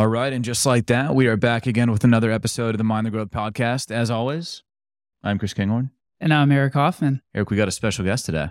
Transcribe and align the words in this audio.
All 0.00 0.06
right. 0.08 0.32
And 0.32 0.42
just 0.42 0.64
like 0.64 0.86
that, 0.86 1.14
we 1.14 1.26
are 1.26 1.36
back 1.36 1.66
again 1.66 1.90
with 1.90 2.04
another 2.04 2.30
episode 2.30 2.70
of 2.70 2.78
the 2.78 2.84
Mind 2.84 3.06
the 3.06 3.10
Growth 3.10 3.28
podcast. 3.28 3.90
As 3.90 4.10
always, 4.10 4.62
I'm 5.22 5.38
Chris 5.38 5.52
Kinghorn. 5.52 5.90
And 6.18 6.32
I'm 6.32 6.50
Eric 6.50 6.72
Hoffman. 6.72 7.20
Eric, 7.34 7.50
we 7.50 7.58
got 7.58 7.68
a 7.68 7.70
special 7.70 8.06
guest 8.06 8.24
today. 8.24 8.48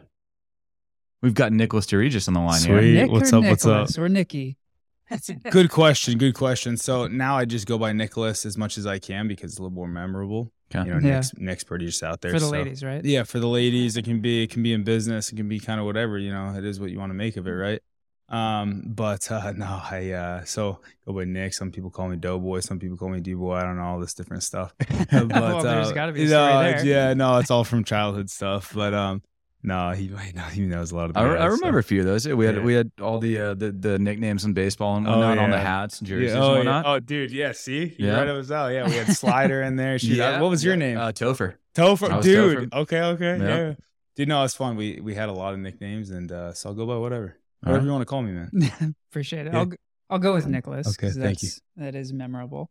We've 1.23 1.33
got 1.33 1.51
Nicholas 1.51 1.87
DeRegis 1.87 2.27
on 2.27 2.35
the 2.35 2.39
line 2.39 2.59
Sweet. 2.59 2.83
here. 2.83 3.01
Nick 3.01 3.11
what's 3.11 3.33
or 3.33 3.37
up, 3.37 3.45
what's 3.45 3.65
Nicholas 3.65 3.97
up? 3.97 4.03
Or 4.03 4.09
Nikki. 4.09 4.59
Good 5.49 5.71
question. 5.71 6.19
Good 6.19 6.35
question. 6.35 6.77
So 6.77 7.07
now 7.07 7.35
I 7.35 7.45
just 7.45 7.65
go 7.65 7.79
by 7.79 7.93
Nicholas 7.93 8.45
as 8.45 8.55
much 8.55 8.77
as 8.77 8.85
I 8.85 8.99
can 8.99 9.27
because 9.27 9.53
it's 9.53 9.57
a 9.59 9.63
little 9.63 9.73
more 9.73 9.87
memorable. 9.87 10.51
Okay. 10.71 10.87
You 10.87 10.93
know, 10.93 10.99
Yeah. 11.07 11.15
Nick's, 11.15 11.33
Nick's 11.35 11.63
pretty 11.63 11.87
just 11.87 12.03
out 12.03 12.21
there 12.21 12.29
For 12.29 12.39
the 12.39 12.45
so- 12.45 12.51
ladies, 12.51 12.83
right? 12.83 13.03
Yeah, 13.03 13.23
for 13.23 13.39
the 13.39 13.47
ladies, 13.47 13.97
it 13.97 14.05
can 14.05 14.21
be 14.21 14.43
it 14.43 14.51
can 14.51 14.61
be 14.61 14.71
in 14.71 14.83
business, 14.83 15.31
it 15.31 15.35
can 15.35 15.47
be 15.49 15.59
kind 15.59 15.79
of 15.79 15.87
whatever. 15.87 16.19
You 16.19 16.31
know, 16.31 16.53
it 16.55 16.63
is 16.63 16.79
what 16.79 16.91
you 16.91 16.99
want 16.99 17.09
to 17.09 17.15
make 17.15 17.37
of 17.37 17.47
it, 17.47 17.53
right? 17.53 17.81
Um, 18.29 18.83
but 18.85 19.31
uh, 19.31 19.51
no, 19.55 19.81
I 19.89 20.11
uh, 20.11 20.43
so 20.45 20.79
go 21.05 21.13
by 21.13 21.25
Nick. 21.25 21.53
Some 21.53 21.71
people 21.71 21.89
call 21.89 22.09
me 22.09 22.15
Doughboy. 22.15 22.59
Some 22.61 22.79
people 22.79 22.97
call 22.97 23.09
me 23.09 23.19
D 23.19 23.33
Boy. 23.33 23.55
I 23.55 23.63
don't 23.63 23.77
know 23.77 23.83
all 23.83 23.99
this 23.99 24.13
different 24.13 24.43
stuff. 24.43 24.73
but 25.11 25.27
Well, 25.31 25.63
there's 25.63 25.89
uh, 25.89 25.93
gotta 25.93 26.11
be 26.11 26.21
a 26.21 26.23
you 26.25 26.29
know, 26.29 26.61
there. 26.63 26.85
Yeah, 26.85 27.13
no, 27.13 27.37
it's 27.37 27.49
all 27.51 27.63
from 27.63 27.83
childhood 27.83 28.29
stuff. 28.29 28.71
But 28.73 28.93
um, 28.93 29.23
no, 29.63 29.91
he 29.91 30.07
no, 30.35 30.43
he 30.43 30.61
knows 30.61 30.91
a 30.91 30.95
lot 30.95 31.09
of. 31.09 31.17
I, 31.17 31.21
I 31.21 31.27
guys, 31.37 31.41
so- 31.41 31.47
remember 31.57 31.79
a 31.79 31.83
few 31.83 32.01
of 32.01 32.05
those. 32.05 32.27
We 32.27 32.45
had 32.45 32.55
Yeah. 32.57 32.61
we 32.63 32.73
had 32.75 32.91
all 33.01 33.19
the 33.19 33.39
uh, 33.39 33.53
the, 33.55 33.71
the 33.71 33.97
nicknames 33.99 34.45
in 34.45 34.53
baseball 34.53 34.95
and 34.97 35.07
Oh, 35.07 35.17
whatnot 35.17 35.37
on 35.39 35.49
the 35.49 35.57
hats 35.59 35.99
and 35.99 36.07
jerseys 36.07 36.29
Yeah, 36.29 36.35
and 36.35 36.43
oh, 36.43 36.55
whatnot. 36.57 36.85
yeah. 36.85 36.91
oh, 36.93 36.99
dude, 36.99 37.31
yeah. 37.31 37.51
See, 37.53 37.95
you 37.97 38.07
Yeah. 38.07 38.19
right 38.19 38.27
it 38.27 38.33
was 38.33 38.51
out. 38.51 38.67
Yeah, 38.69 38.87
we 38.87 38.93
had 38.95 39.07
Slider 39.07 39.63
in 39.63 39.75
there. 39.75 39.97
Shoot, 39.99 40.17
Yeah. 40.17 40.37
uh, 40.37 40.41
what 40.41 40.49
was 40.51 40.63
your 40.63 40.75
Yeah. 40.75 40.79
name? 40.79 40.97
Uh, 40.97 41.11
Topher. 41.11 41.55
Topher, 41.75 42.21
dude. 42.21 42.69
Topher. 42.71 42.73
Okay, 42.81 43.01
okay, 43.01 43.37
Yeah. 43.39 43.57
yeah. 43.69 43.73
Dude, 44.15 44.27
no, 44.27 44.43
it's 44.43 44.53
fun. 44.55 44.75
We 44.75 44.99
we 45.01 45.15
had 45.15 45.29
a 45.29 45.33
lot 45.33 45.53
of 45.53 45.59
nicknames, 45.59 46.09
and 46.11 46.31
uh, 46.31 46.53
so 46.53 46.69
I'll 46.69 46.75
go 46.75 46.85
by 46.85 46.95
whatever, 46.97 47.25
All 47.37 47.38
whatever 47.61 47.79
right. 47.79 47.85
you 47.85 47.91
want 47.91 48.01
to 48.01 48.05
call 48.05 48.21
me, 48.21 48.31
man. 48.31 48.95
Appreciate 49.11 49.47
it. 49.47 49.53
Yeah. 49.53 49.59
I'll, 49.59 49.65
g- 49.65 49.77
I'll 50.09 50.19
go 50.19 50.33
with 50.33 50.47
Nicholas. 50.47 50.87
Okay, 50.87 51.11
thank 51.11 51.43
you. 51.43 51.49
that's- 51.75 52.11
memorable. 52.11 52.69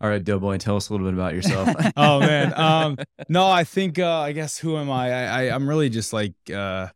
All 0.00 0.10
right, 0.10 0.22
Doughboy, 0.22 0.58
tell 0.58 0.76
us 0.76 0.90
a 0.90 0.92
little 0.92 1.06
bit 1.06 1.14
about 1.14 1.34
yourself. 1.34 1.68
oh 1.96 2.20
man, 2.20 2.52
um, 2.58 2.96
no, 3.28 3.48
I 3.48 3.64
think 3.64 3.98
uh, 3.98 4.20
I 4.20 4.32
guess 4.32 4.58
who 4.58 4.76
am 4.76 4.90
I? 4.90 5.10
I, 5.10 5.22
I 5.24 5.54
I'm 5.54 5.68
really 5.68 5.88
just 5.88 6.12
like 6.12 6.34
uh, 6.52 6.88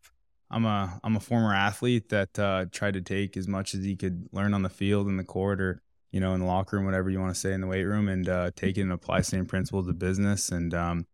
I'm 0.51 0.67
a 0.67 1.01
I'm 1.05 1.17
a 1.17 1.21
former 1.21 1.55
athlete 1.55 2.09
that 2.11 2.39
uh, 2.39 2.67
tried 2.71 2.95
to 2.95 3.01
take 3.01 3.37
as 3.37 3.47
much 3.47 3.75
as 3.75 3.85
he 3.85 3.97
could 3.97 4.29
learn 4.33 4.53
on 4.53 4.63
the 4.63 4.69
field 4.69 5.07
in 5.09 5.17
the 5.17 5.25
court 5.25 5.61
or 5.61 5.81
you 6.11 6.21
know 6.21 6.35
in 6.35 6.41
the 6.41 6.47
locker 6.47 6.77
room, 6.77 6.85
whatever 6.85 7.09
you 7.09 7.21
want 7.21 7.35
to 7.35 7.41
say 7.41 7.53
in 7.53 7.61
the 7.61 7.67
weight 7.67 7.85
room, 7.85 8.09
and 8.09 8.29
uh, 8.29 8.51
take 8.57 8.77
it 8.77 8.83
and 8.83 8.93
apply 8.93 9.21
same 9.21 9.47
principles 9.47 9.87
to 9.87 9.93
business 9.93 10.51
and 10.51 10.75
um, 10.75 11.07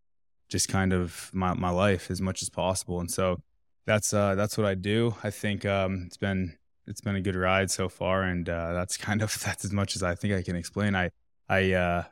just 0.49 0.69
kind 0.69 0.93
of 0.93 1.31
my 1.33 1.53
my 1.55 1.71
life 1.71 2.11
as 2.11 2.21
much 2.21 2.43
as 2.43 2.49
possible. 2.49 2.99
And 2.99 3.11
so 3.11 3.41
that's 3.87 4.13
uh, 4.13 4.35
that's 4.35 4.57
what 4.57 4.67
I 4.67 4.75
do. 4.75 5.15
I 5.23 5.31
think 5.31 5.65
um, 5.67 6.05
it's 6.07 6.17
been 6.17 6.57
it's 6.87 7.01
been 7.01 7.17
a 7.17 7.21
good 7.21 7.37
ride 7.37 7.71
so 7.71 7.89
far, 7.89 8.23
and 8.23 8.49
uh, 8.49 8.73
that's 8.73 8.97
kind 9.09 9.23
of 9.23 9.39
that's 9.45 9.65
as 9.65 9.73
much 9.73 9.97
as 9.97 10.03
I 10.03 10.15
think 10.15 10.35
I 10.35 10.43
can 10.43 10.57
explain. 10.57 10.95
I 10.95 11.11
I 11.49 11.73
uh, 11.73 12.05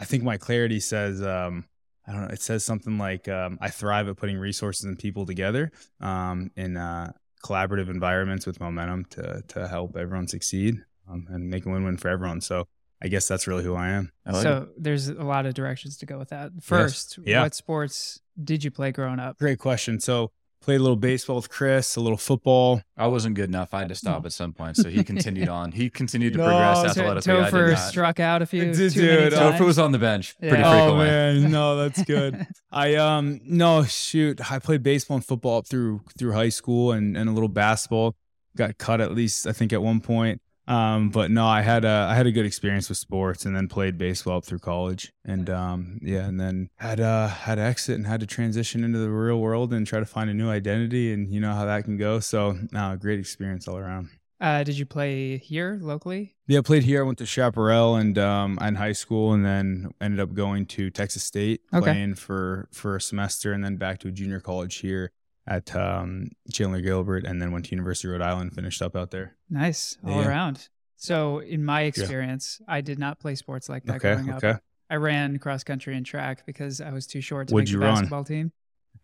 I 0.00 0.04
think 0.04 0.22
my 0.24 0.36
clarity 0.36 0.80
says 0.80 1.22
um, 1.22 1.64
I 2.06 2.12
don't 2.12 2.22
know. 2.22 2.28
It 2.28 2.42
says 2.42 2.64
something 2.64 2.98
like 2.98 3.28
um, 3.28 3.58
I 3.60 3.70
thrive 3.70 4.08
at 4.08 4.16
putting 4.16 4.38
resources 4.38 4.84
and 4.84 4.98
people 4.98 5.26
together 5.26 5.70
um, 6.00 6.50
in 6.56 6.76
uh, 6.76 7.12
collaborative 7.44 7.88
environments 7.90 8.46
with 8.46 8.60
momentum 8.60 9.04
to 9.10 9.42
to 9.48 9.68
help 9.68 9.96
everyone 9.96 10.28
succeed 10.28 10.82
um, 11.08 11.26
and 11.30 11.48
make 11.48 11.66
a 11.66 11.68
win 11.70 11.84
win 11.84 11.96
for 11.96 12.08
everyone. 12.08 12.40
So 12.40 12.66
I 13.00 13.06
guess 13.06 13.28
that's 13.28 13.46
really 13.46 13.62
who 13.62 13.74
I 13.76 13.90
am. 13.90 14.10
I 14.26 14.32
like 14.32 14.40
it. 14.40 14.42
so 14.42 14.68
there's 14.76 15.08
a 15.08 15.22
lot 15.22 15.46
of 15.46 15.54
directions 15.54 15.96
to 15.98 16.06
go 16.06 16.18
with 16.18 16.30
that. 16.30 16.50
First, 16.60 17.18
Yeah. 17.24 17.42
what 17.42 17.54
sports 17.54 18.20
did 18.42 18.64
you 18.64 18.72
play 18.72 18.90
growing 18.90 19.20
up? 19.20 19.38
Great 19.38 19.60
question. 19.60 20.00
So 20.00 20.32
played 20.60 20.80
a 20.80 20.82
little 20.82 20.96
baseball 20.96 21.36
with 21.36 21.48
Chris, 21.48 21.96
a 21.96 22.00
little 22.00 22.18
football. 22.18 22.82
I 22.96 23.06
wasn't 23.06 23.34
good 23.36 23.48
enough. 23.48 23.72
I 23.72 23.80
had 23.80 23.88
to 23.90 23.94
stop 23.94 24.26
at 24.26 24.32
some 24.32 24.52
point, 24.52 24.76
so 24.76 24.88
he 24.88 25.02
continued 25.12 25.48
on. 25.48 25.72
He 25.72 25.88
continued 25.90 26.32
to 26.34 26.38
No, 26.38 26.44
progress 26.46 26.94
so 26.94 27.02
athletically. 27.02 27.32
I 27.32 27.36
did 27.44 27.52
Topher 27.52 27.68
not. 27.70 27.78
struck 27.78 28.20
out 28.20 28.42
a 28.42 28.46
few 28.46 28.72
Dude, 28.72 28.92
too 28.92 29.00
many 29.02 29.22
dude, 29.30 29.32
times. 29.34 29.60
Topher 29.60 29.64
was 29.66 29.78
on 29.78 29.92
the 29.92 29.98
bench 29.98 30.36
pretty 30.38 30.56
Yeah. 30.58 30.68
Oh 30.70 30.72
frequently. 30.98 31.06
man, 31.06 31.50
no, 31.52 31.76
that's 31.76 32.02
good. 32.04 32.46
I 32.72 32.94
um 32.96 33.40
no 33.44 33.84
shoot, 33.84 34.50
I 34.50 34.58
played 34.58 34.82
baseball 34.82 35.16
and 35.16 35.24
football 35.24 35.58
up 35.58 35.66
through 35.66 36.02
through 36.18 36.32
high 36.32 36.48
school 36.50 36.92
and 36.92 37.16
and 37.16 37.28
a 37.28 37.32
little 37.32 37.48
basketball. 37.48 38.14
Got 38.56 38.76
cut 38.78 39.00
at 39.00 39.12
least 39.14 39.46
I 39.46 39.52
think 39.52 39.72
at 39.72 39.82
one 39.82 40.00
point. 40.00 40.40
Um, 40.68 41.08
but 41.08 41.30
no, 41.30 41.46
I 41.46 41.62
had 41.62 41.84
a 41.86 42.06
I 42.10 42.14
had 42.14 42.26
a 42.26 42.30
good 42.30 42.44
experience 42.44 42.88
with 42.90 42.98
sports 42.98 43.46
and 43.46 43.56
then 43.56 43.68
played 43.68 43.96
baseball 43.96 44.36
up 44.36 44.44
through 44.44 44.58
college 44.58 45.12
and 45.24 45.48
um 45.48 45.98
yeah, 46.02 46.26
and 46.26 46.38
then 46.38 46.68
had 46.76 47.00
uh 47.00 47.28
had 47.28 47.54
to 47.54 47.62
exit 47.62 47.96
and 47.96 48.06
had 48.06 48.20
to 48.20 48.26
transition 48.26 48.84
into 48.84 48.98
the 48.98 49.10
real 49.10 49.40
world 49.40 49.72
and 49.72 49.86
try 49.86 49.98
to 49.98 50.06
find 50.06 50.28
a 50.28 50.34
new 50.34 50.50
identity 50.50 51.12
and 51.12 51.32
you 51.32 51.40
know 51.40 51.54
how 51.54 51.64
that 51.64 51.84
can 51.84 51.96
go. 51.96 52.20
So 52.20 52.58
no, 52.70 52.96
great 53.00 53.18
experience 53.18 53.66
all 53.66 53.78
around. 53.78 54.10
Uh, 54.40 54.62
did 54.62 54.78
you 54.78 54.86
play 54.86 55.36
here 55.38 55.80
locally? 55.82 56.36
Yeah, 56.46 56.60
I 56.60 56.62
played 56.62 56.84
here. 56.84 57.00
I 57.02 57.04
went 57.04 57.18
to 57.18 57.26
Chaparral 57.26 57.96
and 57.96 58.16
um, 58.18 58.56
in 58.62 58.76
high 58.76 58.92
school, 58.92 59.32
and 59.32 59.44
then 59.44 59.90
ended 60.00 60.20
up 60.20 60.32
going 60.32 60.64
to 60.66 60.90
Texas 60.90 61.24
State, 61.24 61.62
Okay. 61.74 61.82
playing 61.90 62.14
for 62.14 62.68
for 62.72 62.94
a 62.94 63.00
semester, 63.00 63.52
and 63.52 63.64
then 63.64 63.76
back 63.78 63.98
to 64.00 64.08
a 64.08 64.10
junior 64.12 64.38
college 64.38 64.76
here 64.76 65.10
at 65.48 65.74
um, 65.74 66.28
Chandler 66.52 66.80
Gilbert, 66.80 67.24
and 67.24 67.40
then 67.42 67.50
went 67.52 67.64
to 67.66 67.70
University 67.72 68.06
of 68.08 68.12
Rhode 68.12 68.22
Island, 68.22 68.52
finished 68.54 68.82
up 68.82 68.94
out 68.94 69.10
there. 69.10 69.36
Nice, 69.50 69.96
all 70.04 70.20
Yeah. 70.20 70.28
around. 70.28 70.68
So, 70.96 71.38
in 71.38 71.64
my 71.64 71.82
experience, 71.82 72.60
I 72.68 72.80
did 72.82 72.98
not 72.98 73.18
play 73.20 73.34
sports 73.34 73.68
like 73.68 73.84
that 73.84 73.96
Okay, 73.96 74.12
growing 74.14 74.30
up. 74.30 74.44
okay. 74.44 74.58
I 74.90 74.96
ran 74.96 75.38
cross 75.38 75.64
country 75.64 75.96
and 75.96 76.04
track 76.04 76.44
because 76.46 76.80
I 76.80 76.92
was 76.92 77.06
too 77.06 77.20
short 77.20 77.48
to 77.48 77.54
What'd 77.54 77.68
make 77.68 77.72
the 77.72 77.78
run? 77.78 77.94
basketball 77.94 78.24
team. 78.24 78.52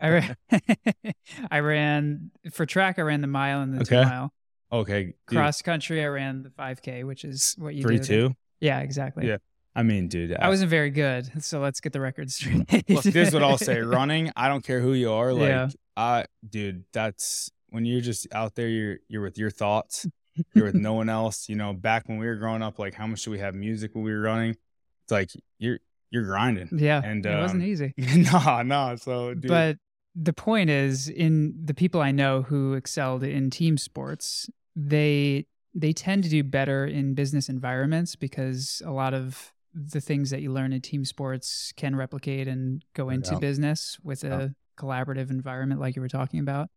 I 0.01 0.09
ran, 0.11 0.37
I 1.51 1.61
ran 1.61 2.31
for 2.53 2.67
track. 2.67 2.99
I 2.99 3.03
ran 3.03 3.21
the 3.21 3.27
mile 3.27 3.61
and 3.61 3.75
the 3.75 3.81
Okay. 3.83 4.03
two 4.03 4.09
mile. 4.09 4.33
Okay, 4.73 5.15
Cross 5.27 5.63
country, 5.63 6.03
I 6.03 6.09
ran 6.09 6.43
the 6.43 6.51
5K, 6.51 7.05
which 7.05 7.25
is 7.25 7.55
what 7.59 7.75
you 7.75 7.83
three 7.83 7.99
do. 7.99 8.05
two. 8.05 8.37
Yeah, 8.61 8.81
exactly. 8.81 9.29
Yeah. 9.29 9.37
I 9.77 9.83
mean, 9.83 10.09
dude, 10.09 10.37
I 10.37 10.49
wasn't 10.49 10.71
very 10.71 10.91
good, 10.91 11.45
so 11.45 11.61
let's 11.61 11.81
get 11.81 11.93
the 11.93 12.01
record 12.01 12.31
straight. 12.31 12.69
This 12.87 13.07
is 13.07 13.35
what 13.35 13.43
I'll 13.43 13.59
say: 13.59 13.81
running. 13.83 14.31
I 14.37 14.49
don't 14.49 14.65
care 14.65 14.81
who 14.81 14.93
you 14.93 15.13
are. 15.13 15.33
Like, 15.33 15.49
Yeah. 15.49 15.69
I, 15.97 16.25
dude, 16.49 16.85
that's 16.93 17.51
when 17.71 17.85
you're 17.85 18.01
just 18.01 18.27
out 18.33 18.55
there. 18.55 18.69
You're 18.69 18.99
you're 19.09 19.23
with 19.23 19.39
your 19.39 19.51
thoughts. 19.51 20.07
You're 20.55 20.67
with 20.67 20.75
no 20.75 20.95
one 20.95 21.09
else. 21.09 21.49
You 21.49 21.57
know, 21.57 21.73
back 21.73 22.09
when 22.09 22.19
we 22.19 22.27
were 22.27 22.37
growing 22.37 22.63
up, 22.63 22.79
like 22.79 22.95
how 22.95 23.07
much 23.07 23.25
do 23.25 23.31
we 23.31 23.39
have 23.39 23.55
music 23.55 23.95
when 23.95 24.05
we 24.05 24.13
were 24.13 24.21
running? 24.21 24.51
It's 24.51 25.13
like 25.13 25.31
you're 25.59 25.79
you're 26.11 26.25
grinding. 26.25 26.69
yeah, 26.73 27.03
And, 27.05 27.27
it 27.27 27.41
wasn't 27.41 27.65
um, 27.65 27.69
easy. 27.69 27.93
no, 27.99 28.63
no. 28.63 28.95
So, 28.95 29.35
dude, 29.35 29.49
But 29.49 29.79
the 30.15 30.33
point 30.33 30.71
is, 30.71 31.09
in 31.09 31.55
the 31.65 31.75
people 31.75 32.01
I 32.01 32.13
know 32.13 32.43
who 32.43 32.75
excelled 32.75 33.25
in 33.25 33.51
team 33.51 33.77
sports, 33.77 34.49
they 34.77 35.47
they 35.75 35.93
tend 35.93 36.23
to 36.23 36.31
do 36.31 36.45
better 36.45 36.87
in 36.87 37.15
business 37.15 37.49
environments 37.49 38.15
because 38.15 38.81
a 38.87 38.93
lot 38.93 39.13
of 39.13 39.53
the 39.75 40.01
things 40.01 40.31
that 40.31 40.41
you 40.41 40.53
learn 40.53 40.73
in 40.73 40.81
team 40.81 41.05
sports 41.05 41.73
can 41.77 41.97
replicate 41.97 42.47
and 42.49 42.85
go 42.95 43.11
into 43.11 43.33
Yeah. 43.33 43.39
business 43.41 43.99
with 44.03 44.23
a 44.25 44.29
Yeah. 44.29 44.49
collaborative 44.79 45.31
environment 45.31 45.81
like 45.81 45.97
you 45.97 46.03
were 46.03 46.09
talking 46.09 46.41
about. 46.41 46.69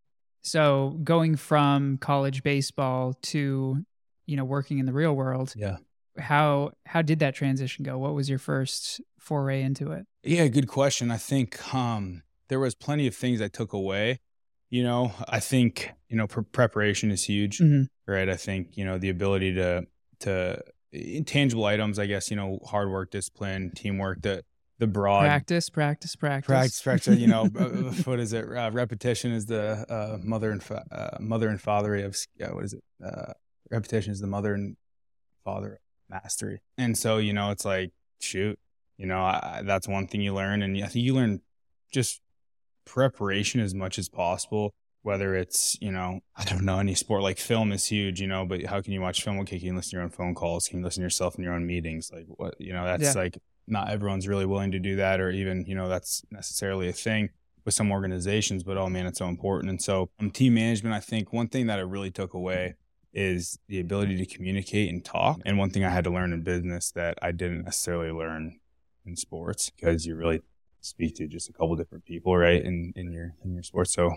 So 0.41 0.99
going 1.03 1.35
from 1.35 1.97
college 1.97 2.41
baseball 2.43 3.13
to 3.23 3.85
you 4.25 4.35
know 4.37 4.45
working 4.45 4.79
in 4.79 4.85
the 4.85 4.93
real 4.93 5.15
world, 5.15 5.53
yeah, 5.55 5.77
how 6.17 6.71
how 6.85 7.01
did 7.01 7.19
that 7.19 7.35
transition 7.35 7.83
go? 7.83 7.97
What 7.97 8.13
was 8.13 8.29
your 8.29 8.39
first 8.39 9.01
foray 9.19 9.61
into 9.61 9.91
it? 9.91 10.05
yeah. 10.23 10.47
Good 10.47 10.67
question. 10.67 11.11
I 11.11 11.17
think 11.17 11.73
um, 11.73 12.23
there 12.49 12.59
was 12.59 12.75
plenty 12.75 13.07
of 13.07 13.15
things 13.15 13.41
I 13.41 13.47
took 13.47 13.73
away. 13.73 14.19
You 14.69 14.83
know, 14.83 15.13
I 15.29 15.39
think 15.39 15.91
you 16.09 16.17
know 16.17 16.27
pre- 16.27 16.43
preparation 16.43 17.11
is 17.11 17.23
huge. 17.25 17.59
Mhm. 17.59 17.87
right? 18.07 18.29
I 18.29 18.35
think 18.37 18.77
you 18.77 18.85
know 18.85 18.97
the 18.97 19.09
ability 19.09 19.53
to 19.55 19.85
to 20.19 20.61
intangible 20.91 21.65
items. 21.65 21.99
I 21.99 22.05
guess 22.05 22.29
you 22.29 22.35
know 22.37 22.59
hard 22.65 22.89
work, 22.89 23.11
discipline, 23.11 23.71
teamwork. 23.75 24.21
The 24.21 24.43
the 24.79 24.87
broad 24.87 25.21
Practice, 25.21 25.69
practice, 25.69 26.15
practice. 26.15 26.47
practice, 26.47 26.81
practice. 26.81 27.19
You 27.19 27.27
know, 27.27 27.49
uh, 27.59 27.65
what 28.05 28.19
is 28.19 28.31
it? 28.33 28.45
Uh, 28.45 28.69
repetition 28.71 29.31
is 29.31 29.45
the 29.47 29.85
uh, 29.91 30.17
mother 30.23 30.51
and 30.51 30.61
fa- 30.63 30.85
uh, 30.91 31.17
mother 31.19 31.49
and 31.49 31.59
father 31.59 31.95
of 31.95 32.15
uh, 32.41 32.47
what 32.53 32.63
is 32.63 32.73
it? 32.73 32.83
Uh, 33.03 33.33
repetition 33.71 34.11
is 34.11 34.19
the 34.19 34.27
mother 34.27 34.53
and 34.53 34.77
father 35.43 35.73
of 35.73 35.79
mastery. 36.23 36.61
And 36.77 36.95
so 36.97 37.17
you 37.17 37.33
know, 37.33 37.49
it's 37.51 37.65
like 37.65 37.91
shoot, 38.19 38.59
you 38.97 39.07
know, 39.07 39.19
I, 39.21 39.57
I- 39.57 39.61
that's 39.63 39.87
one 39.87 40.07
thing 40.07 40.21
you 40.21 40.33
learn, 40.35 40.61
and 40.61 40.77
I 40.83 40.87
think 40.87 41.03
you 41.05 41.15
learn 41.15 41.41
just 41.91 42.21
preparation 42.85 43.59
as 43.61 43.73
much 43.73 43.97
as 43.99 44.09
possible. 44.09 44.73
Whether 45.07 45.35
it's 45.35 45.77
you 45.79 45.91
know 45.91 46.19
I 46.35 46.43
don't 46.43 46.65
know 46.65 46.79
any 46.79 46.93
sport 46.93 47.23
like 47.23 47.37
film 47.37 47.71
is 47.71 47.85
huge, 47.85 48.19
you 48.19 48.27
know, 48.27 48.45
but 48.45 48.65
how 48.65 48.81
can 48.81 48.91
you 48.91 48.99
watch 48.99 49.23
film? 49.23 49.39
Okay, 49.39 49.57
can 49.57 49.67
you 49.67 49.75
listen 49.75 49.91
to 49.91 49.95
your 49.95 50.03
own 50.03 50.09
phone 50.09 50.35
calls? 50.35 50.67
Can 50.67 50.79
you 50.79 50.85
listen 50.85 51.01
to 51.01 51.05
yourself 51.05 51.37
in 51.37 51.43
your 51.45 51.53
own 51.53 51.65
meetings? 51.65 52.11
Like 52.13 52.25
what 52.27 52.55
you 52.59 52.73
know, 52.73 52.83
that's 52.83 53.15
Yeah. 53.15 53.21
like 53.23 53.37
not 53.67 53.89
everyone's 53.89 54.27
really 54.27 54.45
willing 54.45 54.71
to 54.71 54.79
do 54.79 54.97
that, 54.97 55.21
or 55.21 55.29
even 55.31 55.63
you 55.65 55.75
know 55.75 55.87
that's 55.87 56.23
necessarily 56.29 56.89
a 56.89 56.93
thing 56.93 57.29
with 57.63 57.73
some 57.73 57.89
organizations. 57.89 58.63
But 58.63 58.77
oh 58.77 58.89
man, 58.89 59.05
it's 59.07 59.19
so 59.19 59.29
important. 59.29 59.69
And 59.69 59.81
so 59.81 60.09
um, 60.19 60.29
team 60.29 60.53
management, 60.55 60.93
I 60.93 60.99
think 60.99 61.31
one 61.31 61.47
thing 61.47 61.67
that 61.67 61.79
I 61.79 61.83
really 61.83 62.11
took 62.11 62.33
away 62.33 62.75
is 63.13 63.57
the 63.69 63.79
ability 63.79 64.17
to 64.17 64.25
communicate 64.25 64.89
and 64.93 65.05
talk. 65.05 65.39
And 65.45 65.57
one 65.57 65.69
thing 65.69 65.85
I 65.85 65.89
had 65.89 66.03
to 66.03 66.09
learn 66.09 66.33
in 66.33 66.41
business 66.43 66.91
that 66.91 67.17
I 67.21 67.31
didn't 67.31 67.63
necessarily 67.63 68.11
learn 68.11 68.59
in 69.05 69.15
sports 69.15 69.69
because 69.69 70.05
you 70.05 70.15
really 70.17 70.41
speak 70.81 71.15
to 71.15 71.27
just 71.27 71.49
a 71.49 71.53
couple 71.53 71.75
different 71.77 72.03
people, 72.03 72.35
right? 72.35 72.61
In 72.61 72.91
in 72.97 73.13
your 73.13 73.35
in 73.45 73.53
your 73.53 73.63
sport. 73.63 73.87
So 73.87 74.11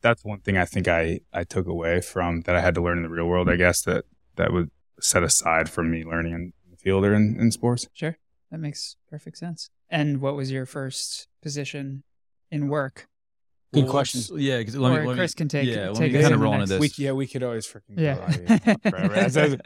that's 0.00 0.24
one 0.24 0.40
thing 0.40 0.56
I 0.56 0.64
think 0.64 0.88
I 0.88 1.20
I 1.32 1.44
took 1.44 1.66
away 1.66 2.00
from 2.00 2.42
that 2.42 2.56
I 2.56 2.60
had 2.60 2.74
to 2.74 2.82
learn 2.82 2.98
in 2.98 3.02
the 3.02 3.08
real 3.08 3.26
world. 3.26 3.48
I 3.48 3.56
guess 3.56 3.82
that 3.82 4.04
that 4.36 4.52
would 4.52 4.70
set 5.00 5.22
aside 5.22 5.68
from 5.68 5.90
me 5.90 6.04
learning 6.04 6.32
in 6.32 6.52
the 6.70 6.76
fielder 6.76 7.14
in, 7.14 7.38
in 7.38 7.50
sports. 7.50 7.88
Sure. 7.92 8.16
That 8.50 8.58
makes 8.58 8.96
perfect 9.10 9.38
sense. 9.38 9.70
And 9.88 10.20
what 10.20 10.36
was 10.36 10.50
your 10.50 10.66
first 10.66 11.28
position 11.42 12.04
in 12.50 12.68
work? 12.68 13.08
Good 13.72 13.84
Well, 13.84 13.90
question. 13.92 14.38
Yeah, 14.38 14.58
because 14.58 14.76
let 14.76 14.90
or 14.92 15.00
me, 15.00 15.06
let 15.06 15.12
me- 15.14 15.18
Chris 15.18 15.34
can 15.34 15.48
take 15.48 15.66
yeah, 15.66 15.86
let 15.88 15.96
take 15.96 16.12
me 16.12 16.20
kind 16.20 16.34
of 16.34 16.40
roll 16.40 16.52
into 16.52 16.66
this. 16.66 16.78
We, 16.78 16.90
yeah, 17.04 17.12
we 17.12 17.26
could 17.26 17.42
always 17.42 17.66
freaking 17.66 17.96
Yeah. 17.96 18.16
go 18.16 18.22
on 18.22 18.92
forever. 18.92 19.14
As- 19.14 19.36
as- 19.36 19.56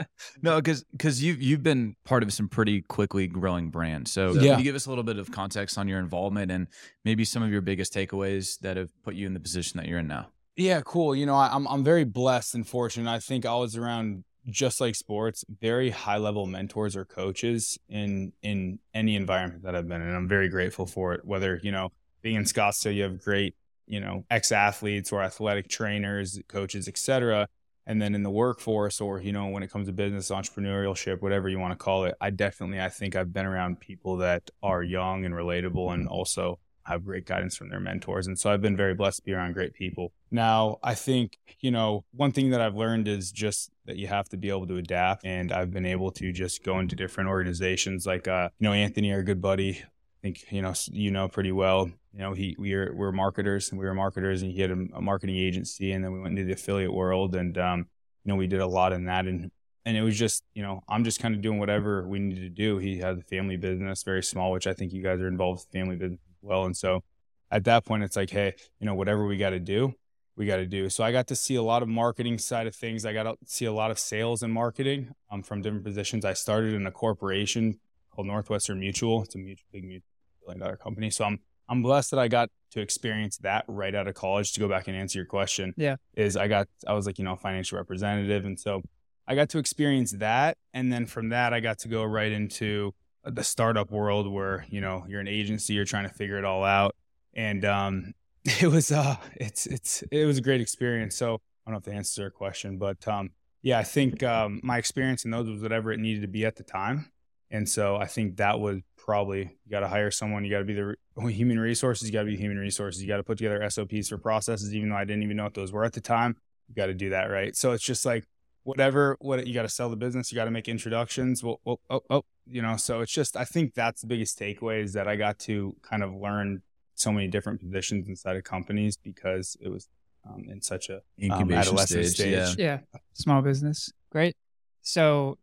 no, 0.42 0.56
because 0.60 0.84
because 0.92 1.20
you 1.22 1.32
you've 1.34 1.64
been 1.64 1.96
part 2.04 2.22
of 2.22 2.32
some 2.32 2.48
pretty 2.48 2.82
quickly 2.82 3.26
growing 3.26 3.70
brands. 3.70 4.12
So 4.12 4.32
Yeah. 4.34 4.50
can 4.50 4.58
you 4.60 4.64
give 4.64 4.76
us 4.76 4.86
a 4.86 4.90
little 4.90 5.02
bit 5.02 5.18
of 5.18 5.32
context 5.32 5.76
on 5.76 5.88
your 5.88 5.98
involvement 5.98 6.52
and 6.52 6.68
maybe 7.04 7.24
some 7.24 7.42
of 7.42 7.50
your 7.50 7.62
biggest 7.62 7.92
takeaways 7.92 8.60
that 8.60 8.76
have 8.76 8.90
put 9.02 9.16
you 9.16 9.26
in 9.26 9.34
the 9.34 9.40
position 9.40 9.78
that 9.78 9.88
you're 9.88 9.98
in 9.98 10.06
now? 10.06 10.28
Yeah, 10.54 10.82
cool. 10.84 11.16
You 11.16 11.26
know, 11.26 11.34
I, 11.34 11.48
I'm 11.52 11.66
I'm 11.66 11.82
very 11.82 12.04
blessed 12.04 12.54
and 12.54 12.66
fortunate. 12.66 13.10
I 13.10 13.18
think 13.18 13.44
I 13.44 13.56
was 13.56 13.76
around 13.76 14.22
just 14.48 14.80
like 14.80 14.94
sports, 14.94 15.44
very 15.60 15.90
high 15.90 16.18
level 16.18 16.46
mentors 16.46 16.94
or 16.94 17.04
coaches 17.04 17.76
in 17.88 18.32
in 18.42 18.78
any 18.94 19.16
environment 19.16 19.64
that 19.64 19.74
I've 19.74 19.88
been 19.88 20.00
in. 20.00 20.14
I'm 20.14 20.28
very 20.28 20.48
grateful 20.48 20.86
for 20.86 21.12
it. 21.14 21.24
Whether 21.24 21.58
you 21.64 21.72
know, 21.72 21.90
being 22.22 22.36
in 22.36 22.44
Scottsdale, 22.44 22.94
you 22.94 23.02
have 23.02 23.20
great 23.20 23.56
you 23.86 24.00
know 24.00 24.24
ex 24.30 24.52
athletes 24.52 25.12
or 25.12 25.22
athletic 25.22 25.68
trainers, 25.68 26.38
coaches, 26.48 26.88
etc. 26.88 27.48
And 27.88 28.02
then 28.02 28.16
in 28.16 28.24
the 28.24 28.30
workforce, 28.30 29.00
or 29.00 29.20
you 29.20 29.32
know, 29.32 29.46
when 29.46 29.62
it 29.62 29.70
comes 29.70 29.86
to 29.86 29.92
business, 29.92 30.30
entrepreneurship, 30.30 31.22
whatever 31.22 31.48
you 31.48 31.58
want 31.58 31.72
to 31.72 31.82
call 31.82 32.04
it, 32.04 32.16
I 32.20 32.30
definitely 32.30 32.80
I 32.80 32.88
think 32.88 33.14
I've 33.14 33.32
been 33.32 33.46
around 33.46 33.80
people 33.80 34.18
that 34.18 34.50
are 34.62 34.82
young 34.82 35.24
and 35.24 35.34
relatable, 35.34 35.92
and 35.92 36.08
also 36.08 36.58
have 36.86 37.04
great 37.04 37.26
guidance 37.26 37.56
from 37.56 37.68
their 37.68 37.80
mentors. 37.80 38.26
And 38.26 38.38
so 38.38 38.50
I've 38.50 38.62
been 38.62 38.76
very 38.76 38.94
blessed 38.94 39.18
to 39.18 39.22
be 39.24 39.32
around 39.32 39.54
great 39.54 39.74
people. 39.74 40.12
Now, 40.30 40.78
I 40.82 40.94
think, 40.94 41.38
you 41.60 41.70
know, 41.70 42.04
one 42.12 42.32
thing 42.32 42.50
that 42.50 42.60
I've 42.60 42.76
learned 42.76 43.08
is 43.08 43.32
just 43.32 43.70
that 43.86 43.96
you 43.96 44.06
have 44.06 44.28
to 44.30 44.36
be 44.36 44.50
able 44.50 44.66
to 44.68 44.76
adapt. 44.76 45.24
And 45.24 45.52
I've 45.52 45.72
been 45.72 45.86
able 45.86 46.12
to 46.12 46.32
just 46.32 46.62
go 46.62 46.78
into 46.78 46.94
different 46.94 47.28
organizations 47.28 48.06
like, 48.06 48.28
uh, 48.28 48.50
you 48.58 48.68
know, 48.68 48.72
Anthony, 48.72 49.12
our 49.12 49.22
good 49.22 49.42
buddy, 49.42 49.80
I 49.80 49.86
think, 50.22 50.44
you 50.50 50.62
know, 50.62 50.74
you 50.86 51.10
know 51.10 51.28
pretty 51.28 51.52
well. 51.52 51.90
You 52.16 52.22
know, 52.22 52.32
he, 52.32 52.56
we 52.58 52.74
were, 52.74 52.92
we're 52.94 53.12
marketers 53.12 53.70
and 53.70 53.78
we 53.78 53.84
were 53.84 53.92
marketers 53.92 54.40
and 54.40 54.50
he 54.50 54.62
had 54.62 54.70
a, 54.70 54.86
a 54.94 55.02
marketing 55.02 55.36
agency 55.36 55.92
and 55.92 56.02
then 56.02 56.12
we 56.12 56.20
went 56.20 56.38
into 56.38 56.46
the 56.46 56.54
affiliate 56.54 56.92
world 56.92 57.36
and, 57.36 57.58
um, 57.58 57.80
you 58.24 58.32
know, 58.32 58.36
we 58.36 58.46
did 58.46 58.60
a 58.60 58.66
lot 58.66 58.94
in 58.94 59.04
that 59.04 59.26
and, 59.26 59.50
and 59.84 59.98
it 59.98 60.02
was 60.02 60.18
just, 60.18 60.42
you 60.54 60.62
know, 60.62 60.80
I'm 60.88 61.04
just 61.04 61.20
kind 61.20 61.34
of 61.34 61.42
doing 61.42 61.58
whatever 61.58 62.08
we 62.08 62.18
needed 62.18 62.40
to 62.40 62.48
do. 62.48 62.78
He 62.78 62.98
had 62.98 63.18
a 63.18 63.20
family 63.20 63.58
business, 63.58 64.02
very 64.02 64.22
small, 64.22 64.50
which 64.50 64.66
I 64.66 64.72
think 64.72 64.94
you 64.94 65.02
guys 65.02 65.20
are 65.20 65.28
involved 65.28 65.60
with 65.60 65.72
family 65.72 65.96
business 65.96 66.20
as 66.30 66.38
well. 66.40 66.64
And 66.64 66.74
so 66.74 67.04
at 67.50 67.64
that 67.64 67.84
point, 67.84 68.02
it's 68.02 68.16
like, 68.16 68.30
hey, 68.30 68.54
you 68.80 68.86
know, 68.86 68.94
whatever 68.94 69.26
we 69.26 69.36
got 69.36 69.50
to 69.50 69.60
do, 69.60 69.92
we 70.36 70.46
got 70.46 70.56
to 70.56 70.66
do. 70.66 70.88
So 70.88 71.04
I 71.04 71.12
got 71.12 71.26
to 71.26 71.36
see 71.36 71.56
a 71.56 71.62
lot 71.62 71.82
of 71.82 71.88
marketing 71.88 72.38
side 72.38 72.66
of 72.66 72.74
things. 72.74 73.04
I 73.04 73.12
got 73.12 73.24
to 73.24 73.36
see 73.44 73.66
a 73.66 73.72
lot 73.72 73.90
of 73.90 73.98
sales 73.98 74.42
and 74.42 74.52
marketing 74.52 75.14
um, 75.30 75.42
from 75.42 75.60
different 75.60 75.84
positions. 75.84 76.24
I 76.24 76.32
started 76.32 76.72
in 76.72 76.86
a 76.86 76.90
corporation 76.90 77.78
called 78.10 78.26
Northwestern 78.26 78.80
Mutual. 78.80 79.22
It's 79.22 79.34
a 79.34 79.38
mutual, 79.38 79.66
big 79.70 79.84
mutual 79.84 80.08
billion 80.40 80.60
dollar 80.60 80.76
company. 80.76 81.10
So 81.10 81.24
I'm 81.24 81.40
I'm 81.68 81.82
blessed 81.82 82.10
that 82.12 82.20
I 82.20 82.28
got 82.28 82.48
to 82.72 82.80
experience 82.80 83.38
that 83.38 83.64
right 83.68 83.94
out 83.94 84.06
of 84.08 84.14
college. 84.14 84.52
To 84.52 84.60
go 84.60 84.68
back 84.68 84.88
and 84.88 84.96
answer 84.96 85.18
your 85.18 85.26
question, 85.26 85.74
Yeah. 85.76 85.96
is 86.14 86.36
I 86.36 86.48
got 86.48 86.68
I 86.86 86.92
was 86.92 87.06
like 87.06 87.18
you 87.18 87.24
know 87.24 87.36
financial 87.36 87.78
representative, 87.78 88.44
and 88.44 88.58
so 88.58 88.82
I 89.26 89.34
got 89.34 89.48
to 89.50 89.58
experience 89.58 90.12
that, 90.12 90.56
and 90.74 90.92
then 90.92 91.06
from 91.06 91.30
that 91.30 91.52
I 91.52 91.60
got 91.60 91.78
to 91.80 91.88
go 91.88 92.04
right 92.04 92.30
into 92.32 92.92
the 93.24 93.42
startup 93.42 93.90
world 93.90 94.30
where 94.32 94.64
you 94.68 94.80
know 94.80 95.04
you're 95.08 95.20
an 95.20 95.28
agency, 95.28 95.72
you're 95.74 95.84
trying 95.84 96.08
to 96.08 96.14
figure 96.14 96.38
it 96.38 96.44
all 96.44 96.62
out, 96.64 96.94
and 97.34 97.64
um, 97.64 98.12
it 98.44 98.68
was 98.68 98.92
uh 98.92 99.16
it's 99.34 99.66
it's 99.66 100.02
it 100.12 100.24
was 100.26 100.38
a 100.38 100.42
great 100.42 100.60
experience. 100.60 101.16
So 101.16 101.34
I 101.66 101.70
don't 101.70 101.72
know 101.72 101.78
if 101.78 101.84
to 101.84 101.92
answer 101.92 102.22
your 102.22 102.30
question, 102.30 102.78
but 102.78 103.06
um, 103.08 103.30
yeah, 103.62 103.80
I 103.80 103.82
think 103.82 104.22
um, 104.22 104.60
my 104.62 104.78
experience 104.78 105.24
in 105.24 105.32
those 105.32 105.48
was 105.48 105.60
whatever 105.60 105.90
it 105.90 105.98
needed 105.98 106.20
to 106.22 106.28
be 106.28 106.44
at 106.44 106.54
the 106.54 106.62
time, 106.62 107.10
and 107.50 107.68
so 107.68 107.96
I 107.96 108.06
think 108.06 108.36
that 108.36 108.58
was 108.58 108.80
probably 108.96 109.40
you 109.40 109.70
got 109.70 109.80
to 109.80 109.88
hire 109.88 110.10
someone, 110.10 110.44
you 110.44 110.50
got 110.50 110.58
to 110.58 110.64
be 110.64 110.74
the 110.74 110.96
re- 111.16 111.32
human 111.32 111.58
resources, 111.58 112.08
you 112.08 112.12
got 112.12 112.20
to 112.20 112.26
be 112.26 112.36
human 112.36 112.58
resources, 112.58 113.02
you 113.02 113.08
got 113.08 113.18
to 113.18 113.22
put 113.22 113.38
together 113.38 113.68
SOPs 113.68 114.08
for 114.08 114.18
processes, 114.18 114.74
even 114.74 114.90
though 114.90 114.96
I 114.96 115.04
didn't 115.04 115.22
even 115.22 115.36
know 115.36 115.44
what 115.44 115.54
those 115.54 115.72
were 115.72 115.84
at 115.84 115.92
the 115.92 116.00
time. 116.00 116.36
You 116.68 116.74
got 116.74 116.86
to 116.86 116.94
do 116.94 117.10
that 117.10 117.24
right. 117.24 117.54
So 117.56 117.72
it's 117.72 117.84
just 117.84 118.04
like 118.04 118.24
whatever 118.64 119.16
what 119.20 119.46
you 119.46 119.54
got 119.54 119.62
to 119.62 119.68
sell 119.68 119.88
the 119.88 119.96
business, 119.96 120.32
you 120.32 120.36
got 120.36 120.46
to 120.46 120.50
make 120.50 120.68
introductions. 120.68 121.42
Well, 121.42 121.60
well, 121.64 121.80
oh, 121.88 122.00
oh, 122.10 122.24
you 122.46 122.60
know. 122.60 122.76
So 122.76 123.00
it's 123.00 123.12
just 123.12 123.36
I 123.36 123.44
think 123.44 123.74
that's 123.74 124.00
the 124.00 124.08
biggest 124.08 124.38
takeaway 124.38 124.82
is 124.82 124.92
that 124.94 125.06
I 125.06 125.14
got 125.14 125.38
to 125.40 125.76
kind 125.82 126.02
of 126.02 126.12
learn 126.14 126.62
so 126.96 127.12
many 127.12 127.28
different 127.28 127.60
positions 127.60 128.08
inside 128.08 128.36
of 128.36 128.42
companies 128.42 128.96
because 128.96 129.56
it 129.60 129.68
was 129.68 129.88
um, 130.28 130.44
in 130.48 130.60
such 130.60 130.88
a 130.88 131.02
Incubation 131.20 131.52
adolescent 131.52 132.06
stage, 132.06 132.14
stage. 132.14 132.58
Yeah. 132.58 132.80
Yeah. 132.92 133.00
Small 133.12 133.42
business. 133.42 133.92
Great. 134.10 134.34
So 134.82 135.38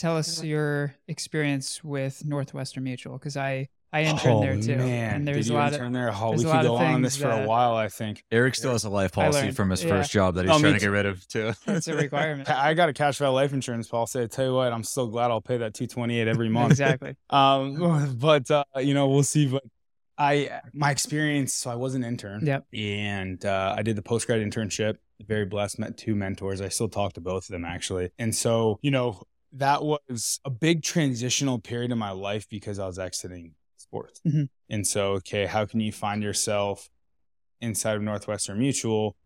tell 0.00 0.16
us 0.16 0.42
your 0.42 0.94
experience 1.08 1.84
with 1.84 2.24
Northwestern 2.24 2.84
Mutual 2.84 3.18
because 3.18 3.36
I 3.36 3.68
I 3.92 4.02
interned 4.02 4.42
there 4.42 4.60
too. 4.60 4.74
Oh, 4.74 4.86
Man, 4.86 5.14
and 5.16 5.28
there's 5.28 5.46
did 5.46 5.50
a 5.50 5.54
you 5.54 5.58
lot 5.58 5.72
intern 5.72 5.86
of 5.88 5.92
there? 5.92 6.12
Oh, 6.12 6.30
we 6.30 6.44
a 6.44 6.50
could 6.50 6.62
go 6.62 6.76
on 6.76 6.94
on 6.94 7.02
this 7.02 7.16
for 7.16 7.28
a 7.28 7.44
while. 7.46 7.74
I 7.74 7.88
think 7.88 8.24
Eric 8.30 8.54
still 8.54 8.72
has 8.72 8.84
a 8.84 8.90
life 8.90 9.12
policy 9.12 9.50
from 9.50 9.70
his 9.70 9.82
yeah. 9.82 9.90
first 9.90 10.12
job 10.12 10.36
that 10.36 10.46
he's 10.46 10.54
Oh, 10.54 10.60
trying 10.60 10.74
to 10.74 10.80
get 10.80 10.86
rid 10.86 11.06
of 11.06 11.26
too. 11.26 11.52
it's 11.66 11.88
a 11.88 11.96
requirement. 11.96 12.48
I 12.50 12.74
got 12.74 12.88
a 12.88 12.92
cash 12.92 13.18
value 13.18 13.34
life 13.34 13.52
insurance 13.52 13.88
policy. 13.88 14.22
I 14.22 14.26
tell 14.26 14.46
you 14.46 14.54
what, 14.54 14.72
I'm 14.72 14.84
so 14.84 15.06
glad 15.06 15.30
I'll 15.30 15.40
pay 15.40 15.58
that 15.58 15.74
228 15.74 16.28
every 16.28 16.48
month. 16.48 16.72
exactly. 16.72 17.16
Um, 17.30 18.16
but 18.18 18.50
uh, 18.50 18.64
you 18.78 18.94
know, 18.94 19.08
we'll 19.08 19.22
see. 19.22 19.46
But 19.46 19.62
I, 20.18 20.60
my 20.72 20.90
experience. 20.90 21.54
So 21.54 21.70
I 21.70 21.76
was 21.76 21.94
an 21.94 22.04
intern. 22.04 22.44
Yep. 22.44 22.66
And 22.72 23.44
uh, 23.44 23.74
I 23.76 23.82
did 23.82 23.96
the 23.96 24.02
post 24.02 24.26
grad 24.26 24.40
internship. 24.40 24.96
Very 25.20 25.46
blessed. 25.46 25.78
Met 25.78 25.96
two 25.96 26.14
mentors. 26.14 26.60
I 26.60 26.68
still 26.68 26.88
talk 26.88 27.14
to 27.14 27.20
both 27.20 27.44
of 27.44 27.52
them 27.52 27.64
actually. 27.64 28.10
And 28.18 28.34
so 28.34 28.78
you 28.82 28.90
know, 28.90 29.22
that 29.52 29.82
was 29.84 30.40
a 30.44 30.50
big 30.50 30.82
transitional 30.82 31.58
period 31.58 31.90
in 31.90 31.98
my 31.98 32.10
life 32.12 32.48
because 32.48 32.78
I 32.78 32.86
was 32.86 32.98
exiting 32.98 33.54
sports. 33.76 34.20
Mhm. 34.26 34.48
And 34.68 34.86
so, 34.86 35.12
okay, 35.14 35.46
how 35.46 35.66
can 35.66 35.80
you 35.80 35.90
find 35.92 36.22
yourself 36.22 36.88
inside 37.60 37.96
of 37.96 38.02
Northwestern 38.02 38.58
Mutual, 38.58 39.16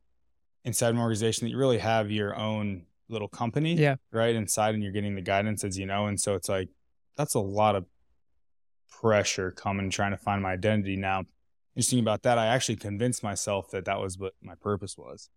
inside 0.64 0.90
an 0.90 0.98
organization 0.98 1.44
that 1.46 1.50
you 1.50 1.58
really 1.58 1.78
have 1.78 2.10
your 2.10 2.34
own 2.36 2.86
little 3.08 3.28
company, 3.28 3.74
Yeah. 3.74 3.96
right 4.10 4.34
inside, 4.34 4.74
and 4.74 4.82
you're 4.82 4.92
getting 4.92 5.14
the 5.14 5.20
guidance 5.22 5.62
as 5.62 5.78
you 5.78 5.84
know. 5.86 6.06
And 6.06 6.18
so 6.18 6.34
it's 6.34 6.48
like 6.48 6.70
that's 7.16 7.34
a 7.34 7.40
lot 7.40 7.76
of 7.76 7.86
pressure 8.88 9.50
coming 9.50 9.90
trying 9.90 10.12
to 10.12 10.16
find 10.16 10.42
my 10.42 10.52
identity. 10.52 10.96
Now, 10.96 11.24
interesting 11.76 11.98
about 12.00 12.22
that, 12.22 12.38
I 12.38 12.46
actually 12.46 12.76
convinced 12.76 13.22
myself 13.22 13.70
that 13.72 13.84
that 13.84 14.00
was 14.00 14.18
what 14.18 14.34
my 14.40 14.54
purpose 14.54 14.96
was 14.96 15.28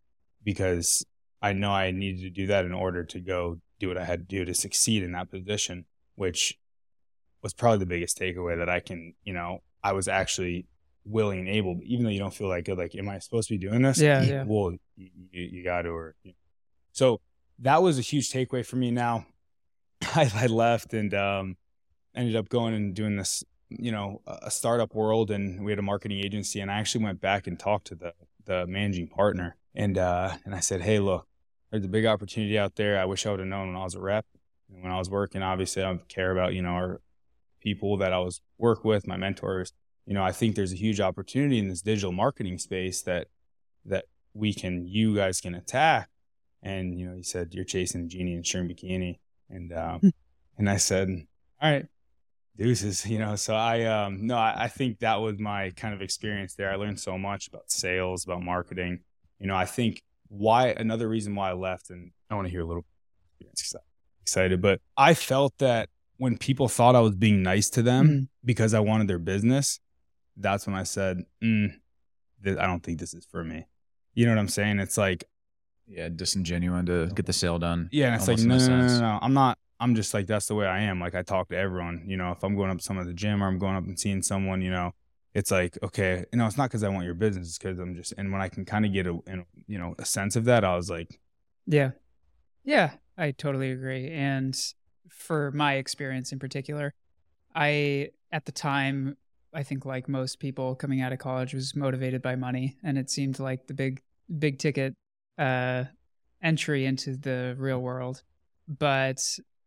because 0.44 1.06
I 1.42 1.54
know 1.54 1.72
I 1.72 1.92
needed 1.92 2.22
to 2.22 2.30
do 2.30 2.48
that 2.48 2.66
in 2.66 2.74
order 2.74 3.04
to 3.04 3.20
go 3.20 3.60
do 3.80 3.88
what 3.88 3.98
I 3.98 4.06
had 4.06 4.20
to 4.20 4.26
do 4.26 4.46
to 4.46 4.54
succeed 4.54 5.04
in 5.04 5.12
that 5.12 5.30
position, 5.30 5.86
which 6.16 6.58
was 7.44 7.54
probably 7.54 7.80
the 7.80 7.86
biggest 7.86 8.18
takeaway 8.20 8.58
that 8.58 8.70
I 8.70 8.80
can, 8.80 9.14
you 9.24 9.34
know, 9.34 9.62
I 9.84 9.94
was 9.94 10.08
actually 10.08 10.66
willing 11.06 11.40
and 11.40 11.48
able, 11.48 11.80
even 11.84 12.04
though 12.04 12.10
you 12.10 12.20
don't 12.20 12.34
feel 12.34 12.50
like 12.50 12.66
good, 12.66 12.78
like, 12.78 12.96
am 12.96 13.10
I 13.10 13.20
supposed 13.20 13.48
to 13.50 13.54
be 13.54 13.58
doing 13.58 13.82
this? 13.82 14.00
Yeah, 14.00 14.24
yeah. 14.24 14.44
Well, 14.46 14.74
you, 14.96 15.10
you, 15.32 15.64
got 15.64 15.84
to, 15.84 15.90
or, 15.90 16.16
you 16.24 16.32
know. 16.32 16.36
so 16.92 17.22
that 17.60 17.82
was 17.82 17.98
a 18.00 18.02
huge 18.02 18.32
takeaway 18.32 18.66
for 18.66 18.76
me. 18.76 18.92
Now 18.92 19.26
I, 20.02 20.32
I 20.34 20.48
left 20.48 20.94
and, 20.94 21.14
um, 21.14 21.58
ended 22.16 22.36
up 22.36 22.50
going 22.50 22.74
and 22.74 22.96
doing 22.96 23.16
this, 23.16 23.44
you 23.70 23.92
know, 23.92 24.22
a 24.26 24.38
a 24.44 24.52
startup 24.52 24.96
world 24.96 25.30
and 25.30 25.64
we 25.64 25.72
had 25.72 25.80
a 25.80 25.84
marketing 25.84 26.20
agency 26.20 26.60
and 26.60 26.72
I 26.72 26.80
actually 26.80 27.04
went 27.04 27.22
back 27.22 27.46
and 27.46 27.60
talked 27.60 27.88
to 27.88 27.96
the, 27.96 28.14
the 28.46 28.66
managing 28.66 29.08
partner 29.08 29.56
and, 29.76 29.98
uh, 29.98 30.36
and 30.46 30.56
I 30.56 30.62
said, 30.62 30.82
Hey, 30.82 31.00
look, 31.00 31.27
there's 31.72 31.86
a 31.86 31.90
big 31.90 32.06
opportunity 32.06 32.58
out 32.58 32.76
there. 32.76 33.00
I 33.00 33.06
wish 33.06 33.26
I 33.26 33.32
would 33.32 33.40
have 33.40 33.50
known 33.50 33.68
when 33.68 33.78
I 33.78 33.84
was 33.84 33.96
a 33.96 34.00
rep. 34.00 34.26
And 34.70 34.84
when 34.84 34.92
I 34.92 34.98
was 34.98 35.10
working, 35.10 35.42
obviously 35.42 35.84
I 35.84 36.00
care 36.08 36.32
about, 36.32 36.54
you 36.54 36.62
know, 36.62 36.70
our 36.70 37.02
people 37.62 37.98
that 37.98 38.14
I 38.14 38.20
was 38.20 38.42
work 38.58 38.84
with, 38.84 39.08
my 39.08 39.18
mentors. 39.18 39.74
You 40.06 40.14
know, 40.14 40.24
I 40.24 40.32
think 40.32 40.56
there's 40.56 40.74
a 40.74 40.78
huge 40.78 41.00
opportunity 41.02 41.60
in 41.60 41.68
this 41.68 41.82
digital 41.82 42.12
marketing 42.12 42.58
space 42.60 43.02
that 43.04 43.28
that 43.86 44.06
we 44.34 44.54
can 44.54 44.86
you 44.88 45.16
guys 45.16 45.42
can 45.42 45.56
attack. 45.56 46.10
And, 46.64 46.98
you 46.98 47.08
know, 47.08 47.16
he 47.16 47.24
said, 47.24 47.54
You're 47.54 47.66
chasing 47.66 48.06
a 48.06 48.08
genie 48.08 48.34
in 48.34 48.40
a 48.40 48.44
string 48.44 48.70
bikini. 48.70 49.20
And 49.50 49.74
um 49.74 50.14
and 50.58 50.70
I 50.70 50.78
said, 50.78 51.10
All 51.62 51.72
right, 51.72 51.86
deuces, 52.56 53.06
you 53.06 53.20
know. 53.20 53.36
So 53.36 53.56
I 53.56 53.84
um 53.84 54.26
no, 54.26 54.38
I, 54.38 54.64
I 54.64 54.68
think 54.70 55.00
that 55.00 55.20
was 55.20 55.40
my 55.40 55.72
kind 55.72 55.94
of 55.94 56.02
experience 56.02 56.56
there. 56.56 56.72
I 56.72 56.76
learned 56.76 57.00
so 57.00 57.18
much 57.18 57.48
about 57.48 57.70
sales, 57.70 58.24
about 58.24 58.42
marketing. 58.42 59.00
You 59.40 59.48
know, 59.48 59.56
I 59.56 59.66
think 59.66 60.02
why 60.30 60.70
another 60.70 61.08
reason 61.08 61.36
why 61.36 61.50
I 61.50 61.54
left, 61.54 61.90
and 61.90 62.12
I 62.30 62.36
want 62.36 62.48
to 62.48 62.52
hear 62.52 62.62
a 62.62 62.66
little 62.66 62.86
experience 63.32 63.62
'cause 63.62 63.76
I'm 63.76 63.82
excited, 64.22 64.62
but 64.62 64.82
I 64.96 65.14
felt 65.14 65.58
that 65.60 65.90
when 66.18 66.38
people 66.38 66.68
thought 66.68 66.96
I 66.96 67.00
was 67.02 67.16
being 67.16 67.44
nice 67.44 67.70
to 67.72 67.82
them 67.84 68.08
Mm. 68.08 68.28
because 68.44 68.74
I 68.74 68.80
wanted 68.80 69.08
their 69.08 69.20
business, 69.20 69.80
that's 70.36 70.66
when 70.68 70.76
I 70.76 70.84
said, 70.84 71.24
mm, 71.44 71.74
th- 72.44 72.58
I 72.58 72.66
don't 72.68 72.82
think 72.84 73.00
this 73.00 73.14
is 73.14 73.26
for 73.26 73.44
me. 73.44 73.66
You 74.14 74.26
know 74.26 74.32
what 74.32 74.40
I'm 74.40 74.48
saying? 74.48 74.80
It's 74.80 74.98
like, 74.98 75.26
Yeah, 75.90 76.10
disingenuine 76.10 76.86
to 76.88 77.14
get 77.16 77.26
the 77.28 77.34
sale 77.34 77.60
done. 77.60 77.88
yeah, 77.94 78.08
and 78.08 78.16
it's 78.16 78.28
like, 78.28 78.40
no, 78.40 78.58
no, 78.58 78.68
no, 78.68 78.88
no, 78.88 79.00
no. 79.00 79.20
I'm 79.22 79.34
not. 79.34 79.58
I'm 79.80 79.94
just 79.96 80.14
like 80.14 80.26
that's 80.28 80.48
the 80.48 80.56
way 80.56 80.66
I 80.66 80.80
am. 80.82 81.00
Like 81.00 81.14
I 81.16 81.22
talk 81.22 81.48
to 81.50 81.56
everyone. 81.56 82.04
You 82.08 82.18
know, 82.18 82.32
if 82.32 82.44
I'm 82.44 82.56
going 82.56 82.72
up 82.72 82.80
to 82.80 82.84
someone 82.84 83.06
at 83.06 83.08
the 83.08 83.14
gym 83.14 83.42
or 83.44 83.48
I'm 83.48 83.58
going 83.60 83.76
up 83.76 83.86
and 83.86 83.98
seeing 83.98 84.22
someone, 84.24 84.62
you 84.62 84.72
know, 84.72 84.92
it's 85.38 85.52
like 85.52 85.78
okay, 85.84 86.26
you 86.34 86.40
know, 86.40 86.48
it's 86.48 86.58
not 86.58 86.70
because 86.70 86.82
I 86.82 86.90
want 86.90 87.06
your 87.06 87.14
business. 87.14 87.50
It's 87.50 87.58
because 87.60 87.78
I'm 87.78 87.94
just. 87.96 88.12
And 88.18 88.32
when 88.32 88.42
I 88.42 88.50
can 88.50 88.66
kind 88.66 88.88
of 88.88 88.92
get 88.92 89.06
a, 89.06 89.20
you 89.68 89.78
know, 89.78 89.94
a 90.00 90.04
sense 90.04 90.36
of 90.36 90.46
that, 90.46 90.66
I 90.66 90.76
was 90.76 90.90
like, 90.90 91.20
Yeah. 91.68 91.92
Yeah, 92.64 92.94
I 93.20 93.32
totally 93.32 93.72
agree. 93.72 94.10
And 94.10 94.60
for 95.10 95.52
my 95.52 95.76
experience 95.76 96.32
in 96.32 96.40
particular, 96.40 96.92
I 97.54 98.10
at 98.32 98.46
the 98.46 98.52
time 98.52 99.16
I 99.54 99.62
think 99.62 99.86
like 99.86 100.10
most 100.10 100.40
people 100.40 100.74
coming 100.74 101.02
out 101.02 101.14
of 101.14 101.20
college 101.20 101.54
was 101.54 101.76
motivated 101.76 102.24
by 102.24 102.36
money, 102.36 102.78
and 102.84 102.98
it 102.98 103.12
seemed 103.12 103.40
like 103.40 103.68
the 103.68 103.76
big 103.76 104.02
big 104.40 104.58
ticket 104.58 104.96
uh, 105.38 105.84
entry 106.42 106.86
into 106.86 107.16
the 107.16 107.56
real 107.60 107.80
world. 107.80 108.24
But 108.68 109.22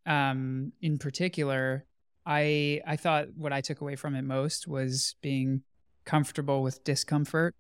um, 0.05 0.73
in 0.83 0.99
particular, 0.99 1.87
I 2.31 2.81
I 2.87 2.97
thought 2.97 3.27
what 3.37 3.53
I 3.53 3.61
took 3.61 3.81
away 3.81 3.97
from 3.97 4.15
it 4.15 4.23
most 4.23 4.69
was 4.69 5.17
being 5.21 5.63
comfortable 6.05 6.63
with 6.63 6.85
discomfort, 6.85 7.55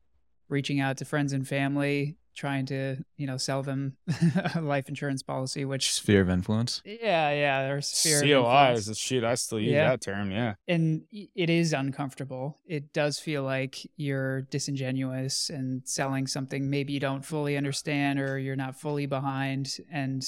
reaching 0.48 0.78
out 0.80 0.96
to 0.98 1.04
friends 1.04 1.32
and 1.32 1.46
family, 1.46 2.16
trying 2.36 2.66
to 2.66 2.96
you 3.16 3.26
know 3.26 3.36
sell 3.36 3.62
them 3.64 3.96
a 4.54 4.60
life 4.60 4.88
insurance 4.88 5.22
policy 5.24 5.64
which 5.64 5.92
sphere 5.92 6.20
of 6.22 6.30
influence? 6.30 6.80
Yeah 6.84 7.30
yeah 7.32 7.62
there's 7.64 7.88
sphere 7.88 8.22
COI 8.22 8.72
is 8.74 8.88
a 8.88 8.94
shit 8.94 9.24
I 9.24 9.34
still 9.34 9.58
use 9.60 9.72
Yeah. 9.72 9.88
that 9.90 10.00
term 10.00 10.30
yeah. 10.30 10.54
And 10.68 11.02
it 11.10 11.50
is 11.50 11.72
uncomfortable. 11.72 12.58
It 12.64 12.92
does 12.92 13.18
feel 13.18 13.42
like 13.42 13.74
you're 13.96 14.42
disingenuous 14.42 15.50
and 15.50 15.82
selling 15.84 16.26
something 16.28 16.70
maybe 16.70 16.92
you 16.92 17.00
don't 17.00 17.24
fully 17.24 17.56
understand 17.56 18.20
or 18.20 18.38
you're 18.38 18.56
not 18.66 18.76
fully 18.80 19.06
behind. 19.06 19.76
And 19.90 20.22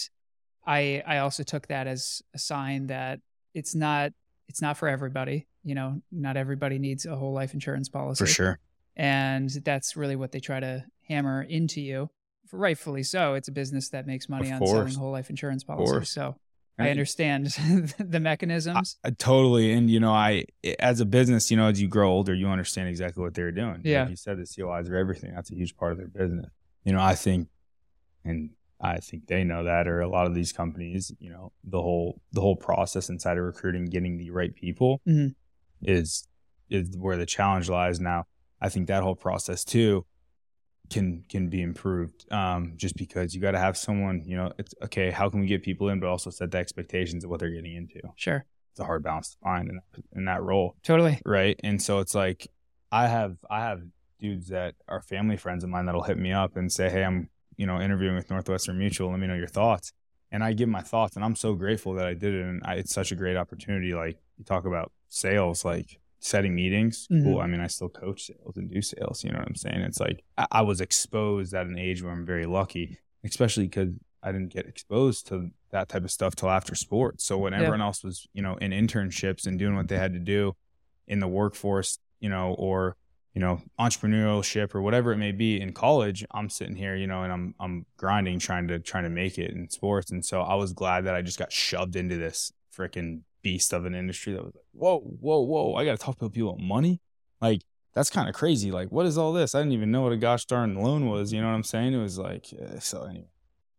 i 0.66 1.02
i 1.06 1.18
also 1.18 1.42
took 1.44 1.68
that 1.68 1.87
as 1.87 2.22
a 2.34 2.38
sign 2.38 2.88
that 2.88 3.20
it's 3.54 3.75
not 3.75 4.12
it's 4.49 4.61
not 4.62 4.76
for 4.76 4.88
everybody 4.88 5.46
you 5.64 5.75
know 5.75 6.00
not 6.11 6.37
everybody 6.37 6.78
needs 6.78 7.06
a 7.06 7.16
whole 7.16 7.32
life 7.32 7.54
insurance 7.54 7.88
policy. 7.88 8.25
For 8.25 8.26
sure. 8.26 8.58
And 8.96 9.49
that's 9.49 9.96
really 9.96 10.16
what 10.16 10.32
they 10.32 10.40
try 10.40 10.61
to 10.61 10.84
hammer 11.08 11.42
into 11.42 11.80
you 11.80 12.11
rightfully 12.52 13.02
so. 13.02 13.34
It's 13.34 13.49
a 13.49 13.52
business 13.52 13.88
that 13.90 14.06
makes 14.06 14.28
money 14.28 14.50
Of 14.50 14.61
on 14.61 14.66
selling 14.66 14.94
whole 14.94 15.12
life 15.12 15.30
insurance 15.30 15.64
policies. 15.64 16.11
so 16.11 16.37
i 16.78 16.88
understand 16.90 17.46
the 17.99 18.18
mechanisms. 18.18 18.96
I, 19.04 19.11
totally 19.11 19.72
and 19.72 19.88
you 19.88 20.00
know 20.00 20.12
I 20.12 20.46
as 20.80 21.00
a 21.00 21.04
business 21.04 21.50
you 21.50 21.56
know 21.56 21.68
as 21.68 21.80
you 21.80 21.87
grow 21.87 22.11
older 22.11 22.34
you 22.34 22.49
understand 22.49 22.88
exactly 22.88 23.22
what 23.22 23.34
they're 23.34 23.52
doing. 23.52 23.82
Yeah. 23.84 24.00
like 24.02 24.11
you 24.11 24.16
said 24.16 24.38
the 24.38 24.42
COIs 24.42 24.90
are 24.90 24.96
everything. 24.96 25.32
That's 25.34 25.50
a 25.50 25.54
huge 25.54 25.76
part 25.76 25.92
of 25.92 25.99
their 25.99 26.08
business. 26.08 26.50
You 26.84 26.92
know 26.92 27.00
I 27.00 27.14
think 27.14 27.49
and 28.25 28.50
I 28.85 28.99
think 28.99 29.27
they 29.29 29.45
know 29.45 29.62
that 29.65 29.87
or 29.87 30.01
a 30.01 30.09
lot 30.09 30.27
of 30.27 30.35
these 30.35 30.53
companies 30.53 31.12
you 31.21 31.31
know 31.31 31.53
the 31.62 31.81
whole 31.81 32.21
the 32.33 32.41
whole 32.41 32.57
process 32.57 33.09
inside 33.09 33.39
of 33.39 33.45
recruiting 33.45 33.85
getting 33.87 34.19
the 34.19 34.31
right 34.31 34.55
people 34.55 35.01
Mhm. 35.07 35.35
is 35.83 36.27
is 36.69 36.97
where 36.97 37.17
the 37.17 37.27
challenge 37.27 37.69
lies. 37.69 38.01
Now 38.01 38.25
I 38.61 38.69
think 38.69 38.89
that 38.89 39.03
whole 39.03 39.15
process 39.17 39.65
too 39.65 40.05
can 40.91 41.23
can 41.29 41.49
be 41.49 41.62
improved 41.62 42.31
um, 42.33 42.75
just 42.77 42.97
because 42.97 43.35
you 43.35 43.41
got 43.41 43.53
to 43.53 43.59
have 43.59 43.77
someone 43.77 44.23
you 44.27 44.37
know 44.37 44.53
it's 44.59 44.75
okay 44.83 45.11
how 45.11 45.29
can 45.31 45.41
we 45.41 45.47
get 45.47 45.62
people 45.62 45.89
in 45.89 46.01
but 46.01 46.09
also 46.09 46.29
set 46.31 46.51
the 46.51 46.59
expectations 46.59 47.25
of 47.25 47.31
what 47.31 47.41
they're 47.41 47.51
getting 47.51 47.75
into? 47.77 48.01
Sure. 48.17 48.45
It's 48.73 48.81
a 48.81 48.85
hard 48.85 49.03
balance 49.03 49.31
to 49.31 49.37
find 49.43 49.69
in, 49.69 49.81
in 50.17 50.25
that 50.25 50.43
role. 50.43 50.77
Totally. 50.83 51.21
Right? 51.27 51.59
And 51.62 51.81
so 51.81 52.01
it's 52.01 52.15
like 52.15 52.49
i 52.91 53.07
have 53.07 53.37
i 53.49 53.61
have 53.61 53.81
dudes 54.21 54.49
that 54.49 54.75
are 54.87 55.01
family 55.01 55.37
friends 55.39 55.65
of 55.65 55.71
mine 55.71 55.87
that'll 55.87 56.03
hit 56.03 56.19
me 56.19 56.31
up 56.31 56.57
and 56.57 56.71
say 56.71 56.91
hey 56.91 57.03
i'm 57.05 57.29
you 57.62 57.66
know 57.69 57.78
interviewing 57.87 58.16
with 58.16 58.28
northwestern 58.35 58.76
mutual 58.85 59.11
let 59.11 59.21
me 59.21 59.28
know 59.31 59.35
your 59.45 59.47
thoughts 59.61 59.87
and 60.33 60.40
i 60.47 60.52
give 60.61 60.69
my 60.78 60.81
thoughts 60.92 61.14
and 61.16 61.25
i'm 61.25 61.37
so 61.37 61.50
grateful 61.54 61.92
that 61.95 62.07
i 62.12 62.14
did 62.25 62.33
it 62.35 62.42
and 62.50 62.61
I, 62.64 62.73
it's 62.81 62.92
such 63.00 63.11
a 63.12 63.16
great 63.23 63.37
opportunity 63.42 63.95
like 63.95 64.16
you 64.37 64.45
talk 64.45 64.64
about 64.64 64.90
sales 65.09 65.64
like 65.64 65.88
setting 66.31 66.54
meetings 66.62 67.07
Mhm. 67.11 67.23
cool 67.25 67.38
i 67.40 67.47
mean 67.47 67.61
i 67.61 67.69
still 67.76 67.88
coach 67.88 68.21
sales 68.31 68.57
and 68.57 68.66
do 68.75 68.81
sales 68.83 69.23
you 69.25 69.31
know 69.31 69.38
what 69.38 69.49
i'm 69.49 69.54
saying 69.66 69.81
it's 69.88 70.00
like 70.00 70.19
i, 70.42 70.47
I 70.61 70.62
was 70.71 70.81
exposed 70.81 71.54
at 71.54 71.66
an 71.73 71.78
age 71.78 72.02
where 72.02 72.12
i'm 72.12 72.26
very 72.35 72.47
lucky 72.47 72.99
especially 73.25 73.66
because 73.69 73.90
i 74.25 74.33
didn't 74.33 74.52
get 74.52 74.66
exposed 74.66 75.21
to 75.28 75.50
that 75.71 75.88
type 75.88 76.04
of 76.04 76.11
stuff 76.19 76.35
till 76.35 76.50
after 76.50 76.75
sports 76.75 77.25
so 77.25 77.38
when 77.38 77.52
Yeah. 77.52 77.61
everyone 77.61 77.83
else 77.88 78.02
was 78.02 78.26
you 78.33 78.42
know 78.42 78.57
in 78.57 78.73
internships 78.73 79.47
and 79.47 79.54
doing 79.62 79.76
what 79.76 79.88
they 79.88 79.99
had 79.99 80.12
to 80.14 80.19
do 80.37 80.42
in 81.07 81.19
the 81.21 81.28
workforce 81.28 81.99
you 82.21 82.28
know 82.35 82.54
or 82.66 82.97
you 83.35 83.41
know 83.41 83.61
entrepreneurship 83.79 84.75
or 84.75 84.83
whatever 84.83 85.12
it 85.12 85.17
may 85.17 85.33
be 85.33 85.61
in 85.61 85.73
college 85.73 86.25
i'm 86.33 86.49
sitting 86.51 86.77
here 86.77 86.95
you 86.97 87.07
know 87.07 87.23
and 87.23 87.33
i'm 87.33 87.55
i'm 87.61 87.87
grinding 87.97 88.39
trying 88.39 88.69
to 88.69 88.79
trying 88.79 89.05
to 89.05 89.11
make 89.11 89.39
it 89.39 89.51
in 89.51 89.69
sports. 89.71 90.11
And 90.11 90.25
so 90.25 90.43
i 90.43 90.55
was 90.55 90.73
glad 90.73 91.05
that 91.07 91.15
i 91.15 91.23
just 91.23 91.39
got 91.39 91.53
shoved 91.53 91.97
into 91.97 92.17
this 92.17 92.53
freaking 92.77 93.21
beast 93.43 93.73
of 93.73 93.85
an 93.87 93.95
industry 93.95 94.33
that 94.33 94.45
was 94.45 94.55
like 94.55 94.65
whoa 94.73 95.01
whoa 95.01 95.41
whoa 95.41 95.75
i 95.75 95.85
gotta 95.85 95.99
talk 95.99 96.19
to 96.19 96.29
people 96.31 96.51
about 96.51 96.61
money? 96.61 97.01
Like 97.41 97.62
that's 97.95 98.09
kind 98.09 98.29
of 98.29 98.35
crazy. 98.35 98.71
Like 98.71 98.91
what 98.91 99.05
is 99.05 99.19
all 99.19 99.33
this? 99.33 99.55
I 99.55 99.61
didn't 99.61 99.73
even 99.73 99.91
know 99.91 100.01
what 100.03 100.12
a 100.12 100.17
gosh 100.17 100.45
darn 100.47 100.75
loan 100.75 101.09
was 101.09 101.33
you 101.33 101.41
know 101.41 101.49
what 101.49 101.55
i'm 101.55 101.65
saying? 101.65 101.93
It 101.95 101.99
was 101.99 102.19
like 102.19 102.47
eh, 102.53 102.79
so 102.79 103.05
anyway. 103.05 103.29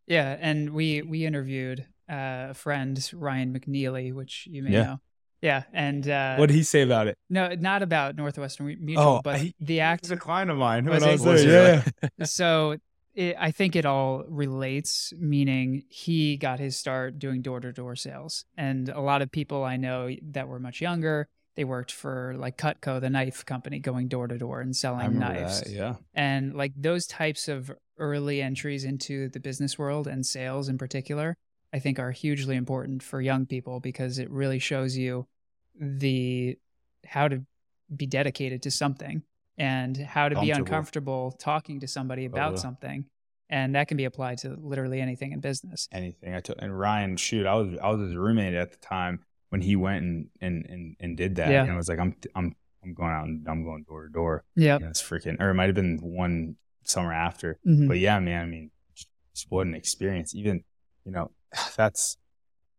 Yeah, 0.08 0.36
and 0.40 0.72
we 0.72 1.02
we 1.02 1.26
interviewed 1.26 1.88
uh, 2.12 2.48
a 2.50 2.54
friend 2.54 2.98
Ryan 3.14 3.58
McNeely, 3.58 4.14
which 4.14 4.48
you 4.52 4.62
may 4.64 4.72
Yeah. 4.72 4.84
know. 4.84 5.00
Yeah, 5.44 5.64
and 5.74 6.08
uh, 6.08 6.38
what 6.38 6.48
did 6.48 6.56
he 6.56 6.64
say 6.64 6.82
about 6.84 7.08
it 7.08 7.18
no, 7.30 7.50
not 7.54 7.84
about 7.84 8.16
Northwestern 8.16 8.66
Mutual, 8.80 9.22
but 9.24 9.36
Oh, 9.36 9.38
he- 9.40 9.56
the 9.60 9.82
act. 9.82 10.06
he's 10.06 10.12
a 10.12 10.18
client 10.18 10.50
of 10.50 10.58
mine 10.58 10.86
when 10.86 11.04
I 11.04 11.12
was 11.18 11.44
there 11.44 11.84
yeah 11.84 12.08
so 12.26 12.78
it, 13.14 13.36
I 13.38 13.52
think 13.52 13.76
it 13.76 13.86
all 13.86 14.24
relates, 14.28 15.14
meaning 15.20 15.84
he 15.90 16.38
got 16.38 16.60
his 16.60 16.78
start 16.78 17.20
doing 17.20 17.42
door 17.42 17.60
to 17.60 17.72
door 17.72 17.96
sales. 17.96 18.46
And 18.58 18.90
a 18.90 19.02
lot 19.02 19.22
of 19.22 19.32
people 19.32 19.64
I 19.64 19.78
know 19.78 20.10
that 20.32 20.48
were 20.48 20.60
much 20.60 20.82
younger, 20.82 21.28
they 21.56 21.64
worked 21.64 21.92
for 21.92 22.34
like 22.38 22.58
Cutco, 22.58 23.00
the 23.00 23.10
knife 23.12 23.46
company, 23.46 23.80
going 23.80 24.08
door 24.08 24.28
to 24.28 24.38
door 24.38 24.62
and 24.62 24.76
selling 24.76 25.20
knives. 25.20 25.62
that, 25.62 25.70
yeah 25.70 25.96
And 26.16 26.56
like 26.56 26.72
those 26.76 27.06
types 27.06 27.48
of 27.48 27.72
early 28.00 28.42
entries 28.42 28.84
into 28.84 29.30
the 29.30 29.40
business 29.40 29.78
world 29.78 30.08
and 30.08 30.26
sales 30.26 30.68
in 30.70 30.78
particular, 30.80 31.36
I 31.72 31.80
think 31.80 32.00
are 32.00 32.12
hugely 32.12 32.56
important 32.56 33.04
for 33.04 33.22
young 33.22 33.46
people 33.46 33.80
because 33.80 34.18
it 34.18 34.30
really 34.32 34.60
shows 34.60 34.98
you 34.98 35.28
the 35.80 36.58
how 37.06 37.28
to 37.28 37.44
be 37.96 38.06
dedicated 38.06 38.64
to 38.64 38.72
something 38.72 39.24
and 39.58 39.96
how 39.98 40.30
to 40.30 40.40
be 40.40 40.52
uncomfortable 40.52 41.32
talking 41.40 41.80
to 41.82 41.88
somebody 41.88 42.26
about 42.26 42.50
Totally. 42.52 42.62
something. 42.62 43.06
And 43.50 43.76
that 43.76 43.88
can 43.88 43.98
be 43.98 44.06
applied 44.06 44.40
to 44.40 44.56
literally 44.60 45.00
anything 45.00 45.32
in 45.32 45.40
business. 45.40 45.88
anything. 45.92 46.34
I 46.34 46.40
took 46.40 46.58
and 46.60 46.78
Ryan, 46.78 47.18
shoot, 47.18 47.46
I 47.46 47.54
was 47.56 47.78
I 47.82 47.90
was 47.92 48.02
his 48.08 48.16
roommate 48.16 48.56
at 48.56 48.72
the 48.72 48.78
time 48.78 49.20
when 49.50 49.62
he 49.62 49.76
went 49.76 50.04
and 50.04 50.30
and 50.42 50.66
and, 50.68 50.96
and 51.00 51.18
did 51.18 51.36
that. 51.36 51.50
Yeah. 51.52 51.64
And 51.64 51.72
I 51.72 51.76
was 51.76 51.88
like, 51.88 52.00
I'm 52.00 52.16
I'm 52.36 52.56
I'm 52.84 52.94
going 52.94 53.12
out 53.12 53.26
and 53.26 53.48
I'm 53.48 53.64
going 53.64 53.84
door 53.84 54.04
to 54.08 54.10
door. 54.12 54.44
yeah 54.56 54.78
it's 54.82 55.02
freaking 55.04 55.40
or 55.40 55.50
it 55.50 55.54
might 55.54 55.68
have 55.68 55.76
been 55.76 56.00
one 56.02 56.56
summer 56.86 57.14
after. 57.14 57.60
Mhm. 57.68 57.88
But 57.88 58.00
yeah, 58.00 58.20
man, 58.20 58.42
I 58.42 58.46
mean, 58.46 58.72
just 58.96 59.48
what 59.50 59.68
an 59.68 59.76
experience. 59.76 60.34
Even, 60.34 60.64
you 61.06 61.12
know, 61.12 61.30
that's 61.78 62.18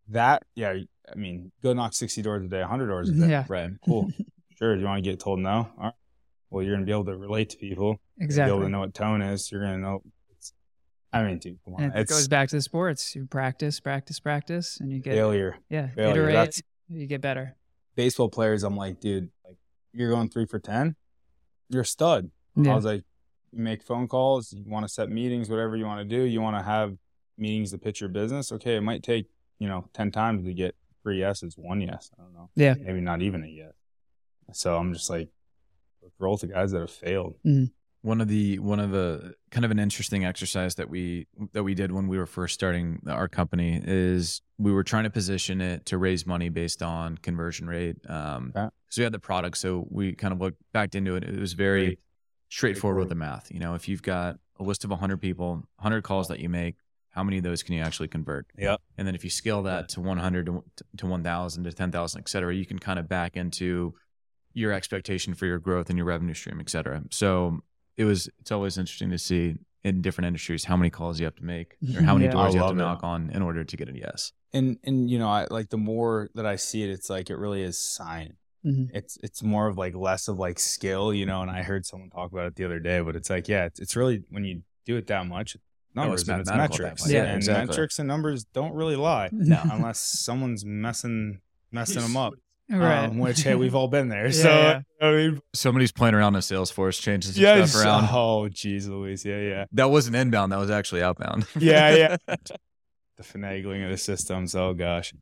that, 0.08 0.42
yeah, 0.54 0.74
I 1.10 1.14
mean, 1.16 1.52
go 1.62 1.72
knock 1.72 1.94
sixty 1.94 2.22
doors 2.22 2.44
a 2.44 2.48
day, 2.48 2.62
hundred 2.62 2.88
doors 2.88 3.08
a 3.08 3.12
day. 3.12 3.28
Yeah. 3.28 3.44
right 3.48 3.70
Cool. 3.84 4.10
sure. 4.58 4.76
You 4.76 4.84
want 4.84 5.02
to 5.04 5.10
get 5.10 5.20
told 5.20 5.38
no? 5.40 5.50
All 5.50 5.72
right. 5.78 5.92
Well, 6.50 6.62
you're 6.62 6.74
gonna 6.74 6.86
be 6.86 6.92
able 6.92 7.04
to 7.06 7.16
relate 7.16 7.50
to 7.50 7.56
people. 7.56 7.98
Exactly. 8.20 8.48
You'll 8.50 8.58
be 8.58 8.60
able 8.62 8.68
to 8.68 8.72
know 8.72 8.80
what 8.80 8.94
tone 8.94 9.22
is. 9.22 9.50
You're 9.50 9.62
gonna 9.62 9.78
know 9.78 10.02
it's, 10.30 10.52
I 11.12 11.22
mean, 11.24 11.38
dude, 11.38 11.58
come 11.64 11.74
on. 11.74 11.82
And 11.84 11.94
it 11.94 12.00
it's 12.02 12.12
goes 12.12 12.28
back 12.28 12.48
to 12.50 12.56
the 12.56 12.62
sports. 12.62 13.14
You 13.14 13.26
practice, 13.26 13.80
practice, 13.80 14.20
practice, 14.20 14.78
and 14.80 14.92
you 14.92 15.00
get 15.00 15.14
failure. 15.14 15.58
yeah, 15.68 15.88
Failure. 15.88 16.12
iterate. 16.12 16.34
That's- 16.34 16.62
You 16.88 17.06
get 17.06 17.20
better. 17.20 17.56
baseball 17.96 18.28
players, 18.28 18.62
I'm 18.62 18.76
like, 18.76 19.00
dude, 19.00 19.30
like 19.44 19.56
you're 19.92 20.10
going 20.10 20.28
three 20.28 20.46
for 20.46 20.58
ten, 20.58 20.96
you're 21.70 21.82
a 21.82 21.86
stud. 21.86 22.30
I 22.56 22.60
was 22.74 22.84
like, 22.84 23.02
you 23.52 23.62
make 23.62 23.82
phone 23.82 24.06
calls, 24.06 24.52
you 24.52 24.62
want 24.66 24.86
to 24.86 24.92
set 24.92 25.08
meetings, 25.10 25.48
whatever 25.50 25.76
you 25.76 25.84
want 25.86 26.08
to 26.08 26.16
do, 26.16 26.22
you 26.24 26.40
want 26.40 26.56
to 26.56 26.62
have 26.62 26.96
meetings 27.36 27.72
to 27.72 27.78
pitch 27.78 28.00
your 28.00 28.10
business. 28.10 28.52
Okay, 28.52 28.76
it 28.76 28.80
might 28.80 29.02
take 29.02 29.26
you 29.64 29.70
know 29.70 29.88
ten 29.94 30.10
times 30.10 30.44
to 30.44 30.52
get 30.52 30.74
three 31.02 31.18
yeses, 31.20 31.54
one 31.56 31.80
yes. 31.80 32.10
I 32.18 32.22
don't 32.22 32.34
know, 32.34 32.50
Yeah. 32.54 32.74
maybe 32.78 33.00
not 33.00 33.22
even 33.22 33.42
a 33.42 33.46
yes. 33.46 33.72
So 34.52 34.76
I'm 34.76 34.92
just 34.92 35.08
like, 35.08 35.28
let's 36.02 36.14
roll 36.18 36.32
with 36.32 36.42
the 36.42 36.46
guys 36.48 36.70
that 36.72 36.80
have 36.80 36.90
failed. 36.90 37.36
one 38.02 38.20
of 38.20 38.28
the 38.28 38.58
one 38.58 38.78
of 38.78 38.90
the 38.90 39.34
kind 39.50 39.64
of 39.64 39.70
an 39.70 39.78
interesting 39.78 40.24
exercise 40.26 40.74
that 40.74 40.90
we 40.90 41.26
that 41.54 41.62
we 41.62 41.74
did 41.74 41.92
when 41.92 42.08
we 42.08 42.18
were 42.18 42.26
first 42.26 42.52
starting 42.52 43.00
our 43.08 43.26
company 43.28 43.80
is 43.82 44.42
we 44.58 44.70
were 44.70 44.84
trying 44.84 45.04
to 45.04 45.10
position 45.10 45.62
it 45.62 45.86
to 45.86 45.96
raise 45.96 46.26
money 46.26 46.50
based 46.50 46.82
on 46.82 47.16
conversion 47.18 47.66
rate 47.66 47.96
um 48.10 48.52
Okay. 48.54 48.68
so 48.90 49.00
we 49.00 49.04
had 49.04 49.12
the 49.14 49.18
product 49.18 49.56
so 49.56 49.86
we 49.90 50.12
kind 50.14 50.32
of 50.34 50.40
looked 50.42 50.58
backed 50.74 50.94
into 50.94 51.16
it 51.16 51.24
it 51.24 51.40
was 51.40 51.54
very 51.54 51.86
Great. 51.86 51.98
straightforward 52.50 53.00
with 53.00 53.08
the 53.08 53.14
math 53.14 53.50
you 53.50 53.58
know 53.58 53.74
if 53.74 53.88
you've 53.88 54.02
got 54.02 54.36
a 54.60 54.62
list 54.62 54.84
of 54.84 54.90
100 54.90 55.16
people 55.16 55.64
100 55.76 56.02
calls 56.02 56.28
that 56.28 56.40
you 56.40 56.50
make 56.50 56.76
how 57.14 57.22
many 57.24 57.38
of 57.38 57.44
those 57.44 57.62
can 57.62 57.74
you 57.74 57.82
actually 57.82 58.08
convert 58.08 58.46
Yep. 58.58 58.80
and 58.98 59.06
then 59.06 59.14
if 59.14 59.22
you 59.24 59.30
scale 59.30 59.62
that 59.62 59.88
to 59.90 60.00
100 60.00 60.46
to, 60.46 60.64
to 60.96 61.06
1000 61.06 61.64
to 61.64 61.72
10000 61.72 62.20
et 62.20 62.28
cetera 62.28 62.54
you 62.54 62.66
can 62.66 62.78
kind 62.78 62.98
of 62.98 63.08
back 63.08 63.36
into 63.36 63.94
your 64.52 64.72
expectation 64.72 65.34
for 65.34 65.46
your 65.46 65.58
growth 65.58 65.88
and 65.90 65.96
your 65.98 66.06
revenue 66.06 66.34
stream 66.34 66.58
et 66.60 66.68
cetera 66.70 67.02
so 67.10 67.60
it 67.96 68.04
was 68.04 68.28
it's 68.40 68.52
always 68.52 68.76
interesting 68.78 69.10
to 69.10 69.18
see 69.18 69.56
in 69.84 70.00
different 70.00 70.26
industries 70.26 70.64
how 70.64 70.76
many 70.76 70.90
calls 70.90 71.18
you 71.20 71.24
have 71.26 71.34
to 71.36 71.44
make 71.44 71.76
or 71.96 72.02
how 72.02 72.14
many 72.14 72.26
Yeah. 72.26 72.32
doors 72.32 72.54
I 72.54 72.56
you 72.58 72.62
have 72.62 72.70
to 72.70 72.76
it. 72.76 72.78
knock 72.78 73.02
on 73.04 73.30
in 73.30 73.42
order 73.42 73.64
to 73.64 73.76
get 73.76 73.88
a 73.88 73.96
yes 73.96 74.32
And 74.52 74.78
and 74.84 75.10
you 75.10 75.18
know, 75.18 75.28
I 75.28 75.46
like 75.50 75.68
the 75.70 75.76
more 75.92 76.30
that 76.36 76.46
I 76.46 76.56
see 76.56 76.82
it, 76.84 76.90
it's 76.90 77.10
like 77.10 77.28
it 77.28 77.36
really 77.36 77.62
is 77.62 77.76
sign. 77.76 78.36
Mhm. 78.64 78.88
It's 78.94 79.18
it's 79.26 79.42
more 79.42 79.66
of 79.70 79.76
like 79.76 79.94
less 79.96 80.28
of 80.28 80.38
like 80.38 80.58
skill, 80.60 81.12
you 81.12 81.26
know. 81.26 81.42
And 81.42 81.50
I 81.50 81.62
heard 81.70 81.84
someone 81.84 82.08
talk 82.10 82.30
about 82.32 82.46
it 82.46 82.54
the 82.56 82.64
other 82.64 82.78
day, 82.78 83.00
but 83.00 83.16
it's 83.16 83.28
like, 83.28 83.46
yeah, 83.48 83.64
it's, 83.68 83.80
it's 83.80 83.96
really 83.96 84.22
when 84.30 84.44
you 84.44 84.62
do 84.86 84.96
it 84.96 85.06
that 85.08 85.26
much, 85.26 85.56
numbers 85.94 86.22
it's 86.22 86.28
and 86.30 86.40
it's 86.40 86.48
mathematical 86.50 86.74
at 86.74 86.78
that 86.78 86.82
metrics. 86.84 87.02
point. 87.02 87.12
Yeah, 87.14 87.24
and 87.24 87.36
exactly. 87.36 87.66
metrics 87.68 87.98
and 87.98 88.08
numbers 88.08 88.44
don't 88.44 88.74
really 88.74 88.96
lie 88.96 89.28
No. 89.32 89.60
unless 89.70 90.00
someone's 90.00 90.64
messing 90.64 91.40
messing 91.70 92.02
them 92.02 92.16
up. 92.16 92.34
right. 92.70 93.04
Um, 93.04 93.18
which 93.18 93.42
hey, 93.42 93.54
we've 93.54 93.74
all 93.74 93.88
been 93.88 94.08
there. 94.08 94.26
Yeah, 94.26 94.32
so 94.42 94.48
yeah. 94.48 94.80
I 95.06 95.10
mean, 95.12 95.40
Somebody's 95.52 95.92
playing 95.92 96.14
around 96.14 96.34
in 96.34 96.40
Salesforce, 96.40 97.00
changes 97.00 97.34
some 97.34 97.42
yeah, 97.42 97.64
stuff 97.66 97.84
around. 97.84 98.08
Oh, 98.10 98.48
geez, 98.48 98.88
Louise. 98.88 99.24
Yeah, 99.24 99.38
yeah, 99.40 99.64
That 99.72 99.90
wasn't 99.90 100.16
inbound. 100.16 100.52
That 100.52 100.58
was 100.58 100.70
actually 100.70 101.02
outbound. 101.02 101.46
yeah, 101.58 101.94
yeah. 101.94 102.36
the 103.16 103.22
finagling 103.22 103.84
of 103.84 103.90
the 103.90 103.98
systems. 103.98 104.54
Oh 104.54 104.72
gosh. 104.74 105.12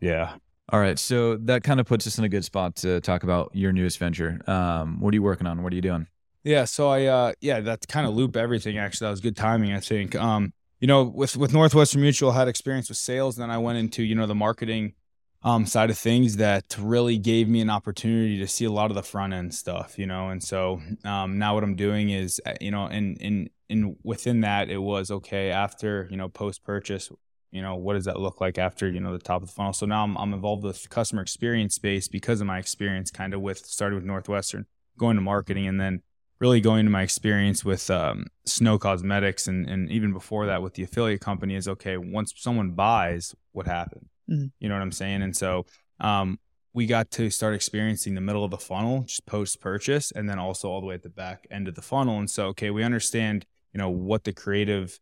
Yeah. 0.00 0.34
All 0.72 0.78
right. 0.78 0.98
So 0.98 1.36
that 1.36 1.64
kind 1.64 1.80
of 1.80 1.86
puts 1.86 2.06
us 2.06 2.18
in 2.18 2.24
a 2.24 2.28
good 2.28 2.44
spot 2.44 2.76
to 2.76 3.00
talk 3.00 3.22
about 3.24 3.50
your 3.54 3.72
newest 3.72 3.98
venture. 3.98 4.40
Um, 4.46 5.00
what 5.00 5.12
are 5.12 5.16
you 5.16 5.22
working 5.22 5.46
on? 5.46 5.62
What 5.62 5.72
are 5.72 5.76
you 5.76 5.82
doing? 5.82 6.06
Yeah, 6.42 6.64
so 6.64 6.88
I 6.88 7.04
uh 7.04 7.32
yeah, 7.40 7.60
that 7.60 7.86
kind 7.88 8.06
of 8.06 8.14
loop 8.14 8.36
everything 8.36 8.78
actually. 8.78 9.06
That 9.06 9.10
was 9.10 9.20
good 9.20 9.36
timing, 9.36 9.72
I 9.72 9.80
think. 9.80 10.14
Um, 10.14 10.52
you 10.80 10.86
know, 10.86 11.04
with 11.04 11.36
with 11.36 11.52
Northwestern 11.52 12.00
Mutual 12.00 12.30
I 12.30 12.36
had 12.36 12.48
experience 12.48 12.88
with 12.88 12.98
sales, 12.98 13.36
then 13.36 13.50
I 13.50 13.58
went 13.58 13.78
into, 13.78 14.02
you 14.02 14.14
know, 14.14 14.26
the 14.26 14.34
marketing 14.34 14.94
um 15.42 15.64
side 15.66 15.88
of 15.90 15.98
things 15.98 16.36
that 16.36 16.76
really 16.78 17.16
gave 17.18 17.48
me 17.48 17.60
an 17.62 17.70
opportunity 17.70 18.38
to 18.38 18.46
see 18.46 18.66
a 18.66 18.70
lot 18.70 18.90
of 18.90 18.94
the 18.94 19.02
front 19.02 19.32
end 19.32 19.54
stuff, 19.54 19.98
you 19.98 20.06
know. 20.06 20.30
And 20.30 20.42
so 20.42 20.80
um 21.04 21.38
now 21.38 21.54
what 21.54 21.64
I'm 21.64 21.76
doing 21.76 22.10
is 22.10 22.40
uh, 22.46 22.54
you 22.60 22.70
know, 22.70 22.86
and 22.86 23.18
and 23.20 23.50
in 23.68 23.96
within 24.02 24.40
that 24.40 24.70
it 24.70 24.78
was 24.78 25.10
okay 25.10 25.50
after, 25.50 26.08
you 26.10 26.16
know, 26.16 26.28
post 26.28 26.64
purchase 26.64 27.10
you 27.52 27.60
know 27.62 27.74
what 27.74 27.94
does 27.94 28.04
that 28.04 28.20
look 28.20 28.40
like 28.40 28.58
after 28.58 28.88
you 28.88 29.00
know 29.00 29.12
the 29.12 29.18
top 29.18 29.42
of 29.42 29.48
the 29.48 29.52
funnel 29.52 29.72
so 29.72 29.84
now 29.84 30.04
i'm, 30.04 30.16
I'm 30.16 30.32
involved 30.32 30.62
with 30.62 30.88
customer 30.88 31.20
experience 31.20 31.74
space 31.74 32.06
because 32.06 32.40
of 32.40 32.46
my 32.46 32.60
experience 32.60 33.10
kind 33.10 33.34
of 33.34 33.40
with 33.40 33.66
started 33.66 33.96
with 33.96 34.04
northwestern 34.04 34.66
going 34.96 35.16
to 35.16 35.20
marketing 35.20 35.66
and 35.66 35.80
then 35.80 36.02
really 36.40 36.60
going 36.60 36.86
to 36.86 36.90
my 36.90 37.02
experience 37.02 37.64
with 37.64 37.90
um, 37.90 38.26
Snow 38.46 38.78
Cosmetics 38.78 39.46
and, 39.46 39.68
and 39.68 39.90
even 39.90 40.12
before 40.12 40.46
that 40.46 40.62
with 40.62 40.74
the 40.74 40.82
affiliate 40.82 41.20
company 41.20 41.54
is 41.54 41.68
okay, 41.68 41.96
once 41.98 42.32
someone 42.36 42.70
buys, 42.70 43.34
what 43.52 43.66
happened? 43.66 44.08
Mhm. 44.28 44.50
You 44.58 44.68
know 44.68 44.74
what 44.74 44.82
I'm 44.82 44.92
saying? 44.92 45.22
And 45.22 45.36
so 45.36 45.66
um, 46.00 46.38
we 46.72 46.86
got 46.86 47.10
to 47.12 47.28
start 47.30 47.54
experiencing 47.54 48.14
the 48.14 48.20
middle 48.20 48.44
of 48.44 48.50
the 48.50 48.58
funnel, 48.58 49.02
just 49.02 49.26
post 49.26 49.60
purchase, 49.60 50.12
and 50.12 50.28
then 50.28 50.38
also 50.38 50.68
all 50.70 50.80
the 50.80 50.86
way 50.86 50.94
at 50.94 51.02
the 51.02 51.10
back 51.10 51.46
end 51.50 51.68
of 51.68 51.74
the 51.74 51.82
funnel. 51.82 52.18
And 52.18 52.30
so, 52.30 52.46
okay, 52.48 52.70
we 52.70 52.84
understand, 52.84 53.44
you 53.74 53.78
know, 53.78 53.90
what 53.90 54.24
the 54.24 54.32
creative 54.32 54.98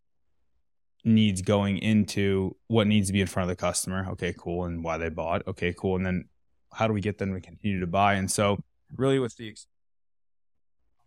needs 1.05 1.41
going 1.41 1.79
into 1.79 2.57
what 2.67 2.87
needs 2.87 3.07
to 3.07 3.13
be 3.13 3.21
in 3.21 3.29
front 3.29 3.49
of 3.49 3.57
the 3.57 3.61
customer. 3.61 4.09
Okay, 4.11 4.35
cool. 4.37 4.65
And 4.65 4.83
why 4.83 4.99
they 4.99 5.09
bought. 5.09 5.47
Okay, 5.47 5.73
cool. 5.73 5.95
And 5.97 6.05
then 6.05 6.25
how 6.73 6.89
do 6.89 6.93
we 6.93 7.01
get 7.01 7.19
them 7.19 7.33
to 7.33 7.41
continue 7.41 7.79
to 7.81 7.87
buy? 7.87 8.15
And 8.15 8.29
so, 8.29 8.59
really, 8.97 9.19
with 9.21 9.37
the 9.37 9.51
ex- 9.51 9.67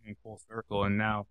coming 0.02 0.16
full 0.24 0.40
circle, 0.50 0.84
and 0.84 0.98
now, 0.98 1.28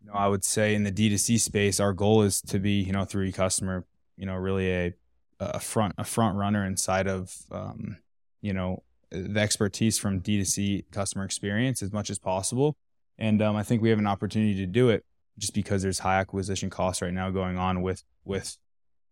you 0.00 0.08
know, 0.08 0.14
I 0.14 0.28
would 0.28 0.44
say 0.44 0.74
in 0.74 0.84
the 0.84 0.92
D2C 0.92 1.40
space, 1.40 1.80
our 1.80 1.92
goal 1.92 2.22
is 2.22 2.40
to 2.42 2.58
be, 2.58 2.82
you 2.82 2.92
know, 2.92 3.04
through 3.04 3.24
e-customer, 3.24 3.84
you 4.16 4.26
know, 4.26 4.34
really 4.34 4.70
a 4.72 4.94
a 5.40 5.60
front 5.60 5.94
a 5.98 6.04
front 6.04 6.36
runner 6.36 6.64
inside 6.64 7.06
of, 7.06 7.34
um, 7.50 7.98
you 8.40 8.52
know, 8.52 8.82
the 9.10 9.40
expertise 9.40 9.98
from 9.98 10.20
D2C 10.20 10.84
customer 10.90 11.24
experience 11.24 11.82
as 11.82 11.92
much 11.92 12.10
as 12.10 12.18
possible. 12.18 12.76
And 13.18 13.42
um, 13.42 13.56
I 13.56 13.62
think 13.62 13.82
we 13.82 13.90
have 13.90 13.98
an 13.98 14.06
opportunity 14.06 14.54
to 14.56 14.66
do 14.66 14.88
it 14.88 15.04
just 15.38 15.54
because 15.54 15.82
there's 15.82 16.00
high 16.00 16.20
acquisition 16.20 16.70
costs 16.70 17.02
right 17.02 17.12
now 17.12 17.30
going 17.30 17.58
on 17.58 17.82
with 17.82 18.02
with 18.24 18.56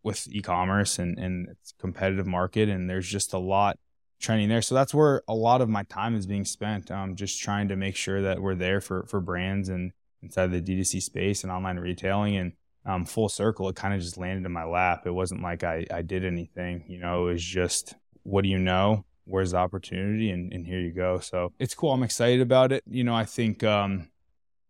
with 0.02 0.26
e-commerce 0.30 0.98
and 0.98 1.18
and 1.18 1.48
it's 1.48 1.72
competitive 1.78 2.26
market 2.26 2.68
and 2.68 2.88
there's 2.88 3.08
just 3.08 3.32
a 3.32 3.38
lot 3.38 3.78
trending 4.22 4.48
there. 4.48 4.62
So 4.62 4.74
that's 4.74 4.94
where 4.94 5.22
a 5.28 5.34
lot 5.34 5.60
of 5.60 5.68
my 5.68 5.82
time 5.84 6.14
is 6.14 6.26
being 6.26 6.44
spent. 6.44 6.90
Um, 6.90 7.16
just 7.16 7.40
trying 7.40 7.68
to 7.68 7.76
make 7.76 7.96
sure 7.96 8.22
that 8.22 8.40
we're 8.40 8.54
there 8.54 8.80
for 8.80 9.04
for 9.06 9.20
brands 9.20 9.68
and 9.68 9.92
inside 10.22 10.52
the 10.52 10.62
D2C 10.62 11.02
space 11.02 11.42
and 11.42 11.52
online 11.52 11.78
retailing 11.78 12.36
and 12.36 12.52
um, 12.86 13.04
full 13.04 13.28
circle. 13.28 13.68
It 13.68 13.76
kind 13.76 13.92
of 13.92 14.00
just 14.00 14.16
landed 14.16 14.46
in 14.46 14.52
my 14.52 14.64
lap. 14.64 15.02
It 15.04 15.10
wasn't 15.10 15.42
like 15.42 15.64
I 15.64 15.86
I 15.90 16.02
did 16.02 16.24
anything. 16.24 16.84
You 16.86 16.98
know, 16.98 17.26
it 17.26 17.32
was 17.32 17.44
just 17.44 17.94
what 18.22 18.42
do 18.42 18.48
you 18.48 18.58
know? 18.58 19.04
Where's 19.24 19.50
the 19.50 19.58
opportunity? 19.58 20.30
And 20.30 20.52
and 20.52 20.66
here 20.66 20.80
you 20.80 20.92
go. 20.92 21.18
So 21.18 21.52
it's 21.58 21.74
cool. 21.74 21.92
I'm 21.92 22.02
excited 22.02 22.40
about 22.40 22.72
it. 22.72 22.84
You 22.86 23.04
know, 23.04 23.14
I 23.14 23.24
think 23.24 23.62
um, 23.64 24.08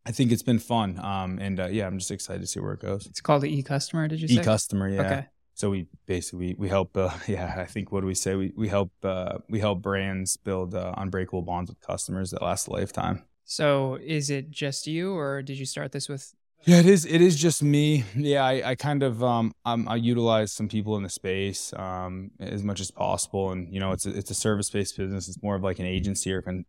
I 0.05 0.13
think 0.13 0.33
it's 0.33 0.43
been 0.43 0.59
fun. 0.59 0.99
Um, 0.99 1.39
and 1.39 1.61
uh, 1.61 1.69
yeah, 1.71 1.87
I'm 1.87 1.99
just 1.99 2.11
excited 2.11 2.41
to 2.41 2.47
see 2.47 2.61
where 2.61 2.73
it 2.73 2.81
goes. 2.81 3.07
It's 3.07 3.21
called 3.21 3.43
the 3.43 3.55
e-customer. 3.55 4.09
Did 4.09 4.21
you 4.21 4.29
say? 4.29 4.41
E-customer, 4.41 4.89
yeah. 4.89 5.01
Okay. 5.03 5.27
So 5.55 5.71
we 5.71 5.87
basically 6.07 6.55
we 6.59 6.69
help. 6.69 6.97
Uh, 6.97 7.11
yeah, 7.27 7.55
I 7.57 7.65
think 7.65 7.93
what 7.93 8.01
do 8.01 8.07
we 8.07 8.15
say? 8.15 8.35
We 8.35 8.53
we 8.57 8.69
help 8.69 8.93
uh, 9.03 9.39
we 9.49 9.61
help 9.61 9.83
brands 9.83 10.37
build 10.37 10.75
uh, 10.75 10.95
unbreakable 10.97 11.43
bonds 11.43 11.71
with 11.71 11.81
customers 11.81 12.31
that 12.31 12.43
last 12.43 12.69
a 12.69 12.73
lifetime. 12.73 13.25
So 13.45 13.99
is 14.03 14.31
it 14.31 14.51
just 14.51 14.87
you, 14.87 15.15
or 15.15 15.43
did 15.43 15.59
you 15.59 15.67
start 15.67 15.93
this 15.93 16.09
with? 16.09 16.33
Yeah, 16.65 16.79
it 16.79 16.87
is. 16.87 17.05
It 17.05 17.21
is 17.21 17.37
just 17.37 17.63
me. 17.63 18.05
Yeah, 18.15 18.45
I, 18.45 18.71
I 18.71 18.75
kind 18.77 19.03
of 19.03 19.23
um 19.23 19.53
um, 19.65 19.89
I 19.89 19.97
utilize 19.97 20.53
some 20.53 20.69
people 20.69 20.97
in 20.97 21.03
the 21.03 21.11
space 21.11 21.73
um 21.77 22.31
as 22.39 22.63
much 22.63 22.81
as 22.81 22.91
possible, 22.91 23.51
and 23.51 23.73
you 23.73 23.81
know 23.81 23.93
it's 23.93 24.07
a, 24.07 24.17
it's 24.17 24.31
a 24.31 24.35
service 24.35 24.71
based 24.71 24.97
business. 24.97 25.29
It's 25.29 25.43
more 25.43 25.57
of 25.57 25.63
like 25.63 25.81
an 25.81 25.87
agency 25.87 26.33
or 26.33 26.41
con- 26.41 26.65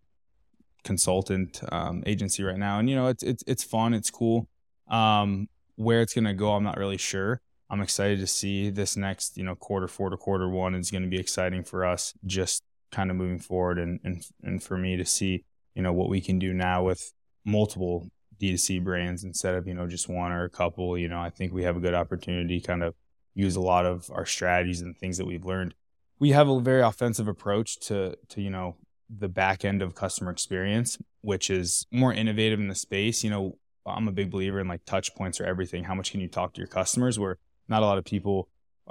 consultant 0.84 1.62
um, 1.72 2.04
agency 2.06 2.44
right 2.44 2.58
now, 2.58 2.80
and 2.80 2.90
you 2.90 2.96
know 2.96 3.08
it's 3.08 3.24
it's 3.24 3.44
it's 3.48 3.64
fun. 3.64 3.94
It's 3.94 4.10
cool. 4.10 4.48
Um, 4.88 5.48
where 5.76 6.02
it's 6.02 6.14
gonna 6.14 6.34
go, 6.34 6.54
I'm 6.54 6.64
not 6.64 6.78
really 6.78 6.98
sure. 6.98 7.42
I'm 7.74 7.82
excited 7.82 8.20
to 8.20 8.28
see 8.28 8.70
this 8.70 8.96
next 8.96 9.36
you 9.36 9.44
know 9.44 9.56
quarter 9.56 9.88
four 9.88 10.12
to 10.12 10.18
quarter 10.18 10.48
one 10.48 10.76
is 10.76 10.92
going 10.92 11.02
to 11.02 11.10
be 11.10 11.20
exciting 11.20 11.64
for 11.64 11.86
us. 11.86 12.14
Just 12.24 12.62
kind 12.92 13.10
of 13.10 13.18
moving 13.18 13.40
forward, 13.40 13.80
and 13.80 14.00
and 14.04 14.24
and 14.44 14.62
for 14.62 14.78
me 14.78 14.96
to 14.96 15.04
see 15.04 15.44
you 15.74 15.82
know 15.82 15.92
what 15.92 16.08
we 16.08 16.22
can 16.22 16.38
do 16.38 16.54
now 16.54 16.84
with 16.84 17.12
multiple 17.44 18.12
D2C 18.40 18.84
brands 18.84 19.24
instead 19.24 19.56
of, 19.56 19.68
you 19.68 19.74
know, 19.74 19.88
just 19.88 20.08
one 20.08 20.32
or 20.32 20.44
a 20.44 20.52
couple. 20.52 20.98
You 21.00 21.08
know, 21.08 21.20
I 21.20 21.32
think 21.32 21.52
we 21.52 21.64
have 21.64 21.76
a 21.76 21.80
good 21.80 21.96
opportunity 21.96 22.60
to 22.60 22.68
kind 22.68 22.84
of 22.84 22.94
use 23.34 23.56
a 23.56 23.62
lot 23.62 23.88
of 23.88 24.12
our 24.14 24.26
strategies 24.26 24.82
and 24.82 24.96
things 24.96 25.18
that 25.18 25.26
we've 25.26 25.46
learned. 25.46 25.74
We 26.20 26.30
have 26.30 26.50
a 26.50 26.60
very 26.60 26.82
offensive 26.82 27.28
approach 27.28 27.80
to 27.88 28.16
to, 28.30 28.40
you 28.40 28.52
know, 28.52 28.76
the 29.10 29.30
back 29.30 29.66
end 29.66 29.82
of 29.82 29.96
customer 29.96 30.30
experience, 30.30 31.00
which 31.22 31.50
is 31.50 31.88
more 31.92 32.14
innovative 32.14 32.60
in 32.60 32.68
the 32.68 32.76
space. 32.76 33.24
You 33.24 33.32
know, 33.32 33.58
I'm 33.84 34.08
a 34.08 34.12
big 34.12 34.30
believer 34.30 34.60
in 34.60 34.68
like 34.68 34.86
touch 34.86 35.16
points 35.16 35.42
or 35.42 35.46
everything. 35.46 35.86
How 35.86 35.96
much 35.96 36.12
can 36.12 36.22
you 36.22 36.28
talk 36.28 36.54
to 36.54 36.62
your 36.62 36.68
customers 36.68 37.18
where 37.18 37.40
not 37.74 37.82
a 37.84 37.88
lot 37.92 37.98
of 38.02 38.06
people 38.16 38.38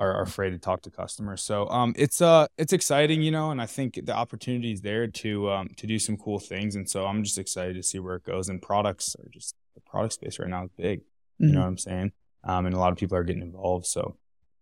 are, 0.02 0.12
are 0.18 0.22
afraid 0.22 0.50
to 0.56 0.58
talk 0.68 0.80
to 0.86 0.90
customers. 1.02 1.40
So 1.50 1.56
um, 1.78 1.90
it's 2.04 2.20
uh 2.30 2.46
it's 2.62 2.72
exciting, 2.72 3.18
you 3.26 3.30
know, 3.36 3.46
and 3.52 3.60
I 3.66 3.66
think 3.76 3.90
the 4.10 4.16
opportunity 4.24 4.70
is 4.76 4.80
there 4.90 5.06
to 5.22 5.30
um, 5.54 5.66
to 5.80 5.84
do 5.92 5.98
some 6.06 6.16
cool 6.24 6.38
things. 6.52 6.76
And 6.78 6.86
so 6.92 6.98
I'm 7.08 7.22
just 7.28 7.38
excited 7.44 7.74
to 7.80 7.84
see 7.90 7.98
where 8.04 8.16
it 8.20 8.24
goes. 8.32 8.48
And 8.50 8.56
products 8.72 9.06
are 9.20 9.28
just 9.38 9.54
the 9.76 9.82
product 9.92 10.12
space 10.18 10.38
right 10.40 10.48
now 10.56 10.64
is 10.64 10.70
big. 10.86 10.98
You 11.00 11.46
Mm-hmm. 11.46 11.54
know 11.54 11.60
what 11.62 11.66
I'm 11.74 11.78
saying? 11.78 12.08
Um, 12.50 12.62
and 12.66 12.74
a 12.74 12.78
lot 12.84 12.92
of 12.92 12.98
people 12.98 13.16
are 13.18 13.24
getting 13.28 13.42
involved. 13.50 13.86
So 13.86 14.02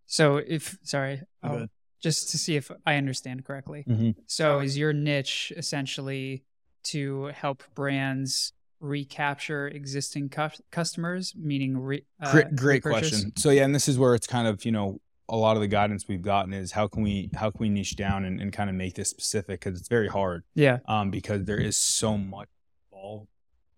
So 0.06 0.24
if 0.56 0.64
sorry, 0.83 1.22
just 2.06 2.30
to 2.30 2.37
see 2.44 2.56
if 2.56 2.66
I 2.90 2.96
understand 3.02 3.44
correctly. 3.48 3.85
Mhm. 3.88 4.14
So 4.26 4.61
is 4.66 4.74
your 4.83 4.92
niche 4.92 5.52
essentially 5.62 6.44
to 6.92 7.26
help 7.44 7.59
brands 7.74 8.52
recapture 8.80 9.68
existing 9.68 10.28
cu- 10.30 10.48
customers, 10.70 11.34
meaning 11.36 11.78
re- 11.78 12.04
uh, 12.20 12.32
great, 12.32 12.56
great 12.56 12.82
question. 12.82 13.32
So 13.36 13.50
yeah, 13.50 13.64
and 13.64 13.74
this 13.74 13.88
is 13.88 13.98
where 13.98 14.14
it's 14.14 14.26
kind 14.26 14.48
of 14.48 14.64
you 14.64 14.72
know 14.72 15.00
a 15.28 15.36
lot 15.36 15.56
of 15.56 15.60
the 15.62 15.68
guidance 15.68 16.08
we've 16.08 16.22
gotten 16.22 16.52
is 16.52 16.72
how 16.72 16.88
can 16.88 17.02
we 17.02 17.30
how 17.34 17.50
can 17.50 17.60
we 17.60 17.68
niche 17.68 17.94
down 17.96 18.24
and, 18.24 18.40
and 18.40 18.52
kind 18.52 18.68
of 18.68 18.74
make 18.76 18.94
this 18.94 19.10
specific 19.10 19.60
because 19.60 19.78
it's 19.78 19.88
very 19.88 20.08
hard. 20.08 20.42
Yeah. 20.54 20.78
um, 20.88 21.10
because 21.10 21.44
there 21.44 21.60
is 21.60 21.76
so 21.76 22.18
much 22.18 22.48
involved 22.90 23.28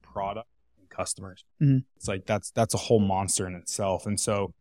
product 0.03 0.49
and 0.79 0.89
customers. 0.89 1.45
Mhm. 1.61 1.85
It's 1.97 2.09
like 2.09 2.25
that's 2.27 2.51
that's 2.53 2.75
a 2.75 2.79
whole 2.79 3.01
monster 3.01 3.47
in 3.47 3.55
itself. 3.55 4.07
And 4.07 4.19
so, 4.19 4.55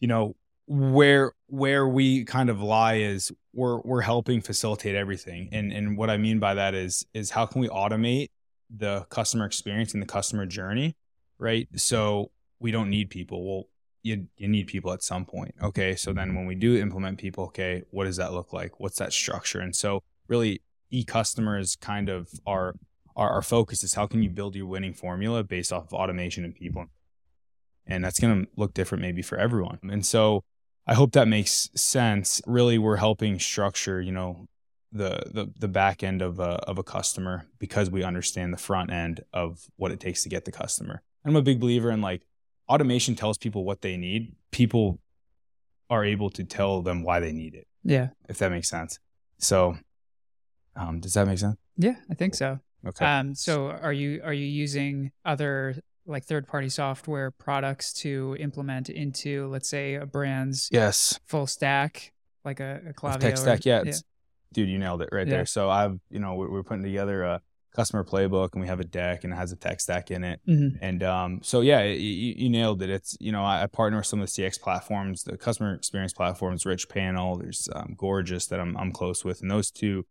you 0.00 0.08
know, 0.08 0.34
where 0.66 1.32
where 1.46 1.86
we 1.86 2.24
kind 2.24 2.50
of 2.50 2.60
lie 2.60 2.94
is 2.96 3.30
we're 3.52 3.80
we're 3.82 4.00
helping 4.00 4.40
facilitate 4.40 4.94
everything. 4.96 5.50
And 5.52 5.72
and 5.72 5.96
what 5.96 6.10
I 6.10 6.16
mean 6.16 6.40
by 6.40 6.54
that 6.54 6.74
is 6.74 7.06
is 7.14 7.30
how 7.30 7.46
can 7.46 7.60
we 7.60 7.68
automate 7.68 8.28
the 8.76 9.06
customer 9.08 9.44
experience 9.44 9.94
and 9.94 10.02
the 10.02 10.06
customer 10.06 10.46
journey, 10.46 10.96
right? 11.38 11.68
So 11.76 12.30
we 12.58 12.70
don't 12.70 12.90
need 12.90 13.10
people. 13.10 13.44
Well, 13.44 13.64
you 14.02 14.26
you 14.36 14.48
need 14.48 14.66
people 14.66 14.92
at 14.92 15.02
some 15.02 15.24
point. 15.24 15.54
Okay. 15.62 15.96
So 15.96 16.12
then 16.12 16.28
mm-hmm. 16.28 16.36
when 16.36 16.46
we 16.46 16.54
do 16.54 16.76
implement 16.76 17.18
people, 17.18 17.44
okay, 17.44 17.82
what 17.90 18.04
does 18.04 18.16
that 18.16 18.32
look 18.32 18.52
like? 18.52 18.78
What's 18.78 18.98
that 18.98 19.12
structure? 19.12 19.60
And 19.60 19.74
so 19.74 20.02
really 20.28 20.60
e-customer 20.90 21.58
is 21.58 21.76
kind 21.76 22.08
of 22.08 22.28
our, 22.46 22.74
our 23.16 23.30
our 23.30 23.42
focus 23.42 23.82
is 23.84 23.94
how 23.94 24.06
can 24.06 24.22
you 24.22 24.30
build 24.30 24.54
your 24.54 24.66
winning 24.66 24.94
formula 24.94 25.42
based 25.42 25.72
off 25.72 25.86
of 25.86 25.92
automation 25.92 26.44
and 26.44 26.54
people 26.54 26.86
and 27.86 28.04
that's 28.04 28.18
going 28.18 28.44
to 28.44 28.50
look 28.56 28.74
different 28.74 29.02
maybe 29.02 29.22
for 29.22 29.36
everyone 29.38 29.78
and 29.90 30.04
so 30.06 30.42
i 30.86 30.94
hope 30.94 31.12
that 31.12 31.28
makes 31.28 31.68
sense 31.74 32.40
really 32.46 32.78
we're 32.78 32.96
helping 32.96 33.38
structure 33.38 34.00
you 34.00 34.12
know 34.12 34.46
the 34.94 35.20
the, 35.32 35.52
the 35.58 35.68
back 35.68 36.02
end 36.02 36.22
of 36.22 36.38
a, 36.40 36.52
of 36.70 36.78
a 36.78 36.82
customer 36.82 37.46
because 37.58 37.90
we 37.90 38.02
understand 38.04 38.52
the 38.52 38.56
front 38.58 38.90
end 38.92 39.20
of 39.32 39.60
what 39.76 39.90
it 39.90 40.00
takes 40.00 40.22
to 40.22 40.28
get 40.30 40.44
the 40.44 40.52
customer 40.52 41.02
i'm 41.24 41.36
a 41.36 41.42
big 41.42 41.58
believer 41.60 41.90
in 41.90 42.00
like 42.00 42.22
automation 42.68 43.14
tells 43.14 43.36
people 43.36 43.64
what 43.64 43.82
they 43.82 43.96
need 43.96 44.34
people 44.52 44.98
are 45.90 46.04
able 46.04 46.30
to 46.30 46.44
tell 46.44 46.80
them 46.80 47.02
why 47.02 47.18
they 47.20 47.32
need 47.32 47.54
it 47.54 47.66
Yeah. 47.82 48.08
if 48.28 48.38
that 48.38 48.50
makes 48.50 48.68
sense 48.70 48.98
so 49.38 49.76
um, 50.76 51.00
does 51.00 51.14
that 51.14 51.26
make 51.26 51.38
sense 51.38 51.56
Yeah, 51.76 51.96
I 52.10 52.14
think 52.14 52.34
so. 52.34 52.58
okay 52.86 53.04
Um, 53.04 53.34
so 53.34 53.70
are 53.70 53.92
you 53.92 54.20
are 54.24 54.32
you 54.32 54.46
using 54.46 55.10
other 55.24 55.76
like 56.06 56.24
third 56.24 56.46
party 56.46 56.68
software 56.68 57.30
products 57.30 57.92
to 57.94 58.36
implement 58.38 58.90
into, 58.90 59.48
let's 59.48 59.68
say, 59.70 59.94
a 59.94 60.04
brand's 60.06 60.68
Yes. 60.70 61.18
full 61.26 61.46
stack, 61.46 62.12
like 62.44 62.60
a, 62.60 62.80
a 62.90 63.18
tech 63.18 63.32
or- 63.32 63.36
stack. 63.36 63.64
Yeah, 63.64 63.82
it's, 63.86 64.02
dude, 64.54 64.68
you 64.70 64.78
nailed 64.78 65.02
it 65.02 65.10
right 65.12 65.26
Yeah. 65.26 65.36
there. 65.38 65.46
So 65.46 65.68
I've, 65.68 65.98
you 66.10 66.18
know, 66.20 66.34
we're, 66.34 66.50
we're 66.50 66.62
putting 66.62 66.82
together 66.82 67.22
a 67.24 67.42
customer 67.76 68.04
playbook 68.04 68.50
and 68.52 68.60
we 68.62 68.68
have 68.68 68.78
a 68.78 68.84
deck 68.84 69.24
and 69.24 69.32
it 69.32 69.36
has 69.36 69.50
a 69.50 69.56
tech 69.56 69.80
stack 69.80 70.10
in 70.12 70.22
it. 70.24 70.40
Mhm. 70.48 70.78
And 70.80 71.02
um, 71.02 71.40
so 71.42 71.60
yeah, 71.60 71.82
you, 71.82 72.34
you 72.36 72.48
nailed 72.48 72.80
it. 72.82 72.88
It's 72.88 73.16
you 73.20 73.32
know 73.32 73.42
I, 73.44 73.64
I 73.64 73.66
partner 73.66 73.98
with 73.98 74.06
some 74.06 74.20
of 74.20 74.32
the 74.32 74.42
CX 74.42 74.60
platforms, 74.60 75.24
the 75.24 75.36
customer 75.36 75.74
experience 75.74 76.12
platforms, 76.12 76.64
Richpanel. 76.64 77.40
There's 77.42 77.68
um, 77.74 77.94
Gorgias 77.98 78.46
that 78.46 78.60
I'm 78.60 78.76
I'm 78.76 78.92
close 78.92 79.24
with, 79.24 79.42
and 79.42 79.50
those 79.50 79.70
two 79.72 80.06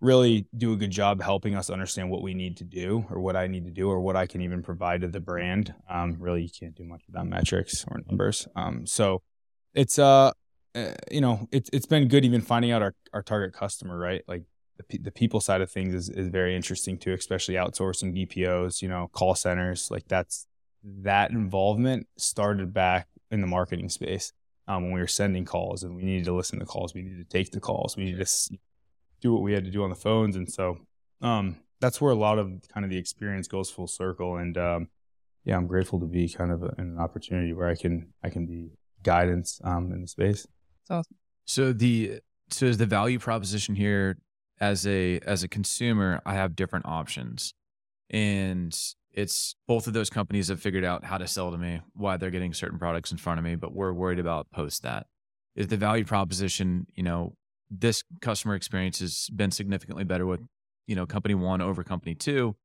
really 0.00 0.46
do 0.56 0.72
a 0.72 0.76
good 0.76 0.90
job 0.90 1.22
helping 1.22 1.54
us 1.54 1.70
understand 1.70 2.10
what 2.10 2.20
we 2.20 2.34
need 2.34 2.56
to 2.58 2.64
do, 2.64 3.06
or 3.10 3.20
what 3.20 3.36
I 3.36 3.46
need 3.46 3.64
to 3.64 3.70
do, 3.70 3.88
or 3.88 4.00
what 4.00 4.16
I 4.16 4.26
can 4.26 4.40
even 4.42 4.62
provide 4.62 5.00
to 5.02 5.08
the 5.08 5.20
brand. 5.20 5.72
Um, 5.88 6.16
really, 6.18 6.42
you 6.42 6.50
can't 6.50 6.74
do 6.74 6.84
much 6.84 7.02
without 7.06 7.26
metrics 7.28 7.84
or 7.88 8.00
numbers. 8.08 8.46
Um, 8.56 8.86
so 8.86 9.22
it's 9.72 9.98
uh, 9.98 10.32
uh, 10.74 10.92
you 11.10 11.20
know, 11.20 11.48
it's 11.52 11.70
it's 11.72 11.86
been 11.86 12.08
good 12.08 12.24
even 12.24 12.40
finding 12.40 12.72
out 12.72 12.82
our 12.82 12.94
our 13.12 13.22
target 13.22 13.52
customer, 13.52 13.98
right? 13.98 14.22
Like 14.26 14.42
the, 14.88 14.98
the 14.98 15.12
people 15.12 15.40
side 15.40 15.60
of 15.60 15.70
things 15.70 15.94
is, 15.94 16.08
is 16.08 16.28
very 16.28 16.56
interesting 16.56 16.98
too, 16.98 17.12
especially 17.12 17.54
outsourcing 17.54 18.14
BPOs, 18.14 18.82
you 18.82 18.88
know, 18.88 19.08
call 19.12 19.34
centers. 19.34 19.90
Like 19.90 20.08
that's 20.08 20.46
that 21.02 21.30
involvement 21.30 22.06
started 22.16 22.74
back 22.74 23.08
in 23.30 23.40
the 23.40 23.46
marketing 23.46 23.88
space 23.88 24.32
um, 24.68 24.84
when 24.84 24.92
we 24.92 25.00
were 25.00 25.06
sending 25.06 25.44
calls 25.44 25.82
and 25.82 25.94
we 25.94 26.02
needed 26.02 26.24
to 26.24 26.34
listen 26.34 26.58
to 26.58 26.66
calls. 26.66 26.94
We 26.94 27.02
needed 27.02 27.28
to 27.28 27.38
take 27.38 27.52
the 27.52 27.60
calls. 27.60 27.96
We 27.96 28.04
needed 28.04 28.26
to 28.26 28.58
do 29.20 29.32
what 29.32 29.42
we 29.42 29.52
had 29.52 29.64
to 29.64 29.70
do 29.70 29.82
on 29.82 29.90
the 29.90 29.96
phones. 29.96 30.36
And 30.36 30.50
so 30.50 30.78
um, 31.22 31.56
that's 31.80 32.00
where 32.00 32.12
a 32.12 32.16
lot 32.16 32.38
of 32.38 32.50
kind 32.72 32.84
of 32.84 32.90
the 32.90 32.98
experience 32.98 33.48
goes 33.48 33.70
full 33.70 33.86
circle. 33.86 34.36
And 34.36 34.58
um, 34.58 34.88
yeah, 35.44 35.56
I'm 35.56 35.66
grateful 35.66 36.00
to 36.00 36.06
be 36.06 36.28
kind 36.28 36.50
of 36.50 36.62
in 36.78 36.84
an 36.84 36.98
opportunity 36.98 37.52
where 37.52 37.68
I 37.68 37.76
can, 37.76 38.12
I 38.22 38.30
can 38.30 38.46
be 38.46 38.72
guidance 39.02 39.60
um, 39.64 39.92
in 39.92 40.02
the 40.02 40.08
space. 40.08 40.46
So 41.46 41.72
the 41.72 42.20
so 42.50 42.66
is 42.66 42.78
the 42.78 42.86
value 42.86 43.18
proposition 43.18 43.74
here 43.74 44.18
as 44.60 44.86
a 44.86 45.18
as 45.20 45.42
a 45.42 45.48
consumer, 45.48 46.20
I 46.24 46.34
have 46.34 46.56
different 46.56 46.86
options. 46.86 47.54
And 48.10 48.76
it's 49.12 49.54
both 49.66 49.86
of 49.86 49.92
those 49.92 50.10
companies 50.10 50.48
have 50.48 50.60
figured 50.60 50.84
out 50.84 51.04
how 51.04 51.18
to 51.18 51.26
sell 51.26 51.50
to 51.50 51.58
me, 51.58 51.80
why 51.94 52.16
they're 52.16 52.30
getting 52.30 52.52
certain 52.52 52.78
products 52.78 53.12
in 53.12 53.18
front 53.18 53.38
of 53.38 53.44
me, 53.44 53.54
but 53.54 53.72
we're 53.72 53.92
worried 53.92 54.18
about 54.18 54.50
post 54.50 54.82
that. 54.82 55.06
Is 55.54 55.68
the 55.68 55.76
value 55.76 56.04
proposition, 56.04 56.86
you 56.94 57.02
know, 57.02 57.34
this 57.70 58.02
customer 58.20 58.54
experience 58.54 58.98
has 58.98 59.28
been 59.34 59.50
significantly 59.50 60.04
better 60.04 60.26
with, 60.26 60.40
you 60.86 60.96
know, 60.96 61.06
company 61.06 61.34
one 61.34 61.60
over 61.60 61.84
company 61.84 62.14
two. 62.14 62.56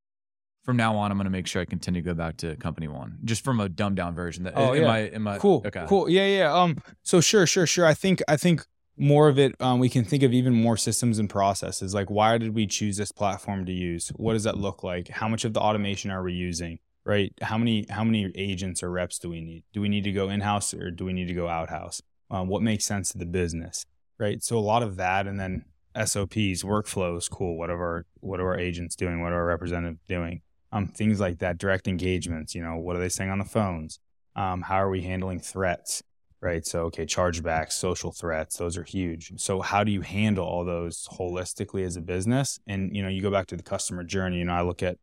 From 0.69 0.77
now 0.77 0.95
on, 0.97 1.09
I'm 1.09 1.17
going 1.17 1.25
to 1.25 1.31
make 1.31 1.47
sure 1.47 1.63
I 1.63 1.65
continue 1.65 1.99
to 1.99 2.05
go 2.05 2.13
back 2.13 2.37
to 2.37 2.55
company 2.57 2.87
one, 2.87 3.17
just 3.25 3.43
from 3.43 3.59
a 3.59 3.67
dumbed 3.67 3.95
down 3.95 4.13
version. 4.13 4.43
That 4.43 4.53
Oh, 4.55 4.75
am 4.75 4.83
yeah. 4.83 4.87
I, 4.91 4.99
am 4.99 5.27
I 5.27 5.39
cool. 5.39 5.63
Okay. 5.65 5.83
cool. 5.89 6.07
Yeah 6.07 6.27
yeah 6.27 6.53
um 6.53 6.77
so 7.01 7.21
sure 7.21 7.47
sure 7.47 7.65
sure. 7.65 7.87
I 7.87 7.95
think 7.95 8.21
i 8.27 8.37
think 8.37 8.67
more 8.95 9.29
of 9.29 9.39
it 9.39 9.55
um, 9.59 9.79
we 9.79 9.89
can 9.89 10.05
think 10.05 10.21
of 10.21 10.31
even 10.31 10.53
more 10.53 10.77
systems 10.77 11.17
and 11.17 11.27
processes. 11.27 11.95
Like 11.95 12.11
why 12.11 12.37
did 12.37 12.53
we 12.53 12.67
choose 12.67 12.97
this 12.97 13.11
platform 13.11 13.65
to 13.65 13.71
use? 13.71 14.09
What 14.09 14.33
does 14.33 14.43
that 14.43 14.59
look 14.59 14.83
like? 14.83 15.07
How 15.07 15.27
much 15.27 15.43
of 15.43 15.55
the 15.55 15.59
automation 15.59 16.11
are 16.11 16.21
we 16.21 16.33
using 16.33 16.77
right? 17.03 17.33
How 17.41 17.57
many 17.57 17.87
how 17.89 18.03
many 18.03 18.31
agents 18.35 18.83
or 18.83 18.91
reps 18.91 19.17
do 19.17 19.27
we 19.27 19.41
need? 19.41 19.63
Do 19.73 19.81
we 19.81 19.89
need 19.89 20.03
to 20.03 20.11
go 20.11 20.29
in-house 20.29 20.75
or 20.75 20.91
do 20.91 21.03
we 21.03 21.13
need 21.13 21.29
to 21.29 21.33
go 21.33 21.47
out-house? 21.47 22.03
Um, 22.29 22.47
what 22.47 22.61
makes 22.61 22.85
sense 22.85 23.11
to 23.13 23.17
the 23.17 23.25
business 23.25 23.87
right? 24.19 24.43
So 24.43 24.55
a 24.55 24.59
lot 24.59 24.83
of 24.83 24.97
that 24.97 25.25
and 25.25 25.39
then 25.39 25.65
sops 26.05 26.61
workflows 26.63 27.27
cool 27.27 27.57
what 27.57 27.71
are 27.71 27.81
our 27.81 28.05
what 28.19 28.39
are 28.39 28.49
our 28.49 28.59
agents 28.59 28.95
doing? 28.95 29.19
What 29.23 29.31
are 29.31 29.37
our 29.41 29.47
representatives 29.47 30.01
doing 30.07 30.41
um, 30.71 30.87
things 30.87 31.19
like 31.19 31.39
that 31.39 31.57
direct 31.57 31.87
engagements 31.87 32.53
you 32.55 32.61
know 32.61 32.75
what 32.75 32.95
are 32.95 32.99
they 32.99 33.09
saying 33.09 33.29
on 33.29 33.39
the 33.39 33.45
phones? 33.45 33.99
Um, 34.35 34.61
how 34.61 34.75
are 34.75 34.89
we 34.89 35.01
handling 35.01 35.39
threats 35.39 36.03
right? 36.41 36.65
So 36.65 36.83
okay 36.85 37.05
chargebacks 37.05 37.73
social 37.73 38.11
threats 38.11 38.57
those 38.57 38.77
are 38.77 38.83
huge. 38.83 39.33
So 39.37 39.61
how 39.61 39.83
do 39.83 39.91
you 39.91 40.01
handle 40.01 40.45
all 40.45 40.63
those 40.65 41.07
holistically 41.11 41.85
as 41.85 41.95
a 41.95 42.01
business? 42.01 42.59
And 42.67 42.95
you 42.95 43.01
know 43.03 43.09
you 43.09 43.21
go 43.21 43.31
back 43.31 43.47
to 43.47 43.57
the 43.57 43.63
customer 43.63 44.03
journey 44.03 44.37
you 44.37 44.45
know 44.45 44.53
i 44.53 44.61
look 44.61 44.83
at 44.83 44.97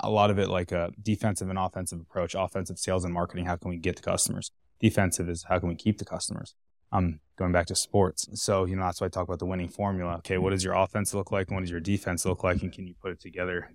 a 0.00 0.10
lot 0.10 0.30
of 0.30 0.38
it 0.38 0.48
like 0.48 0.72
a 0.72 0.90
defensive 1.02 1.48
and 1.48 1.58
offensive 1.58 2.00
approach 2.00 2.34
offensive 2.34 2.78
sales 2.78 3.04
and 3.04 3.14
marketing 3.14 3.46
how 3.46 3.56
can 3.56 3.70
we 3.70 3.76
get 3.76 3.96
the 3.96 4.02
customers? 4.02 4.50
Defensive 4.80 5.28
is 5.28 5.44
how 5.48 5.58
can 5.58 5.68
we 5.68 5.74
keep 5.74 5.98
the 5.98 6.04
customers? 6.04 6.54
Um 6.92 7.20
going 7.36 7.52
back 7.52 7.66
to 7.66 7.74
sports. 7.74 8.28
So 8.34 8.64
you 8.64 8.76
know 8.76 8.82
that's 8.82 9.00
why 9.00 9.06
i 9.06 9.10
talk 9.10 9.24
about 9.24 9.38
the 9.38 9.46
winning 9.46 9.68
formula. 9.68 10.16
Okay 10.18 10.38
what 10.38 10.50
does 10.50 10.64
your 10.64 10.74
offense 10.74 11.14
look 11.14 11.30
like 11.32 11.48
and 11.48 11.56
what 11.56 11.62
does 11.62 11.70
your 11.70 11.80
defense 11.80 12.24
look 12.24 12.42
like? 12.44 12.62
And 12.62 12.72
can 12.72 12.86
you 12.86 12.94
put 13.00 13.12
it 13.12 13.20
together 13.20 13.70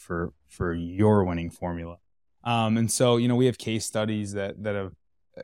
for 0.00 0.32
for, 0.48 0.56
for 0.56 0.74
your 0.74 1.24
winning 1.24 1.50
formula 1.50 1.98
um, 2.44 2.76
and 2.76 2.90
so, 2.90 3.16
you 3.16 3.28
know, 3.28 3.36
we 3.36 3.46
have 3.46 3.58
case 3.58 3.84
studies 3.84 4.32
that 4.32 4.62
that 4.62 4.74
have, 4.74 4.92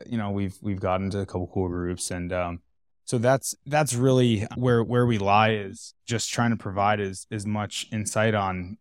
you 0.06 0.16
know, 0.16 0.30
we've 0.30 0.56
we've 0.62 0.80
gotten 0.80 1.10
to 1.10 1.20
a 1.20 1.26
couple 1.26 1.46
cool 1.52 1.68
groups, 1.68 2.10
and 2.10 2.32
um, 2.32 2.60
so 3.04 3.18
that's 3.18 3.54
that's 3.66 3.94
really 3.94 4.46
where 4.54 4.82
where 4.82 5.06
we 5.06 5.18
lie 5.18 5.50
is 5.50 5.94
just 6.06 6.32
trying 6.32 6.50
to 6.50 6.56
provide 6.56 7.00
as 7.00 7.26
as 7.30 7.46
much 7.46 7.86
insight 7.92 8.34
on 8.34 8.78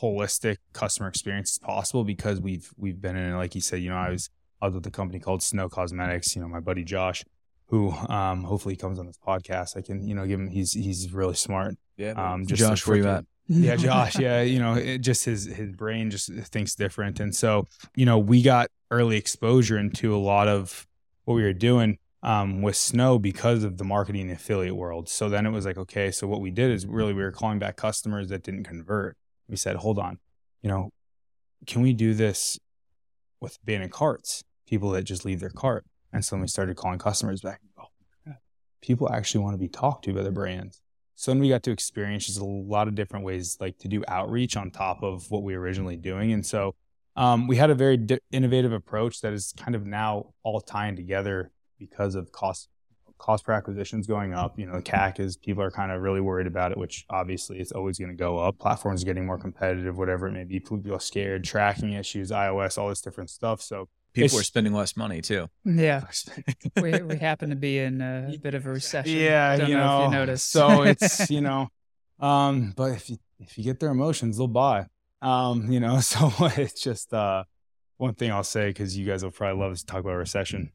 holistic 0.00 0.56
customer 0.72 1.08
experience 1.08 1.52
as 1.52 1.58
possible 1.58 2.04
because 2.04 2.40
we've 2.40 2.72
we've 2.76 3.00
been 3.00 3.16
in 3.16 3.34
it. 3.34 3.36
Like 3.36 3.54
you 3.54 3.60
said, 3.60 3.82
you 3.82 3.90
know, 3.90 3.96
I 3.96 4.10
was 4.10 4.30
I 4.62 4.66
was 4.66 4.74
with 4.74 4.86
a 4.86 4.90
company 4.90 5.20
called 5.20 5.42
Snow 5.42 5.68
Cosmetics. 5.68 6.34
You 6.34 6.42
know, 6.42 6.48
my 6.48 6.60
buddy 6.60 6.84
Josh, 6.84 7.22
who 7.66 7.90
um, 7.90 8.44
hopefully 8.44 8.76
comes 8.76 8.98
on 8.98 9.06
this 9.06 9.18
podcast. 9.18 9.76
I 9.76 9.82
can 9.82 10.08
you 10.08 10.14
know 10.14 10.26
give 10.26 10.40
him 10.40 10.48
he's 10.48 10.72
he's 10.72 11.12
really 11.12 11.34
smart. 11.34 11.74
Yeah. 11.98 12.12
Um, 12.12 12.46
just 12.46 12.60
Josh, 12.60 12.86
a 12.86 12.88
where 12.88 12.96
you 12.96 13.04
freaking- 13.04 13.18
at? 13.18 13.24
Yeah 13.48 13.76
josh 13.76 14.18
yeah 14.18 14.42
you 14.42 14.58
know 14.58 14.74
it 14.74 14.98
just 14.98 15.24
his 15.24 15.44
his 15.44 15.70
brain 15.72 16.10
just 16.10 16.30
thinks 16.30 16.74
different. 16.74 17.20
And 17.20 17.34
so 17.34 17.66
you 17.94 18.06
know 18.06 18.18
we 18.18 18.42
got 18.42 18.68
early 18.90 19.16
exposure 19.16 19.78
into 19.78 20.14
a 20.14 20.18
lot 20.18 20.48
of 20.48 20.86
what 21.24 21.34
we 21.34 21.42
were 21.42 21.52
doing 21.52 21.98
um, 22.22 22.62
with 22.62 22.76
snow 22.76 23.18
because 23.18 23.62
of 23.62 23.78
the 23.78 23.84
marketing 23.84 24.30
affiliate 24.30 24.74
world. 24.74 25.08
So 25.08 25.28
then 25.28 25.46
it 25.46 25.50
was 25.50 25.64
like 25.64 25.78
okay 25.78 26.10
so 26.10 26.26
what 26.26 26.40
we 26.40 26.50
did 26.50 26.70
is 26.70 26.86
really 26.86 27.12
we 27.12 27.22
were 27.22 27.32
calling 27.32 27.58
back 27.58 27.76
customers 27.76 28.28
that 28.28 28.42
didn't 28.42 28.64
convert. 28.64 29.16
We 29.48 29.56
said 29.56 29.76
hold 29.76 29.98
on 29.98 30.18
you 30.62 30.68
know 30.68 30.90
can 31.66 31.82
we 31.82 31.92
do 31.92 32.14
this 32.14 32.58
with 33.40 33.58
abandoned 33.62 33.92
carts 33.92 34.42
people 34.66 34.90
that 34.90 35.02
just 35.02 35.24
leave 35.24 35.40
their 35.40 35.50
cart. 35.50 35.84
And 36.12 36.24
so 36.24 36.36
then 36.36 36.40
we 36.40 36.48
started 36.48 36.76
calling 36.76 36.98
customers 36.98 37.40
back. 37.40 37.60
Oh, 37.78 37.84
people 38.80 39.10
actually 39.12 39.42
want 39.42 39.54
to 39.54 39.58
be 39.58 39.68
talked 39.68 40.04
to 40.04 40.12
by 40.12 40.22
the 40.22 40.30
brands 40.30 40.80
so 41.16 41.30
then 41.30 41.40
we 41.40 41.48
got 41.48 41.62
to 41.62 41.70
experience 41.70 42.26
just 42.26 42.38
a 42.38 42.44
lot 42.44 42.88
of 42.88 42.94
different 42.94 43.24
ways 43.24 43.56
like 43.58 43.78
to 43.78 43.88
do 43.88 44.04
outreach 44.06 44.54
on 44.54 44.70
top 44.70 45.02
of 45.02 45.28
what 45.30 45.42
we 45.42 45.56
were 45.56 45.62
originally 45.62 45.96
doing. 45.96 46.32
And 46.32 46.44
so 46.44 46.74
um, 47.16 47.46
we 47.46 47.56
had 47.56 47.70
a 47.70 47.74
very 47.74 47.96
di- 47.96 48.20
innovative 48.30 48.72
approach 48.72 49.22
that 49.22 49.32
is 49.32 49.54
kind 49.56 49.74
of 49.74 49.86
now 49.86 50.34
all 50.42 50.60
tying 50.60 50.94
together 50.94 51.50
because 51.78 52.14
of 52.14 52.30
cost 52.32 52.68
cost 53.18 53.46
per 53.46 53.52
acquisitions 53.52 54.06
going 54.06 54.34
up. 54.34 54.58
You 54.58 54.66
know 54.66 54.74
the 54.74 54.82
cac 54.82 55.18
is 55.18 55.38
people 55.38 55.62
are 55.62 55.70
kind 55.70 55.90
of 55.90 56.02
really 56.02 56.20
worried 56.20 56.46
about 56.46 56.72
it 56.72 56.76
which 56.76 57.06
obviously 57.08 57.60
it's 57.60 57.72
always 57.72 57.98
going 57.98 58.10
to 58.10 58.16
go 58.16 58.38
up. 58.38 58.58
Platforms 58.58 59.02
getting 59.02 59.24
more 59.24 59.38
competitive 59.38 59.96
whatever 59.96 60.28
it 60.28 60.32
may 60.32 60.44
be. 60.44 60.60
People 60.60 60.82
are 60.92 61.00
scared 61.00 61.44
tracking 61.44 61.94
issues 61.94 62.30
ios 62.30 62.76
all 62.76 62.90
this 62.90 63.00
different 63.00 63.30
stuff. 63.30 63.62
So 63.62 63.88
People 64.16 64.24
It's- 64.38 64.40
are 64.40 64.44
spending 64.44 64.72
less 64.72 64.96
money 64.96 65.20
too. 65.20 65.48
Yeah, 65.64 66.04
we 66.82 67.02
we 67.02 67.16
happen 67.18 67.50
to 67.50 67.56
be 67.56 67.78
in 67.78 68.00
a 68.00 68.34
bit 68.42 68.54
of 68.54 68.66
a 68.66 68.70
recession. 68.70 69.12
Yeah, 69.18 69.56
Don't 69.56 69.68
you 69.68 69.76
know, 69.76 69.86
know. 69.98 70.04
if 70.06 70.10
you 70.12 70.18
noticed. 70.18 70.50
So 70.50 70.82
it's 70.82 71.30
you 71.36 71.42
know, 71.42 71.68
um, 72.18 72.72
but 72.76 72.92
if 72.92 73.10
you 73.10 73.18
if 73.38 73.58
you 73.58 73.64
get 73.64 73.78
their 73.78 73.90
emotions, 73.90 74.38
they'll 74.38 74.46
buy. 74.48 74.86
Um, 75.22 75.70
you 75.70 75.80
know, 75.80 76.00
so 76.00 76.30
it's 76.40 76.80
just 76.80 77.12
uh, 77.12 77.44
one 77.98 78.14
thing 78.14 78.30
I'll 78.32 78.42
say 78.42 78.68
because 78.68 78.96
you 78.96 79.06
guys 79.06 79.22
will 79.22 79.30
probably 79.30 79.62
love 79.62 79.76
to 79.76 79.84
talk 79.86 80.00
about 80.00 80.14
recession. 80.16 80.72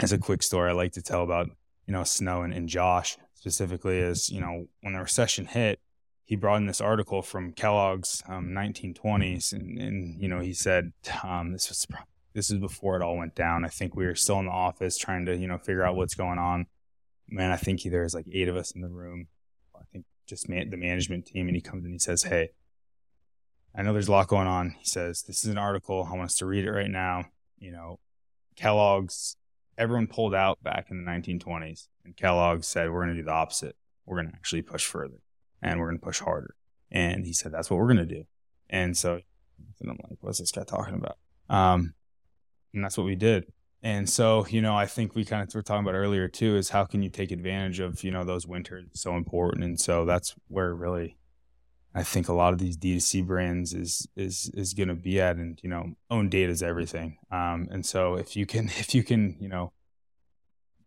As 0.00 0.12
a 0.12 0.18
quick 0.18 0.42
story, 0.42 0.70
I 0.70 0.72
like 0.74 0.92
to 0.92 1.02
tell 1.02 1.22
about 1.22 1.48
you 1.86 1.92
know 1.92 2.02
Snow 2.02 2.42
and, 2.42 2.52
and 2.52 2.68
Josh 2.68 3.16
specifically 3.34 3.98
is 3.98 4.28
you 4.30 4.40
know 4.40 4.66
when 4.80 4.94
the 4.94 4.98
recession 5.00 5.46
hit, 5.46 5.78
he 6.24 6.34
brought 6.34 6.56
in 6.56 6.66
this 6.66 6.80
article 6.80 7.22
from 7.22 7.52
Kellogg's 7.52 8.20
um, 8.28 8.48
1920s, 8.48 9.52
and, 9.52 9.78
and 9.78 10.20
you 10.20 10.26
know 10.28 10.40
he 10.40 10.52
said 10.52 10.92
um, 11.22 11.52
this 11.52 11.68
was 11.68 11.86
pro- 11.86 12.00
this 12.34 12.50
is 12.50 12.58
before 12.58 12.96
it 12.96 13.02
all 13.02 13.16
went 13.16 13.34
down. 13.34 13.64
I 13.64 13.68
think 13.68 13.94
we 13.94 14.06
were 14.06 14.14
still 14.14 14.40
in 14.40 14.46
the 14.46 14.52
office 14.52 14.98
trying 14.98 15.24
to 15.26 15.36
you 15.36 15.46
know 15.46 15.58
figure 15.58 15.84
out 15.84 15.96
what's 15.96 16.14
going 16.14 16.38
on. 16.38 16.66
Man, 17.28 17.50
I 17.50 17.56
think 17.56 17.82
there's 17.82 18.14
like 18.14 18.26
eight 18.30 18.48
of 18.48 18.56
us 18.56 18.72
in 18.72 18.82
the 18.82 18.88
room. 18.88 19.28
I 19.74 19.84
think 19.92 20.04
just 20.26 20.48
man, 20.48 20.70
the 20.70 20.76
management 20.76 21.26
team, 21.26 21.46
and 21.46 21.56
he 21.56 21.62
comes 21.62 21.84
and 21.84 21.92
he 21.92 21.98
says, 21.98 22.24
"Hey, 22.24 22.50
I 23.74 23.82
know 23.82 23.92
there's 23.92 24.08
a 24.08 24.12
lot 24.12 24.28
going 24.28 24.48
on." 24.48 24.74
He 24.78 24.84
says, 24.84 25.22
"This 25.22 25.44
is 25.44 25.50
an 25.50 25.58
article. 25.58 26.06
I 26.08 26.14
want 26.14 26.26
us 26.26 26.36
to 26.36 26.46
read 26.46 26.64
it 26.64 26.72
right 26.72 26.90
now." 26.90 27.26
You 27.58 27.72
know, 27.72 28.00
Kellogg's. 28.56 29.36
Everyone 29.76 30.06
pulled 30.06 30.36
out 30.36 30.62
back 30.62 30.86
in 30.90 31.04
the 31.04 31.10
1920s, 31.10 31.88
and 32.04 32.16
Kellogg 32.16 32.62
said, 32.62 32.90
"We're 32.90 33.04
going 33.04 33.16
to 33.16 33.22
do 33.22 33.26
the 33.26 33.32
opposite. 33.32 33.76
We're 34.06 34.16
going 34.16 34.30
to 34.30 34.36
actually 34.36 34.62
push 34.62 34.84
further, 34.84 35.18
and 35.62 35.80
we're 35.80 35.86
going 35.86 35.98
to 35.98 36.04
push 36.04 36.20
harder." 36.20 36.56
And 36.90 37.24
he 37.24 37.32
said, 37.32 37.52
"That's 37.52 37.70
what 37.70 37.78
we're 37.78 37.92
going 37.92 38.08
to 38.08 38.14
do." 38.14 38.24
And 38.68 38.96
so, 38.96 39.20
and 39.80 39.90
I'm 39.90 39.98
like, 40.08 40.18
"What's 40.20 40.40
this 40.40 40.52
guy 40.52 40.64
talking 40.64 40.94
about?" 40.94 41.18
Um, 41.48 41.94
and 42.74 42.84
that's 42.84 42.98
what 42.98 43.06
we 43.06 43.14
did. 43.14 43.46
And 43.82 44.08
so, 44.08 44.46
you 44.46 44.62
know, 44.62 44.74
I 44.74 44.86
think 44.86 45.14
we 45.14 45.24
kind 45.24 45.46
of 45.46 45.54
were 45.54 45.62
talking 45.62 45.84
about 45.84 45.94
earlier 45.94 46.26
too 46.26 46.56
is 46.56 46.70
how 46.70 46.84
can 46.84 47.02
you 47.02 47.10
take 47.10 47.30
advantage 47.30 47.80
of, 47.80 48.02
you 48.02 48.10
know, 48.10 48.24
those 48.24 48.46
winters 48.46 48.86
so 48.94 49.14
important. 49.16 49.62
And 49.62 49.78
so 49.78 50.06
that's 50.06 50.34
where 50.48 50.74
really 50.74 51.16
I 51.94 52.02
think 52.02 52.28
a 52.28 52.32
lot 52.32 52.52
of 52.52 52.58
these 52.58 52.76
D2C 52.76 53.24
brands 53.24 53.72
is 53.72 54.08
is 54.16 54.50
is 54.54 54.74
to 54.74 54.94
be 54.94 55.20
at, 55.20 55.36
and 55.36 55.60
you 55.62 55.70
know, 55.70 55.94
own 56.10 56.28
data 56.28 56.50
is 56.50 56.62
everything. 56.62 57.18
Um, 57.30 57.68
and 57.70 57.86
so 57.86 58.14
if 58.14 58.36
you 58.36 58.46
can 58.46 58.64
if 58.78 58.94
you 58.94 59.04
can 59.04 59.36
you 59.38 59.48
know 59.48 59.72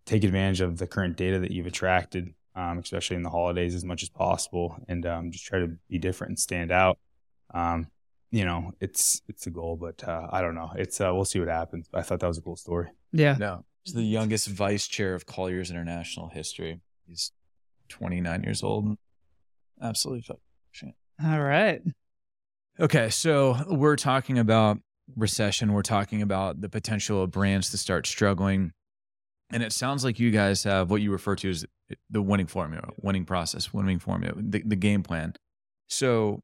take 0.06 0.24
advantage 0.24 0.62
of 0.62 0.78
the 0.78 0.88
current 0.88 1.16
data 1.16 1.40
that 1.40 1.52
you've 1.52 1.66
attracted, 1.66 2.34
um, 2.56 2.78
especially 2.80 3.16
in 3.16 3.24
the 3.24 3.30
holidays, 3.30 3.74
as 3.74 3.86
much 3.86 4.04
as 4.04 4.10
possible, 4.10 4.76
and 4.88 5.06
um, 5.06 5.32
just 5.32 5.46
try 5.46 5.60
to 5.60 5.78
be 5.90 5.98
different 5.98 6.32
and 6.32 6.40
stand 6.40 6.72
out. 6.72 6.98
Um, 7.54 7.88
you 8.32 8.46
know, 8.46 8.74
it's 8.80 9.22
it's 9.28 9.48
a 9.48 9.50
goal, 9.50 9.78
but 9.78 10.08
uh, 10.08 10.28
I 10.32 10.42
don't 10.42 10.56
know. 10.56 10.72
It's 10.76 11.00
uh, 11.00 11.12
we'll 11.14 11.26
see 11.26 11.40
what 11.40 11.48
happens. 11.48 11.88
I 11.94 12.02
thought 12.02 12.20
that 12.20 12.28
was 12.28 12.38
a 12.38 12.42
cool 12.42 12.56
story. 12.56 12.90
Yeah. 13.12 13.36
No, 13.40 13.64
he's 13.84 13.94
the 13.94 14.04
youngest 14.04 14.48
vice 14.48 14.88
chair 14.88 15.14
of 15.14 15.26
Colliers 15.26 15.72
International 15.72 16.30
history. 16.30 16.82
He's 17.08 17.32
29 17.90 18.44
years 18.44 18.64
old. 18.64 18.98
Absolutely 19.82 20.24
fucking. 20.24 20.94
All 21.24 21.42
right. 21.42 21.82
Okay, 22.80 23.10
so 23.10 23.58
we're 23.68 23.96
talking 23.96 24.38
about 24.38 24.78
recession. 25.16 25.74
We're 25.74 25.82
talking 25.82 26.22
about 26.22 26.62
the 26.62 26.70
potential 26.70 27.24
of 27.24 27.32
brands 27.32 27.72
to 27.72 27.78
start 27.78 28.06
struggling. 28.06 28.72
And 29.50 29.64
it 29.64 29.72
sounds 29.72 30.04
like 30.04 30.20
you 30.20 30.30
guys 30.30 30.64
have 30.64 30.92
what 30.92 31.02
you 31.02 31.12
refer 31.12 31.36
to 31.38 31.50
as 31.50 31.66
the 32.10 32.22
winning 32.22 32.48
formula, 32.48 32.90
winning 33.02 33.26
process, 33.26 33.74
winning 33.74 33.98
formula, 33.98 34.34
the, 34.38 34.62
the 34.64 34.76
game 34.76 35.04
plan. 35.04 35.34
So, 35.88 36.42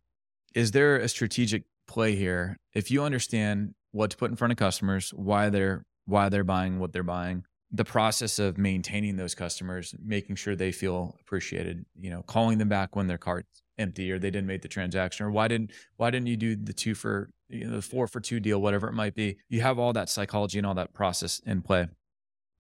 is 0.55 0.71
there 0.71 0.97
a 0.97 1.09
strategic 1.09 1.63
play 1.87 2.15
here? 2.15 2.57
If 2.73 2.91
you 2.91 3.03
understand 3.03 3.75
what 3.91 4.11
to 4.11 4.17
put 4.17 4.31
in 4.31 4.37
front 4.37 4.51
of 4.51 4.57
customers, 4.57 5.11
why 5.13 5.49
they're 5.49 5.85
why 6.05 6.29
they're 6.29 6.43
buying 6.43 6.79
what 6.79 6.91
they're 6.91 7.03
buying, 7.03 7.45
the 7.71 7.85
process 7.85 8.39
of 8.39 8.57
maintaining 8.57 9.15
those 9.15 9.33
customers, 9.33 9.95
making 10.03 10.35
sure 10.35 10.55
they 10.55 10.71
feel 10.71 11.15
appreciated, 11.21 11.85
you 11.99 12.09
know, 12.09 12.21
calling 12.23 12.57
them 12.57 12.69
back 12.69 12.95
when 12.95 13.07
their 13.07 13.17
cart's 13.17 13.63
empty 13.77 14.11
or 14.11 14.19
they 14.19 14.29
didn't 14.29 14.47
make 14.47 14.61
the 14.61 14.67
transaction, 14.67 15.25
or 15.25 15.31
why 15.31 15.47
didn't 15.47 15.71
why 15.97 16.11
didn't 16.11 16.27
you 16.27 16.37
do 16.37 16.55
the 16.55 16.73
two 16.73 16.93
for 16.93 17.29
you 17.49 17.65
know 17.65 17.75
the 17.75 17.81
four 17.81 18.07
for 18.07 18.19
two 18.19 18.39
deal, 18.39 18.61
whatever 18.61 18.87
it 18.87 18.93
might 18.93 19.15
be. 19.15 19.37
You 19.49 19.61
have 19.61 19.79
all 19.79 19.93
that 19.93 20.09
psychology 20.09 20.57
and 20.57 20.67
all 20.67 20.75
that 20.75 20.93
process 20.93 21.39
in 21.45 21.61
play. 21.61 21.87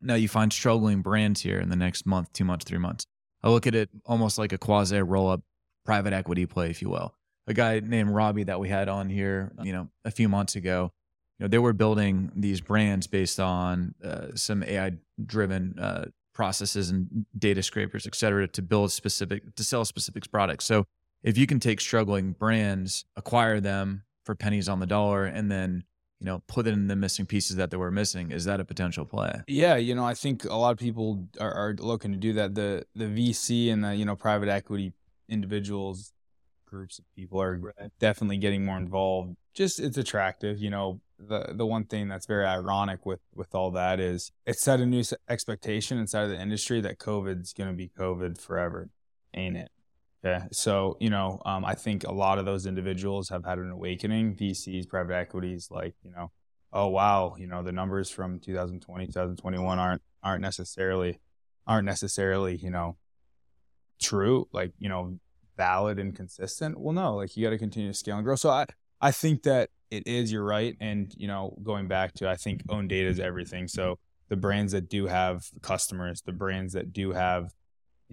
Now 0.01 0.15
you 0.15 0.27
find 0.27 0.51
struggling 0.51 1.01
brands 1.01 1.41
here 1.41 1.59
in 1.59 1.69
the 1.69 1.75
next 1.75 2.05
month, 2.05 2.33
two 2.33 2.43
months, 2.43 2.65
three 2.65 2.79
months. 2.79 3.05
I 3.41 3.49
look 3.49 3.67
at 3.67 3.75
it 3.75 3.89
almost 4.05 4.37
like 4.37 4.53
a 4.53 4.57
quasi 4.57 5.01
roll 5.01 5.29
up 5.29 5.41
private 5.85 6.13
equity 6.13 6.45
play, 6.45 6.69
if 6.69 6.81
you 6.81 6.89
will. 6.89 7.13
A 7.47 7.53
guy 7.53 7.79
named 7.79 8.09
Robbie 8.09 8.43
that 8.43 8.59
we 8.59 8.69
had 8.69 8.87
on 8.87 9.09
here, 9.09 9.51
you 9.61 9.73
know, 9.73 9.89
a 10.05 10.11
few 10.11 10.29
months 10.29 10.55
ago, 10.55 10.91
you 11.37 11.43
know, 11.43 11.49
they 11.49 11.57
were 11.59 11.73
building 11.73 12.31
these 12.35 12.61
brands 12.61 13.07
based 13.07 13.39
on 13.39 13.95
uh, 14.03 14.27
some 14.35 14.63
AI 14.63 14.93
driven 15.25 15.77
uh, 15.77 16.05
processes 16.33 16.89
and 16.89 17.25
data 17.37 17.61
scrapers, 17.61 18.07
et 18.07 18.15
cetera, 18.15 18.47
to 18.47 18.61
build 18.61 18.91
specific, 18.91 19.55
to 19.55 19.63
sell 19.63 19.83
specific 19.83 20.29
products. 20.31 20.65
So 20.65 20.85
if 21.21 21.37
you 21.37 21.47
can 21.47 21.59
take 21.59 21.81
struggling 21.81 22.31
brands, 22.31 23.05
acquire 23.15 23.59
them 23.59 24.03
for 24.25 24.35
pennies 24.35 24.69
on 24.69 24.79
the 24.79 24.85
dollar, 24.85 25.25
and 25.25 25.51
then 25.51 25.83
you 26.23 26.27
know, 26.27 26.41
put 26.47 26.67
in 26.67 26.87
the 26.87 26.95
missing 26.95 27.25
pieces 27.25 27.57
that 27.57 27.69
they 27.69 27.75
were 27.75 27.91
missing. 27.91 28.31
Is 28.31 28.45
that 28.45 28.61
a 28.61 28.63
potential 28.63 29.03
play? 29.03 29.41
Yeah, 29.45 29.75
you 29.75 29.93
know, 29.93 30.05
I 30.05 30.13
think 30.13 30.45
a 30.45 30.55
lot 30.55 30.71
of 30.71 30.77
people 30.77 31.27
are, 31.37 31.53
are 31.53 31.75
looking 31.77 32.13
to 32.13 32.17
do 32.17 32.31
that. 32.33 32.55
The 32.55 32.85
the 32.95 33.05
VC 33.05 33.71
and 33.71 33.83
the 33.83 33.93
you 33.93 34.05
know 34.05 34.15
private 34.15 34.47
equity 34.47 34.93
individuals, 35.27 36.13
groups 36.73 36.97
of 36.97 37.05
people 37.15 37.41
are 37.41 37.57
right. 37.57 37.91
definitely 37.99 38.37
getting 38.37 38.65
more 38.65 38.77
involved. 38.77 39.35
Just 39.53 39.79
it's 39.79 39.97
attractive, 39.97 40.59
you 40.59 40.69
know. 40.69 40.99
The 41.19 41.53
the 41.53 41.65
one 41.65 41.85
thing 41.85 42.09
that's 42.09 42.25
very 42.25 42.45
ironic 42.45 43.05
with 43.05 43.21
with 43.33 43.53
all 43.55 43.71
that 43.71 43.99
is 43.99 44.31
it 44.45 44.59
set 44.59 44.79
a 44.79 44.85
new 44.85 45.03
expectation 45.29 45.97
inside 45.97 46.23
of 46.23 46.29
the 46.31 46.41
industry 46.41 46.81
that 46.81 46.97
COVID's 46.97 47.53
going 47.53 47.69
to 47.69 47.75
be 47.75 47.89
COVID 47.97 48.41
forever, 48.41 48.89
ain't 49.33 49.55
it? 49.55 49.69
Yeah. 50.23 50.45
So, 50.51 50.97
you 50.99 51.09
know, 51.09 51.41
um, 51.45 51.63
I 51.65 51.75
think 51.75 52.05
a 52.05 52.11
lot 52.11 52.39
of 52.39 52.45
those 52.45 52.65
individuals 52.65 53.29
have 53.29 53.45
had 53.45 53.59
an 53.59 53.69
awakening. 53.69 54.35
VCs, 54.35 54.87
private 54.87 55.15
equities, 55.15 55.67
like, 55.69 55.95
you 56.01 56.11
know, 56.11 56.31
oh 56.71 56.87
wow, 56.87 57.35
you 57.37 57.47
know, 57.47 57.61
the 57.61 57.71
numbers 57.71 58.09
from 58.09 58.39
2020, 58.39 59.05
2021 59.07 59.79
aren't 59.79 60.01
aren't 60.23 60.41
necessarily 60.41 61.19
aren't 61.67 61.85
necessarily, 61.85 62.55
you 62.55 62.69
know, 62.69 62.97
true, 64.01 64.47
like, 64.51 64.73
you 64.79 64.89
know, 64.89 65.17
valid 65.57 65.99
and 65.99 66.15
consistent. 66.15 66.79
Well, 66.79 66.93
no, 66.93 67.15
like 67.15 67.35
you 67.35 67.43
got 67.45 67.51
to 67.51 67.57
continue 67.57 67.91
to 67.91 67.97
scale 67.97 68.15
and 68.15 68.25
grow. 68.25 68.35
So 68.35 68.49
I 68.49 68.65
I 69.01 69.11
think 69.11 69.43
that 69.43 69.69
it 69.91 70.07
is, 70.07 70.31
you're 70.31 70.43
right. 70.43 70.75
And, 70.79 71.13
you 71.17 71.27
know, 71.27 71.55
going 71.61 71.87
back 71.87 72.13
to 72.15 72.29
I 72.29 72.35
think 72.35 72.63
own 72.69 72.87
data 72.87 73.09
is 73.09 73.19
everything. 73.19 73.67
So 73.67 73.99
the 74.29 74.35
brands 74.35 74.71
that 74.71 74.89
do 74.89 75.07
have 75.07 75.43
customers, 75.61 76.21
the 76.21 76.31
brands 76.31 76.73
that 76.73 76.93
do 76.93 77.11
have 77.11 77.53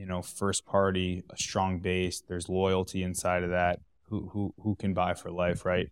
you 0.01 0.07
know, 0.07 0.23
first 0.23 0.65
party, 0.65 1.23
a 1.31 1.37
strong 1.37 1.79
base. 1.79 2.23
There's 2.27 2.49
loyalty 2.49 3.03
inside 3.03 3.43
of 3.43 3.51
that. 3.51 3.81
Who 4.05 4.31
who 4.33 4.55
who 4.59 4.75
can 4.75 4.95
buy 4.95 5.13
for 5.13 5.31
life, 5.31 5.67
right? 5.67 5.91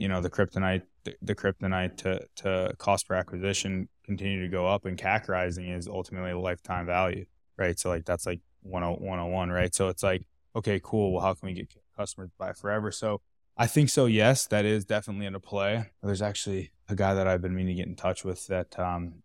You 0.00 0.08
know, 0.08 0.22
the 0.22 0.30
kryptonite, 0.30 0.82
the, 1.04 1.14
the 1.20 1.34
kryptonite 1.34 1.98
to 1.98 2.26
to 2.36 2.74
cost 2.78 3.06
per 3.06 3.14
acquisition 3.14 3.90
continue 4.04 4.40
to 4.40 4.48
go 4.48 4.66
up, 4.66 4.86
and 4.86 4.96
CAC 4.96 5.28
rising 5.28 5.68
is 5.68 5.86
ultimately 5.86 6.32
lifetime 6.32 6.86
value, 6.86 7.26
right? 7.58 7.78
So 7.78 7.90
like 7.90 8.06
that's 8.06 8.24
like 8.24 8.40
101, 8.62 9.50
right? 9.50 9.74
So 9.74 9.88
it's 9.88 10.02
like, 10.02 10.22
okay, 10.56 10.80
cool. 10.82 11.12
Well, 11.12 11.22
how 11.22 11.34
can 11.34 11.48
we 11.48 11.54
get 11.54 11.68
customers 11.96 12.30
to 12.30 12.36
buy 12.38 12.52
forever? 12.52 12.90
So 12.90 13.20
I 13.56 13.66
think 13.66 13.90
so. 13.90 14.06
Yes, 14.06 14.46
that 14.46 14.64
is 14.64 14.84
definitely 14.84 15.26
in 15.26 15.34
a 15.34 15.40
play. 15.40 15.90
There's 16.02 16.22
actually 16.22 16.72
a 16.88 16.94
guy 16.94 17.14
that 17.14 17.26
I've 17.26 17.42
been 17.42 17.54
meaning 17.54 17.76
to 17.76 17.82
get 17.82 17.88
in 17.88 17.96
touch 17.96 18.24
with 18.24 18.46
that 18.46 18.78
um, 18.78 19.22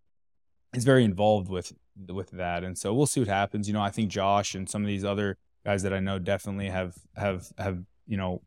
is 0.74 0.84
very 0.84 1.04
involved 1.04 1.50
with 1.50 1.74
with 2.08 2.32
that. 2.32 2.64
And 2.64 2.78
so 2.78 2.94
we'll 2.94 3.08
see 3.08 3.22
what 3.22 3.30
happens. 3.30 3.68
You 3.68 3.74
know, 3.74 3.82
I 3.82 3.90
think 3.90 4.10
Josh 4.10 4.54
and 4.54 4.70
some 4.70 4.82
of 4.84 4.88
these 4.88 5.06
other 5.06 5.38
guys 5.66 5.84
that 5.84 5.94
I 5.94 6.00
know 6.00 6.20
definitely 6.20 6.70
have 6.70 6.96
have 7.16 7.48
have 7.58 7.84
you 8.06 8.18
know 8.18 8.42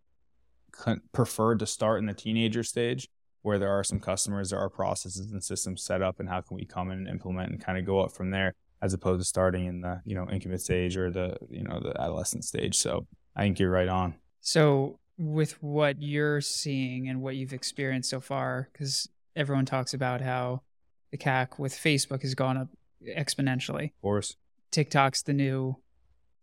preferred 1.13 1.59
to 1.59 1.67
start 1.67 1.99
in 1.99 2.07
the 2.07 2.15
teenager 2.15 2.63
stage 2.63 3.09
where 3.43 3.59
there 3.59 3.71
are 3.71 3.85
some 3.85 4.01
customers, 4.01 4.51
there 4.51 4.59
are 4.59 4.69
processes 4.69 5.33
and 5.33 5.43
systems 5.43 5.83
set 5.83 6.03
up, 6.03 6.21
and 6.21 6.29
how 6.29 6.41
can 6.41 6.57
we 6.57 6.65
come 6.65 6.91
and 6.91 7.09
implement 7.09 7.51
and 7.51 7.65
kind 7.65 7.79
of 7.79 7.87
go 7.87 8.01
up 8.01 8.13
from 8.13 8.31
there, 8.31 8.55
as 8.83 8.95
opposed 8.95 9.21
to 9.21 9.25
starting 9.25 9.67
in 9.67 9.81
the 9.81 10.01
you 10.05 10.15
know 10.15 10.29
incubate 10.31 10.61
stage 10.61 10.97
or 10.97 11.11
the 11.11 11.37
you 11.51 11.63
know 11.63 11.81
the 11.81 12.01
adolescent 12.01 12.45
stage. 12.45 12.77
So 12.77 13.07
I 13.37 13.43
think 13.43 13.59
you're 13.59 13.71
right 13.71 13.89
on. 13.89 14.15
So 14.41 14.99
with 15.19 15.63
what 15.63 16.01
you're 16.01 16.41
seeing 16.41 17.09
and 17.09 17.21
what 17.21 17.37
you've 17.37 17.53
experienced 17.53 18.09
so 18.09 18.21
far, 18.21 18.71
because 18.73 19.09
everyone 19.37 19.67
talks 19.67 19.93
about 19.93 20.21
how 20.21 20.63
the 21.11 21.19
CAC 21.19 21.59
with 21.59 21.75
Facebook 21.75 22.23
has 22.23 22.35
gone 22.35 22.57
up 22.57 22.69
exponentially. 23.07 23.85
Of 23.85 24.03
course. 24.03 24.37
TikTok's 24.71 25.23
the 25.23 25.33
new 25.33 25.77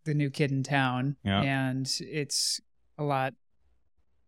the 0.04 0.14
new 0.14 0.30
kid 0.30 0.50
in 0.50 0.62
town. 0.62 1.16
Yeah. 1.24 1.42
And 1.42 1.90
it's 2.00 2.60
a 2.96 3.04
lot 3.04 3.34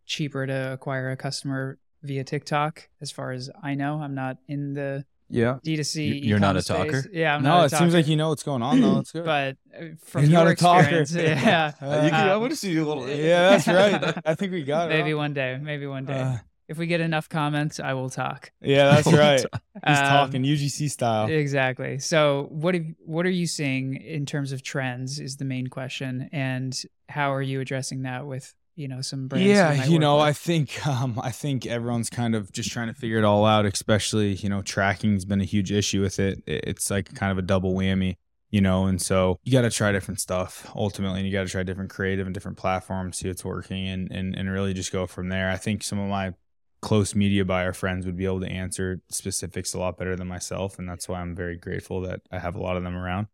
cheaper 0.04 0.46
to 0.46 0.72
acquire 0.72 1.10
a 1.10 1.16
customer 1.16 1.78
via 2.02 2.24
TikTok, 2.24 2.88
as 3.00 3.10
far 3.10 3.32
as 3.32 3.50
I 3.62 3.74
know. 3.74 4.00
I'm 4.02 4.14
not 4.14 4.38
in 4.48 4.74
the 4.74 5.04
yeah 5.30 5.58
D2C. 5.64 6.24
You're 6.24 6.38
not 6.38 6.56
a 6.56 6.62
talker. 6.62 7.02
Space. 7.02 7.12
Yeah, 7.14 7.36
I'm 7.36 7.42
no. 7.42 7.62
it 7.62 7.70
seems 7.70 7.94
like 7.94 8.06
you 8.08 8.16
know 8.16 8.28
what's 8.30 8.42
going 8.42 8.62
on 8.62 8.80
though. 8.80 8.94
That's 8.96 9.12
good. 9.12 9.24
but 9.24 9.56
uh, 9.74 9.84
from 10.04 10.22
You're 10.24 10.30
your 10.32 10.44
not 10.44 10.50
a 10.52 10.54
talker. 10.56 10.98
experience, 11.00 11.14
yeah, 11.14 11.72
Uh, 11.80 12.02
you 12.04 12.10
can, 12.10 12.28
I 12.28 12.36
want 12.36 12.50
to 12.50 12.56
see 12.56 12.72
you 12.72 12.84
a 12.84 12.88
little. 12.88 13.08
yeah, 13.08 13.56
that's 13.56 13.66
right. 13.68 14.14
I 14.26 14.34
think 14.34 14.52
we 14.52 14.62
got 14.64 14.90
it. 14.90 14.94
maybe 14.96 15.12
huh? 15.12 15.16
one 15.18 15.32
day, 15.32 15.58
maybe 15.62 15.86
one 15.86 16.04
day. 16.04 16.18
Uh, 16.20 16.36
if 16.68 16.78
we 16.78 16.86
get 16.86 17.00
enough 17.00 17.28
comments, 17.28 17.80
I 17.80 17.94
will 17.94 18.10
talk. 18.10 18.52
yeah, 18.60 18.90
that's 18.94 19.12
right. 19.12 19.40
He's 19.40 19.98
Um, 19.98 20.04
talking 20.06 20.42
UGC 20.44 20.88
style. 20.90 21.26
Exactly. 21.28 21.98
So, 21.98 22.46
what 22.50 22.74
have, 22.76 22.84
what 23.04 23.26
are 23.26 23.30
you 23.30 23.46
seeing 23.48 23.96
in 23.96 24.24
terms 24.24 24.52
of 24.52 24.62
trends? 24.62 25.18
Is 25.18 25.36
the 25.38 25.44
main 25.44 25.66
question, 25.66 26.28
and 26.32 26.80
how 27.08 27.32
are 27.32 27.42
you 27.42 27.60
addressing 27.60 28.02
that 28.02 28.24
with 28.26 28.54
you 28.76 28.88
know 28.88 29.00
some 29.00 29.28
brands? 29.28 29.46
yeah 29.48 29.74
might 29.76 29.88
you 29.88 29.98
know 29.98 30.16
with? 30.16 30.24
i 30.26 30.32
think 30.32 30.86
um 30.86 31.18
i 31.22 31.30
think 31.30 31.66
everyone's 31.66 32.08
kind 32.10 32.34
of 32.34 32.50
just 32.52 32.70
trying 32.70 32.88
to 32.88 32.94
figure 32.94 33.18
it 33.18 33.24
all 33.24 33.44
out 33.44 33.66
especially 33.66 34.34
you 34.34 34.48
know 34.48 34.62
tracking's 34.62 35.24
been 35.24 35.40
a 35.40 35.44
huge 35.44 35.70
issue 35.72 36.00
with 36.00 36.18
it 36.18 36.42
It- 36.46 36.64
it's 36.66 36.90
like 36.90 37.14
kind 37.14 37.30
of 37.32 37.38
a 37.38 37.42
double 37.42 37.74
whammy 37.74 38.16
you 38.50 38.60
know 38.60 38.86
and 38.86 39.00
so 39.00 39.38
you 39.44 39.52
got 39.52 39.62
to 39.62 39.70
try 39.70 39.92
different 39.92 40.20
stuff 40.20 40.70
ultimately 40.74 41.18
and 41.20 41.26
you 41.26 41.32
got 41.32 41.44
to 41.44 41.50
try 41.50 41.62
different 41.62 41.90
creative 41.90 42.26
and 42.26 42.34
different 42.34 42.56
platforms 42.58 43.18
see 43.18 43.28
what's 43.28 43.44
working 43.44 43.86
and, 43.88 44.10
and 44.10 44.34
and 44.36 44.50
really 44.50 44.72
just 44.72 44.92
go 44.92 45.06
from 45.06 45.28
there 45.28 45.50
i 45.50 45.56
think 45.56 45.82
some 45.82 45.98
of 45.98 46.08
my 46.08 46.32
close 46.80 47.14
media 47.14 47.44
buyer 47.44 47.72
friends 47.74 48.06
would 48.06 48.16
be 48.16 48.24
able 48.24 48.40
to 48.40 48.48
answer 48.48 49.00
specifics 49.10 49.74
a 49.74 49.78
lot 49.78 49.98
better 49.98 50.16
than 50.16 50.26
myself 50.26 50.78
and 50.78 50.88
that's 50.88 51.08
why 51.08 51.20
i'm 51.20 51.34
very 51.36 51.56
grateful 51.56 52.00
that 52.00 52.20
i 52.32 52.38
have 52.38 52.54
a 52.54 52.60
lot 52.62 52.76
of 52.76 52.82
them 52.82 52.96
around 52.96 53.26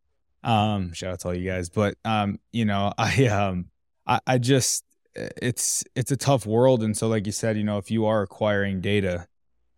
um 0.45 0.93
shout 0.93 1.13
out 1.13 1.21
to 1.21 1.29
all 1.29 1.35
you 1.35 1.49
guys 1.49 1.69
but 1.69 1.95
um 2.05 2.39
you 2.53 2.65
know 2.65 2.93
i 2.99 3.27
um 3.27 3.67
i, 4.07 4.19
I 4.27 4.39
just 4.39 4.85
it's 5.43 5.85
it's 5.95 6.11
a 6.11 6.17
tough 6.17 6.45
world 6.47 6.83
and 6.83 6.97
so 6.97 7.09
like 7.09 7.27
you 7.27 7.33
said 7.33 7.57
you 7.57 7.65
know 7.65 7.79
if 7.79 7.91
you 7.91 8.05
are 8.07 8.23
acquiring 8.23 8.81
data 8.81 9.27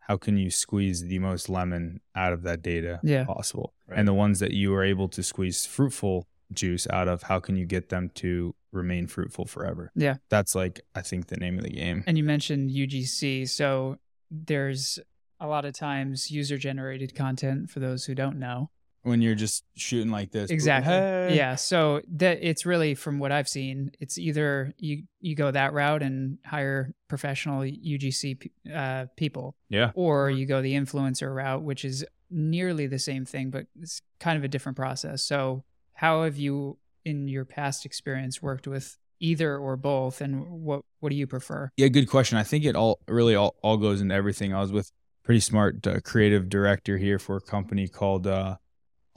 how 0.00 0.16
can 0.16 0.36
you 0.38 0.50
squeeze 0.50 1.02
the 1.04 1.18
most 1.18 1.48
lemon 1.48 2.00
out 2.14 2.32
of 2.32 2.42
that 2.42 2.62
data 2.62 2.98
Yeah. 3.02 3.24
possible 3.24 3.74
Right. 3.86 3.98
and 3.98 4.08
the 4.08 4.14
ones 4.14 4.40
that 4.40 4.52
you 4.52 4.74
are 4.74 4.82
able 4.84 5.08
to 5.08 5.22
squeeze 5.22 5.64
fruitful 5.66 6.26
juice 6.52 6.86
out 6.90 7.08
of 7.08 7.24
how 7.24 7.40
can 7.40 7.56
you 7.56 7.66
get 7.66 7.88
them 7.90 8.10
to 8.14 8.54
remain 8.72 9.06
fruitful 9.06 9.44
forever 9.44 9.92
Yeah. 9.94 10.16
that's 10.28 10.54
like 10.54 10.80
i 10.94 11.02
think 11.02 11.26
the 11.28 11.36
name 11.36 11.56
of 11.58 11.64
the 11.64 11.70
game 11.70 12.04
And 12.06 12.16
you 12.18 12.24
mentioned 12.24 12.70
UGC, 12.70 13.48
so 13.48 13.96
there's 14.30 14.98
a 15.40 15.46
lot 15.46 15.64
of 15.64 15.72
times 15.72 16.30
user 16.30 16.58
generated 16.58 17.14
content 17.14 17.70
for 17.70 17.78
those 17.80 18.04
who 18.06 18.14
don't 18.14 18.38
know. 18.38 18.70
When 19.08 19.22
you're 19.22 19.34
just 19.34 19.64
shooting 19.76 20.10
like 20.10 20.30
this. 20.30 20.50
Exactly. 20.50 20.92
Hey. 20.92 21.36
Yeah. 21.36 21.54
So 21.56 22.00
that 22.16 22.38
it's 22.42 22.64
really 22.66 22.94
from 22.94 23.18
what 23.18 23.32
I've 23.32 23.48
seen, 23.48 23.90
it's 24.00 24.18
either 24.18 24.72
you 24.78 25.04
you 25.20 25.34
go 25.34 25.50
that 25.50 25.72
route 25.72 26.02
and 26.02 26.38
hire 26.44 26.94
professional 27.08 27.62
UGC 27.62 28.50
uh, 28.74 29.06
people, 29.16 29.56
Yeah. 29.68 29.90
or 29.94 30.30
you 30.30 30.46
go 30.46 30.62
the 30.62 30.74
influencer 30.74 31.34
route, 31.34 31.62
which 31.62 31.84
is 31.84 32.04
nearly 32.30 32.86
the 32.86 32.98
same 32.98 33.24
thing, 33.24 33.50
but 33.50 33.66
it's 33.80 34.02
kind 34.20 34.36
of 34.38 34.44
a 34.44 34.48
different 34.48 34.76
process. 34.76 35.22
So 35.22 35.64
how 35.94 36.22
have 36.24 36.36
you, 36.36 36.78
in 37.04 37.26
your 37.28 37.44
past 37.44 37.86
experience, 37.86 38.42
worked 38.42 38.66
with 38.68 38.98
either 39.20 39.56
or 39.56 39.76
both, 39.76 40.20
and 40.20 40.46
what 40.62 40.82
what 41.00 41.10
do 41.10 41.16
you 41.16 41.26
prefer? 41.26 41.70
Yeah, 41.76 41.88
good 41.88 42.06
question. 42.08 42.38
I 42.38 42.42
think 42.44 42.64
it 42.64 42.76
all 42.76 43.00
really 43.08 43.34
all, 43.34 43.56
all 43.62 43.76
goes 43.76 44.00
into 44.00 44.14
everything. 44.14 44.54
I 44.54 44.60
was 44.60 44.70
with 44.72 44.92
pretty 45.24 45.40
smart 45.40 45.86
uh, 45.86 46.00
creative 46.00 46.48
director 46.48 46.96
here 46.98 47.18
for 47.18 47.36
a 47.36 47.40
company 47.40 47.86
called 47.88 48.26
uh, 48.26 48.56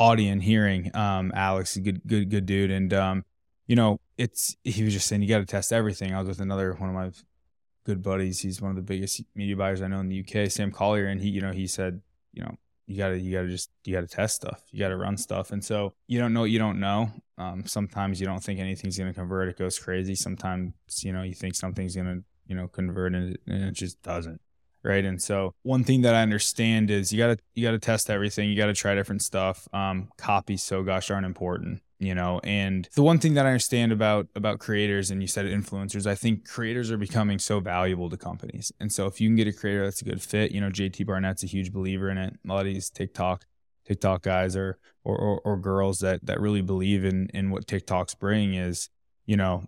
Audien 0.01 0.41
Hearing. 0.41 0.95
Um, 0.95 1.31
Alex, 1.35 1.77
good 1.77 2.01
good 2.07 2.29
good 2.31 2.47
dude, 2.47 2.71
and 2.71 2.91
um, 2.91 3.25
you 3.67 3.75
know, 3.75 3.99
it's 4.17 4.55
he 4.63 4.83
was 4.83 4.93
just 4.93 5.07
saying 5.07 5.21
you 5.21 5.27
got 5.27 5.39
to 5.39 5.45
test 5.45 5.71
everything. 5.71 6.13
I 6.15 6.19
was 6.19 6.27
with 6.27 6.39
another 6.39 6.73
one 6.73 6.89
of 6.89 6.95
my 6.95 7.11
good 7.85 8.01
buddies. 8.01 8.39
He's 8.39 8.59
one 8.59 8.71
of 8.71 8.75
the 8.75 8.81
biggest 8.81 9.21
media 9.35 9.55
buyers 9.55 9.79
I 9.79 9.87
know 9.87 9.99
in 9.99 10.09
the 10.09 10.25
UK, 10.25 10.49
Sam 10.49 10.71
Collier, 10.71 11.05
and 11.05 11.21
he 11.21 11.29
you 11.29 11.41
know 11.41 11.51
he 11.51 11.67
said 11.67 12.01
you 12.33 12.41
know 12.41 12.57
you 12.87 12.97
gotta 12.97 13.19
you 13.19 13.31
gotta 13.31 13.47
just 13.47 13.69
you 13.85 13.93
gotta 13.93 14.07
test 14.07 14.37
stuff. 14.37 14.63
You 14.71 14.79
gotta 14.79 14.97
run 14.97 15.17
stuff. 15.17 15.51
And 15.51 15.63
so 15.63 15.93
you 16.07 16.19
don't 16.19 16.33
know 16.33 16.41
what 16.41 16.49
you 16.49 16.57
don't 16.57 16.79
know. 16.79 17.11
Um, 17.37 17.67
sometimes 17.67 18.19
you 18.19 18.25
don't 18.25 18.43
think 18.43 18.59
anything's 18.59 18.97
gonna 18.97 19.13
convert. 19.13 19.49
It 19.49 19.57
goes 19.59 19.77
crazy. 19.77 20.15
Sometimes 20.15 20.73
you 21.03 21.13
know 21.13 21.21
you 21.21 21.35
think 21.35 21.53
something's 21.53 21.95
gonna 21.95 22.21
you 22.47 22.55
know 22.55 22.67
convert 22.67 23.13
and 23.13 23.35
it, 23.35 23.41
and 23.45 23.65
it 23.65 23.73
just 23.73 24.01
doesn't 24.01 24.41
right? 24.83 25.03
And 25.03 25.21
so 25.21 25.53
one 25.63 25.83
thing 25.83 26.01
that 26.01 26.15
i 26.15 26.21
understand 26.21 26.89
is 26.89 27.11
you 27.11 27.17
gotta 27.17 27.37
you 27.53 27.63
gotta 27.63 27.79
test 27.79 28.09
everything. 28.09 28.49
You 28.49 28.57
gotta 28.57 28.73
try 28.73 28.95
different 28.95 29.21
stuff. 29.21 29.67
Um, 29.73 30.09
copies 30.17 30.63
so 30.63 30.83
gosh 30.83 31.07
darn 31.07 31.25
important 31.25 31.81
you 32.01 32.15
know? 32.15 32.41
And 32.43 32.89
the 32.95 33.03
one 33.03 33.19
thing 33.19 33.35
that 33.35 33.45
i 33.45 33.49
understand 33.49 33.91
about 33.91 34.27
about 34.35 34.59
creators 34.59 35.11
and 35.11 35.21
you 35.21 35.27
said 35.27 35.45
influencers 35.45 36.07
i 36.07 36.15
think 36.15 36.47
creators 36.47 36.91
are 36.91 36.97
becoming 36.97 37.39
so 37.39 37.59
valuable 37.59 38.09
to 38.09 38.17
companies. 38.17 38.73
And 38.79 38.91
so 38.91 39.05
if 39.05 39.21
you 39.21 39.29
can 39.29 39.35
get 39.37 39.47
a 39.47 39.53
creator 39.53 39.85
that's 39.85 40.01
a 40.01 40.05
good 40.05 40.21
fit 40.21 40.51
you 40.51 40.59
know 40.59 40.69
jt 40.69 41.05
barnett's 41.05 41.43
a 41.43 41.47
huge 41.47 41.71
believer 41.71 42.09
in 42.09 42.17
it. 42.17 42.37
A 42.43 42.47
lot 42.47 42.61
of 42.61 42.65
these 42.65 42.89
tiktok 42.89 43.45
tiktok 43.85 44.23
guys 44.23 44.55
or 44.55 44.79
or, 45.03 45.17
or, 45.17 45.41
or 45.41 45.57
girls 45.57 45.99
that 45.99 46.25
that 46.25 46.41
really 46.41 46.61
believe 46.61 47.05
in 47.05 47.29
in 47.33 47.51
what 47.51 47.67
tiktok's 47.67 48.15
bring 48.15 48.55
is 48.55 48.89
you 49.25 49.37
know 49.37 49.63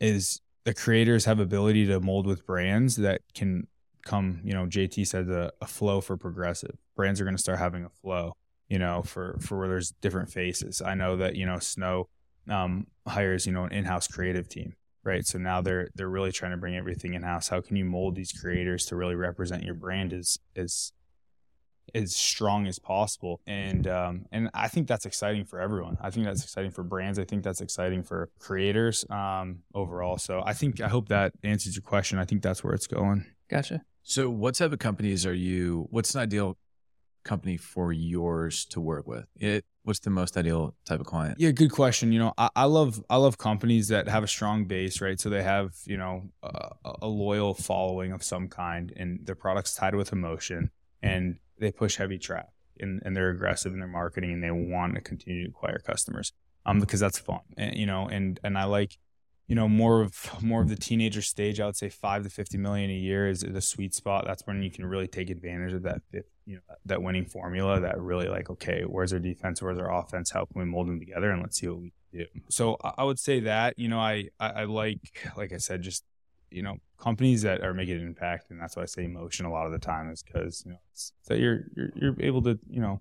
is 0.00 0.40
the 0.64 0.74
creators 0.74 1.24
have 1.24 1.38
ability 1.38 1.86
to 1.86 2.00
mold 2.00 2.26
with 2.26 2.44
brands 2.44 2.96
that 2.96 3.20
can 3.34 3.68
come 4.06 4.40
you 4.42 4.54
know 4.54 4.64
jt 4.66 5.06
said 5.06 5.28
a, 5.28 5.52
a 5.60 5.66
flow 5.66 6.00
for 6.00 6.16
progressive 6.16 6.76
brands 6.94 7.20
are 7.20 7.24
going 7.24 7.36
to 7.36 7.42
start 7.42 7.58
having 7.58 7.84
a 7.84 7.90
flow 7.90 8.32
you 8.68 8.78
know, 8.78 9.02
for 9.02 9.36
for 9.40 9.58
where 9.58 9.68
there's 9.68 9.92
different 10.00 10.30
faces. 10.30 10.82
I 10.82 10.94
know 10.94 11.16
that 11.16 11.36
you 11.36 11.46
know 11.46 11.58
Snow 11.58 12.08
um, 12.48 12.86
hires 13.06 13.46
you 13.46 13.52
know 13.52 13.64
an 13.64 13.72
in-house 13.72 14.08
creative 14.08 14.48
team, 14.48 14.74
right? 15.04 15.26
So 15.26 15.38
now 15.38 15.60
they're 15.60 15.88
they're 15.94 16.08
really 16.08 16.32
trying 16.32 16.50
to 16.52 16.56
bring 16.56 16.76
everything 16.76 17.14
in 17.14 17.22
house. 17.22 17.48
How 17.48 17.60
can 17.60 17.76
you 17.76 17.84
mold 17.84 18.16
these 18.16 18.32
creators 18.32 18.86
to 18.86 18.96
really 18.96 19.14
represent 19.14 19.62
your 19.62 19.74
brand 19.74 20.12
as 20.12 20.38
as 20.56 20.92
as 21.94 22.16
strong 22.16 22.66
as 22.66 22.80
possible? 22.80 23.40
And 23.46 23.86
um, 23.86 24.26
and 24.32 24.50
I 24.52 24.66
think 24.66 24.88
that's 24.88 25.06
exciting 25.06 25.44
for 25.44 25.60
everyone. 25.60 25.96
I 26.00 26.10
think 26.10 26.26
that's 26.26 26.42
exciting 26.42 26.72
for 26.72 26.82
brands. 26.82 27.20
I 27.20 27.24
think 27.24 27.44
that's 27.44 27.60
exciting 27.60 28.02
for 28.02 28.30
creators 28.40 29.04
um, 29.10 29.60
overall. 29.74 30.18
So 30.18 30.42
I 30.44 30.54
think 30.54 30.80
I 30.80 30.88
hope 30.88 31.08
that 31.08 31.34
answers 31.44 31.76
your 31.76 31.84
question. 31.84 32.18
I 32.18 32.24
think 32.24 32.42
that's 32.42 32.64
where 32.64 32.74
it's 32.74 32.88
going. 32.88 33.26
Gotcha. 33.48 33.84
So, 34.08 34.30
what 34.30 34.54
type 34.54 34.72
of 34.72 34.78
companies 34.78 35.26
are 35.26 35.34
you? 35.34 35.88
What's 35.90 36.14
an 36.14 36.20
ideal 36.20 36.56
company 37.24 37.56
for 37.56 37.92
yours 37.92 38.64
to 38.66 38.80
work 38.80 39.04
with? 39.04 39.26
It 39.34 39.64
what's 39.82 39.98
the 39.98 40.10
most 40.10 40.36
ideal 40.36 40.76
type 40.84 41.00
of 41.00 41.06
client? 41.06 41.40
Yeah, 41.40 41.50
good 41.50 41.72
question. 41.72 42.12
You 42.12 42.20
know, 42.20 42.32
I, 42.38 42.48
I 42.54 42.64
love 42.66 43.02
I 43.10 43.16
love 43.16 43.36
companies 43.36 43.88
that 43.88 44.06
have 44.08 44.22
a 44.22 44.28
strong 44.28 44.66
base, 44.66 45.00
right? 45.00 45.18
So 45.18 45.28
they 45.28 45.42
have 45.42 45.74
you 45.86 45.96
know 45.96 46.30
a, 46.40 46.70
a 47.02 47.08
loyal 47.08 47.52
following 47.52 48.12
of 48.12 48.22
some 48.22 48.46
kind, 48.46 48.92
and 48.94 49.26
their 49.26 49.34
products 49.34 49.74
tied 49.74 49.96
with 49.96 50.12
emotion, 50.12 50.70
and 51.02 51.40
they 51.58 51.72
push 51.72 51.96
heavy 51.96 52.16
traffic, 52.16 52.54
and, 52.78 53.02
and 53.04 53.16
they're 53.16 53.30
aggressive 53.30 53.72
in 53.72 53.80
their 53.80 53.88
marketing, 53.88 54.34
and 54.34 54.44
they 54.44 54.52
want 54.52 54.94
to 54.94 55.00
continue 55.00 55.46
to 55.46 55.50
acquire 55.50 55.80
customers, 55.84 56.32
um, 56.64 56.78
because 56.78 57.00
that's 57.00 57.18
fun, 57.18 57.40
and 57.56 57.76
you 57.76 57.86
know, 57.86 58.06
and 58.06 58.38
and 58.44 58.56
I 58.56 58.66
like 58.66 58.98
you 59.46 59.54
know 59.54 59.68
more 59.68 60.02
of 60.02 60.42
more 60.42 60.60
of 60.60 60.68
the 60.68 60.76
teenager 60.76 61.22
stage 61.22 61.60
i 61.60 61.66
would 61.66 61.76
say 61.76 61.88
5 61.88 62.24
to 62.24 62.30
50 62.30 62.58
million 62.58 62.90
a 62.90 62.94
year 62.94 63.28
is 63.28 63.40
the 63.40 63.60
sweet 63.60 63.94
spot. 63.94 64.24
That's 64.26 64.46
when 64.46 64.62
you 64.62 64.70
can 64.70 64.86
really 64.86 65.06
take 65.06 65.30
advantage 65.30 65.72
of 65.72 65.82
that 65.82 66.02
you 66.44 66.56
know 66.56 66.60
that 66.84 67.02
winning 67.02 67.26
formula 67.26 67.80
that 67.80 68.00
really 68.00 68.28
like 68.28 68.50
okay 68.50 68.82
where's 68.82 69.12
our 69.12 69.18
defense? 69.18 69.62
Where's 69.62 69.78
our 69.78 69.92
offense? 69.92 70.30
How 70.30 70.44
can 70.46 70.60
we 70.60 70.64
mold 70.64 70.88
them 70.88 70.98
together 70.98 71.30
and 71.30 71.42
let's 71.42 71.58
see 71.58 71.68
what 71.68 71.78
we 71.78 71.92
can 72.12 72.20
do. 72.20 72.26
So 72.48 72.76
i 72.82 73.04
would 73.04 73.18
say 73.18 73.40
that 73.40 73.78
you 73.78 73.88
know 73.88 73.98
i 73.98 74.28
i, 74.40 74.64
like 74.64 75.00
like 75.36 75.52
i 75.52 75.58
said 75.58 75.82
just 75.82 76.04
you 76.50 76.62
know 76.62 76.76
companies 76.98 77.42
that 77.42 77.62
are 77.62 77.74
making 77.74 77.96
an 77.96 78.06
impact 78.06 78.50
and 78.50 78.60
that's 78.60 78.76
why 78.76 78.82
i 78.82 78.86
say 78.86 79.04
emotion 79.04 79.44
a 79.46 79.50
lot 79.50 79.66
of 79.66 79.72
the 79.72 79.78
time 79.78 80.10
is 80.10 80.22
because 80.22 80.62
you 80.64 80.72
know 80.72 80.78
it's, 80.92 81.12
that 81.26 81.38
you're, 81.38 81.64
you're 81.76 81.90
you're 81.96 82.16
able 82.20 82.40
to 82.42 82.58
you 82.68 82.80
know 82.80 83.00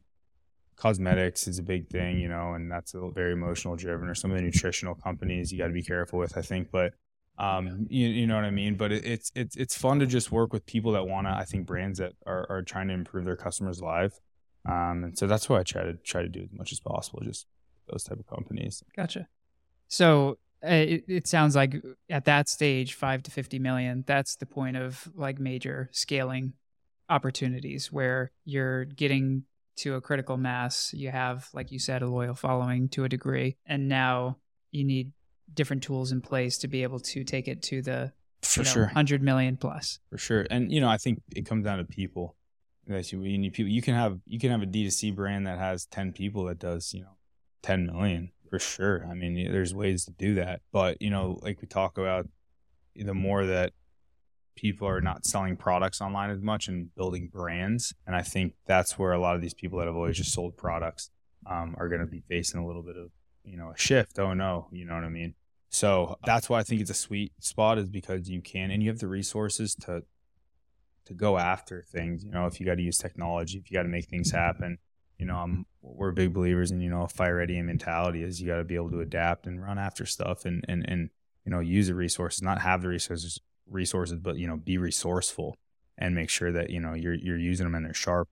cosmetics 0.75 1.47
is 1.47 1.59
a 1.59 1.63
big 1.63 1.87
thing, 1.89 2.19
you 2.19 2.27
know, 2.27 2.53
and 2.53 2.71
that's 2.71 2.93
a 2.93 3.09
very 3.09 3.33
emotional 3.33 3.75
driven. 3.75 4.07
Or 4.07 4.15
some 4.15 4.31
of 4.31 4.37
the 4.37 4.43
nutritional 4.43 4.95
companies 4.95 5.51
you 5.51 5.57
got 5.57 5.67
to 5.67 5.73
be 5.73 5.83
careful 5.83 6.19
with, 6.19 6.37
I 6.37 6.41
think. 6.41 6.69
But 6.71 6.93
um, 7.37 7.87
you, 7.89 8.07
you 8.07 8.27
know 8.27 8.35
what 8.35 8.45
I 8.45 8.51
mean. 8.51 8.75
But 8.75 8.91
it, 8.91 9.05
it's 9.05 9.31
it's 9.35 9.55
it's 9.55 9.77
fun 9.77 9.99
to 9.99 10.05
just 10.05 10.31
work 10.31 10.53
with 10.53 10.65
people 10.65 10.93
that 10.93 11.07
want 11.07 11.27
to. 11.27 11.31
I 11.31 11.43
think 11.43 11.65
brands 11.65 11.99
that 11.99 12.13
are, 12.25 12.45
are 12.49 12.61
trying 12.61 12.87
to 12.89 12.93
improve 12.93 13.25
their 13.25 13.35
customers' 13.35 13.81
life. 13.81 14.13
Um, 14.67 15.03
and 15.03 15.17
so 15.17 15.27
that's 15.27 15.47
what 15.47 15.59
I 15.59 15.63
try 15.63 15.83
to 15.83 15.93
try 15.93 16.21
to 16.21 16.29
do 16.29 16.41
as 16.41 16.51
much 16.51 16.71
as 16.71 16.79
possible. 16.79 17.21
Just 17.23 17.47
those 17.89 18.03
type 18.03 18.19
of 18.19 18.27
companies. 18.27 18.83
Gotcha. 18.95 19.27
So 19.87 20.37
uh, 20.63 20.69
it, 20.69 21.03
it 21.07 21.27
sounds 21.27 21.55
like 21.55 21.75
at 22.09 22.25
that 22.25 22.49
stage, 22.49 22.93
five 22.93 23.23
to 23.23 23.31
fifty 23.31 23.59
million. 23.59 24.03
That's 24.07 24.35
the 24.35 24.45
point 24.45 24.77
of 24.77 25.07
like 25.15 25.39
major 25.39 25.89
scaling 25.91 26.53
opportunities 27.09 27.91
where 27.91 28.31
you're 28.45 28.85
getting 28.85 29.43
to 29.77 29.95
a 29.95 30.01
critical 30.01 30.37
mass. 30.37 30.91
You 30.93 31.11
have, 31.11 31.49
like 31.53 31.71
you 31.71 31.79
said, 31.79 32.01
a 32.01 32.07
loyal 32.07 32.35
following 32.35 32.89
to 32.89 33.03
a 33.03 33.09
degree, 33.09 33.57
and 33.65 33.87
now 33.87 34.37
you 34.71 34.83
need 34.83 35.11
different 35.53 35.83
tools 35.83 36.11
in 36.11 36.21
place 36.21 36.57
to 36.59 36.67
be 36.67 36.83
able 36.83 36.99
to 36.99 37.23
take 37.23 37.47
it 37.47 37.61
to 37.63 37.81
the 37.81 38.11
For 38.41 38.61
know, 38.61 38.69
sure. 38.69 38.85
hundred 38.87 39.21
million 39.21 39.57
plus. 39.57 39.99
For 40.09 40.17
sure. 40.17 40.47
And 40.49 40.71
you 40.71 40.81
know, 40.81 40.89
I 40.89 40.97
think 40.97 41.21
it 41.35 41.45
comes 41.45 41.65
down 41.65 41.77
to 41.77 41.85
people. 41.85 42.35
That 42.87 43.11
you, 43.11 43.23
you 43.23 43.39
need 43.39 43.53
people. 43.53 43.71
You 43.71 43.81
can 43.81 43.95
have 43.95 44.19
you 44.27 44.39
can 44.39 44.51
have 44.51 44.61
a 44.61 44.67
D2C 44.67 45.15
brand 45.15 45.47
that 45.47 45.57
has 45.57 45.85
ten 45.87 46.13
people 46.13 46.45
that 46.45 46.59
does 46.59 46.93
you 46.93 47.01
know 47.01 47.17
ten 47.63 47.87
million 47.87 48.31
for 48.49 48.59
sure. 48.59 49.07
I 49.09 49.15
mean, 49.15 49.51
there's 49.51 49.73
ways 49.73 50.05
to 50.05 50.11
do 50.11 50.35
that. 50.35 50.61
But 50.71 51.01
you 51.01 51.09
know, 51.09 51.39
like 51.41 51.61
we 51.61 51.67
talk 51.67 51.97
about, 51.97 52.27
the 52.95 53.13
more 53.13 53.45
that 53.47 53.73
people 54.55 54.87
are 54.87 55.01
not 55.01 55.25
selling 55.25 55.57
products 55.57 56.01
online 56.01 56.29
as 56.29 56.41
much 56.41 56.67
and 56.67 56.93
building 56.95 57.29
brands, 57.31 57.93
and 58.07 58.15
I 58.15 58.21
think 58.21 58.53
that's 58.65 58.97
where 58.97 59.11
a 59.11 59.19
lot 59.19 59.35
of 59.35 59.41
these 59.41 59.53
people 59.53 59.79
that 59.79 59.87
have 59.87 59.95
always 59.95 60.17
just 60.17 60.33
sold 60.33 60.57
products 60.57 61.09
um, 61.45 61.75
are 61.77 61.89
going 61.89 62.01
to 62.01 62.07
be 62.07 62.23
facing 62.27 62.59
a 62.59 62.65
little 62.65 62.83
bit 62.83 62.97
of 62.97 63.11
you 63.43 63.57
know 63.57 63.71
a 63.71 63.77
shift. 63.77 64.19
Oh 64.19 64.33
no, 64.33 64.67
you 64.71 64.85
know 64.85 64.95
what 64.95 65.03
I 65.03 65.09
mean. 65.09 65.35
So 65.69 66.17
that's 66.25 66.49
why 66.49 66.59
I 66.59 66.63
think 66.63 66.81
it's 66.81 66.89
a 66.89 66.95
sweet 66.95 67.33
spot 67.39 67.77
is 67.77 67.89
because 67.89 68.29
you 68.29 68.41
can 68.41 68.71
and 68.71 68.81
you 68.81 68.89
have 68.89 68.99
the 68.99 69.07
resources 69.07 69.75
to 69.81 70.03
to 71.05 71.13
go 71.13 71.37
after 71.37 71.83
things. 71.91 72.23
You 72.23 72.31
know, 72.31 72.45
if 72.45 72.59
you 72.59 72.65
got 72.65 72.75
to 72.75 72.81
use 72.81 72.97
technology, 72.97 73.57
if 73.57 73.69
you 73.69 73.75
got 73.75 73.83
to 73.83 73.89
make 73.89 74.05
things 74.05 74.31
happen. 74.31 74.79
You 75.17 75.25
know, 75.25 75.37
I'm, 75.37 75.65
we're 75.81 76.11
big 76.11 76.33
believers 76.33 76.71
in 76.71 76.81
you 76.81 76.89
know 76.89 77.03
a 77.03 77.07
fire 77.07 77.37
ready 77.37 77.61
mentality 77.61 78.23
is 78.23 78.41
you 78.41 78.47
got 78.47 78.57
to 78.57 78.63
be 78.63 78.75
able 78.75 78.91
to 78.91 78.99
adapt 78.99 79.47
and 79.47 79.61
run 79.61 79.77
after 79.77 80.05
stuff 80.05 80.45
and 80.45 80.65
and 80.67 80.85
and 80.87 81.09
you 81.45 81.51
know 81.51 81.59
use 81.59 81.87
the 81.87 81.95
resources, 81.95 82.41
not 82.41 82.61
have 82.61 82.81
the 82.81 82.89
resources 82.89 83.39
resources, 83.69 84.19
but 84.19 84.37
you 84.37 84.47
know 84.47 84.57
be 84.57 84.77
resourceful 84.77 85.57
and 85.97 86.15
make 86.15 86.29
sure 86.29 86.51
that 86.51 86.69
you 86.69 86.79
know 86.79 86.93
you're 86.93 87.13
you're 87.13 87.37
using 87.37 87.65
them 87.65 87.75
and 87.75 87.85
they're 87.85 87.93
sharp 87.93 88.29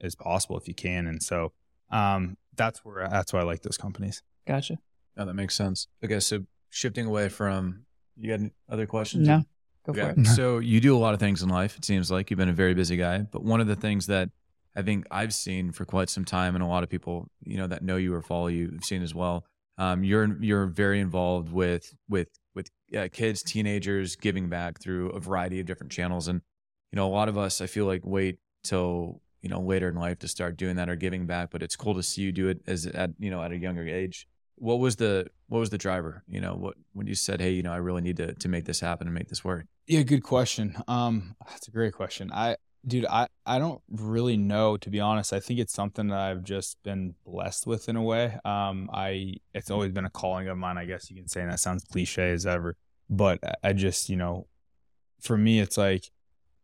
as 0.00 0.14
possible 0.14 0.56
if 0.58 0.68
you 0.68 0.74
can. 0.74 1.06
And 1.06 1.22
so 1.22 1.52
um, 1.90 2.36
that's 2.54 2.84
where 2.84 3.08
that's 3.08 3.32
why 3.32 3.40
I 3.40 3.44
like 3.44 3.62
those 3.62 3.78
companies. 3.78 4.22
Gotcha. 4.46 4.78
Oh, 5.16 5.24
that 5.24 5.34
makes 5.34 5.54
sense. 5.54 5.88
Okay, 6.04 6.20
so 6.20 6.44
shifting 6.70 7.06
away 7.06 7.28
from 7.28 7.86
you 8.16 8.30
got 8.30 8.40
any 8.40 8.52
other 8.68 8.86
questions? 8.86 9.26
No, 9.26 9.44
go 9.86 9.92
for 9.92 10.10
it. 10.10 10.26
So 10.26 10.58
you 10.58 10.80
do 10.80 10.96
a 10.96 10.98
lot 10.98 11.14
of 11.14 11.20
things 11.20 11.42
in 11.42 11.48
life. 11.48 11.76
It 11.76 11.84
seems 11.84 12.10
like 12.10 12.30
you've 12.30 12.38
been 12.38 12.48
a 12.48 12.54
very 12.54 12.74
busy 12.74 12.96
guy. 12.96 13.18
But 13.18 13.44
one 13.44 13.60
of 13.60 13.66
the 13.66 13.76
things 13.76 14.06
that 14.06 14.30
I 14.74 14.82
think 14.82 15.06
I've 15.10 15.34
seen 15.34 15.72
for 15.72 15.84
quite 15.84 16.10
some 16.10 16.24
time, 16.24 16.54
and 16.54 16.62
a 16.62 16.66
lot 16.66 16.82
of 16.82 16.88
people, 16.88 17.28
you 17.42 17.56
know, 17.56 17.66
that 17.66 17.82
know 17.82 17.96
you 17.96 18.14
or 18.14 18.22
follow 18.22 18.48
you, 18.48 18.70
have 18.72 18.84
seen 18.84 19.02
as 19.02 19.14
well. 19.14 19.44
Um, 19.78 20.04
you're 20.04 20.36
you're 20.42 20.66
very 20.66 21.00
involved 21.00 21.52
with 21.52 21.94
with 22.08 22.28
with 22.56 22.70
uh, 22.96 23.08
kids, 23.12 23.42
teenagers, 23.42 24.16
giving 24.16 24.48
back 24.48 24.80
through 24.80 25.10
a 25.10 25.20
variety 25.20 25.60
of 25.60 25.66
different 25.66 25.92
channels. 25.92 26.26
And 26.26 26.40
you 26.90 26.96
know, 26.96 27.06
a 27.06 27.12
lot 27.12 27.28
of 27.28 27.38
us, 27.38 27.60
I 27.60 27.66
feel 27.66 27.86
like, 27.86 28.00
wait 28.04 28.38
till 28.64 29.20
you 29.42 29.48
know 29.48 29.60
later 29.60 29.88
in 29.88 29.94
life 29.94 30.18
to 30.20 30.28
start 30.28 30.56
doing 30.56 30.74
that 30.76 30.88
or 30.88 30.96
giving 30.96 31.26
back. 31.26 31.50
But 31.50 31.62
it's 31.62 31.76
cool 31.76 31.94
to 31.94 32.02
see 32.02 32.22
you 32.22 32.32
do 32.32 32.48
it 32.48 32.62
as 32.66 32.86
at 32.86 33.10
you 33.20 33.30
know 33.30 33.42
at 33.42 33.52
a 33.52 33.56
younger 33.56 33.86
age. 33.86 34.26
What 34.56 34.80
was 34.80 34.96
the 34.96 35.26
what 35.48 35.58
was 35.58 35.70
the 35.70 35.78
driver? 35.78 36.24
You 36.26 36.40
know, 36.40 36.54
what 36.54 36.74
when 36.94 37.06
you 37.06 37.14
said, 37.14 37.40
hey, 37.40 37.50
you 37.50 37.62
know, 37.62 37.72
I 37.72 37.76
really 37.76 38.02
need 38.02 38.16
to 38.16 38.34
to 38.34 38.48
make 38.48 38.64
this 38.64 38.80
happen 38.80 39.06
and 39.06 39.14
make 39.14 39.28
this 39.28 39.44
work. 39.44 39.66
Yeah, 39.86 40.02
good 40.02 40.22
question. 40.22 40.76
Um, 40.88 41.36
that's 41.48 41.68
a 41.68 41.70
great 41.70 41.92
question. 41.92 42.32
I 42.32 42.56
dude, 42.86 43.06
I, 43.06 43.28
I 43.44 43.58
don't 43.58 43.80
really 43.90 44.36
know 44.36 44.76
to 44.76 44.90
be 44.90 45.00
honest. 45.00 45.32
I 45.32 45.40
think 45.40 45.60
it's 45.60 45.72
something 45.72 46.08
that 46.08 46.18
I've 46.18 46.44
just 46.44 46.82
been 46.82 47.14
blessed 47.24 47.66
with 47.66 47.88
in 47.88 47.96
a 47.96 48.02
way. 48.02 48.38
Um, 48.44 48.90
I 48.92 49.34
it's 49.54 49.70
always 49.70 49.92
been 49.92 50.04
a 50.04 50.10
calling 50.10 50.48
of 50.48 50.56
mine, 50.56 50.78
I 50.78 50.84
guess 50.84 51.10
you 51.10 51.16
can 51.16 51.28
say, 51.28 51.42
and 51.42 51.50
that 51.50 51.60
sounds 51.60 51.84
cliche 51.84 52.30
as 52.30 52.46
ever. 52.46 52.76
But 53.08 53.40
I 53.62 53.72
just, 53.72 54.08
you 54.08 54.16
know, 54.16 54.46
for 55.20 55.36
me, 55.36 55.60
it's 55.60 55.76
like 55.76 56.10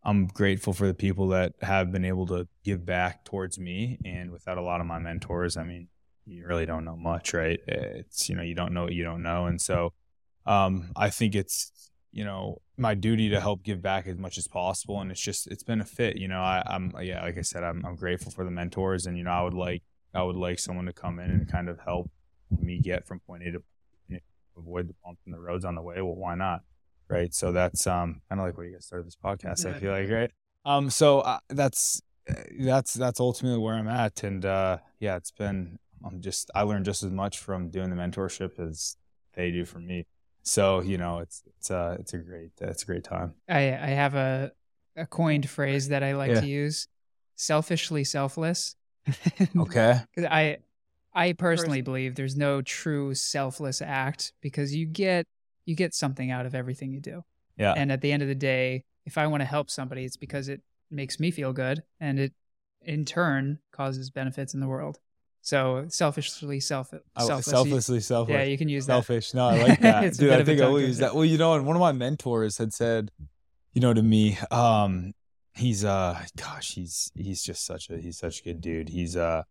I'm 0.04 0.26
grateful 0.26 0.72
for 0.72 0.86
the 0.86 0.94
people 0.94 1.28
that 1.28 1.54
have 1.62 1.92
been 1.92 2.04
able 2.04 2.26
to 2.28 2.48
give 2.64 2.84
back 2.84 3.24
towards 3.24 3.58
me. 3.58 3.98
And 4.04 4.32
without 4.32 4.58
a 4.58 4.62
lot 4.62 4.80
of 4.80 4.86
my 4.86 4.98
mentors, 4.98 5.56
I 5.56 5.62
mean, 5.62 5.88
you 6.26 6.46
really 6.46 6.66
don't 6.66 6.84
know 6.84 6.96
much, 6.96 7.34
right? 7.34 7.60
It's 7.66 8.28
you 8.28 8.36
know, 8.36 8.42
you 8.42 8.54
don't 8.54 8.72
know 8.72 8.84
what 8.84 8.92
you 8.92 9.04
don't 9.04 9.22
know, 9.22 9.46
and 9.46 9.60
so 9.60 9.92
um, 10.46 10.90
I 10.96 11.10
think 11.10 11.34
it's 11.34 11.91
you 12.12 12.24
know 12.24 12.60
my 12.76 12.94
duty 12.94 13.30
to 13.30 13.40
help 13.40 13.62
give 13.62 13.80
back 13.82 14.06
as 14.06 14.16
much 14.18 14.38
as 14.38 14.46
possible 14.46 15.00
and 15.00 15.10
it's 15.10 15.20
just 15.20 15.46
it's 15.48 15.62
been 15.62 15.80
a 15.80 15.84
fit 15.84 16.16
you 16.16 16.28
know 16.28 16.40
I, 16.40 16.62
i'm 16.66 16.92
yeah 17.00 17.22
like 17.22 17.38
i 17.38 17.42
said 17.42 17.64
I'm, 17.64 17.84
I'm 17.84 17.96
grateful 17.96 18.30
for 18.30 18.44
the 18.44 18.50
mentors 18.50 19.06
and 19.06 19.16
you 19.16 19.24
know 19.24 19.30
i 19.30 19.42
would 19.42 19.54
like 19.54 19.82
i 20.14 20.22
would 20.22 20.36
like 20.36 20.58
someone 20.58 20.86
to 20.86 20.92
come 20.92 21.18
in 21.18 21.30
and 21.30 21.50
kind 21.50 21.68
of 21.68 21.78
help 21.80 22.10
me 22.60 22.78
get 22.78 23.06
from 23.06 23.20
point 23.20 23.42
a 23.42 23.52
to 23.52 23.62
you 24.08 24.14
know, 24.16 24.18
avoid 24.56 24.88
the 24.88 24.94
bumps 25.04 25.22
in 25.26 25.32
the 25.32 25.40
roads 25.40 25.64
on 25.64 25.74
the 25.74 25.82
way 25.82 26.00
well 26.02 26.14
why 26.14 26.34
not 26.34 26.62
right? 27.08 27.34
So 27.34 27.52
that's 27.52 27.86
um 27.86 28.22
kind 28.28 28.40
of 28.40 28.46
like 28.46 28.56
where 28.56 28.66
you 28.66 28.72
guys 28.72 28.86
started 28.86 29.06
this 29.06 29.16
podcast 29.22 29.66
i 29.66 29.78
feel 29.78 29.92
like 29.92 30.08
right? 30.10 30.30
Um 30.64 30.90
so 30.90 31.20
uh, 31.20 31.38
that's 31.48 32.00
that's 32.58 32.94
that's 32.94 33.18
ultimately 33.18 33.58
where 33.58 33.74
i'm 33.74 33.88
at 33.88 34.22
and 34.22 34.44
uh 34.44 34.78
yeah 35.00 35.16
it's 35.16 35.32
been 35.32 35.76
i'm 36.04 36.20
just 36.20 36.52
i 36.54 36.62
learned 36.62 36.84
just 36.84 37.02
as 37.02 37.10
much 37.10 37.40
from 37.40 37.68
doing 37.68 37.90
the 37.90 37.96
mentorship 37.96 38.60
as 38.60 38.96
they 39.34 39.50
do 39.50 39.64
from 39.64 39.86
me 39.86 40.06
so 40.42 40.80
you 40.80 40.98
know, 40.98 41.18
it's 41.18 41.42
it's 41.58 41.70
a 41.70 41.96
it's 42.00 42.12
a 42.14 42.18
great 42.18 42.50
it's 42.60 42.82
a 42.82 42.86
great 42.86 43.04
time. 43.04 43.34
I 43.48 43.60
I 43.60 43.88
have 43.88 44.14
a 44.14 44.52
a 44.96 45.06
coined 45.06 45.48
phrase 45.48 45.88
that 45.88 46.02
I 46.02 46.14
like 46.14 46.30
yeah. 46.30 46.40
to 46.40 46.46
use: 46.46 46.88
selfishly 47.34 48.04
selfless. 48.04 48.76
okay. 49.56 50.00
I 50.18 50.58
I 51.14 51.32
personally 51.32 51.82
believe 51.82 52.14
there's 52.14 52.36
no 52.36 52.62
true 52.62 53.14
selfless 53.14 53.82
act 53.82 54.32
because 54.40 54.74
you 54.74 54.86
get 54.86 55.26
you 55.64 55.76
get 55.76 55.94
something 55.94 56.30
out 56.30 56.46
of 56.46 56.54
everything 56.54 56.92
you 56.92 57.00
do. 57.00 57.22
Yeah. 57.56 57.74
And 57.76 57.92
at 57.92 58.00
the 58.00 58.12
end 58.12 58.22
of 58.22 58.28
the 58.28 58.34
day, 58.34 58.84
if 59.04 59.18
I 59.18 59.26
want 59.26 59.42
to 59.42 59.44
help 59.44 59.70
somebody, 59.70 60.04
it's 60.04 60.16
because 60.16 60.48
it 60.48 60.62
makes 60.90 61.20
me 61.20 61.30
feel 61.30 61.52
good 61.52 61.82
and 62.00 62.18
it 62.18 62.32
in 62.84 63.04
turn 63.04 63.58
causes 63.72 64.10
benefits 64.10 64.54
in 64.54 64.60
the 64.60 64.66
world. 64.66 64.98
So 65.42 65.86
selfishly 65.88 66.60
self 66.60 66.94
selfless. 67.18 67.46
selflessly 67.46 68.00
selfish. 68.00 68.32
Yeah, 68.32 68.44
you 68.44 68.56
can 68.56 68.68
use 68.68 68.86
that. 68.86 68.92
Selfish. 68.92 69.34
No, 69.34 69.48
I 69.48 69.62
like 69.62 69.80
that. 69.80 70.14
Dude, 70.16 70.32
I 70.32 70.44
think 70.44 70.60
I 70.60 70.68
will 70.68 70.80
use 70.80 70.98
that. 70.98 71.16
Well, 71.16 71.24
you 71.24 71.36
know, 71.36 71.54
and 71.54 71.66
one 71.66 71.74
of 71.74 71.80
my 71.80 71.90
mentors 71.90 72.58
had 72.58 72.72
said, 72.72 73.10
you 73.72 73.80
know, 73.80 73.92
to 73.92 74.02
me, 74.02 74.38
um, 74.52 75.14
he's 75.54 75.84
uh 75.84 76.22
gosh, 76.36 76.74
he's 76.74 77.10
he's 77.16 77.42
just 77.42 77.66
such 77.66 77.90
a 77.90 77.98
he's 77.98 78.18
such 78.18 78.40
a 78.40 78.44
good 78.44 78.60
dude. 78.60 78.88
He's 78.88 79.16
uh 79.16 79.42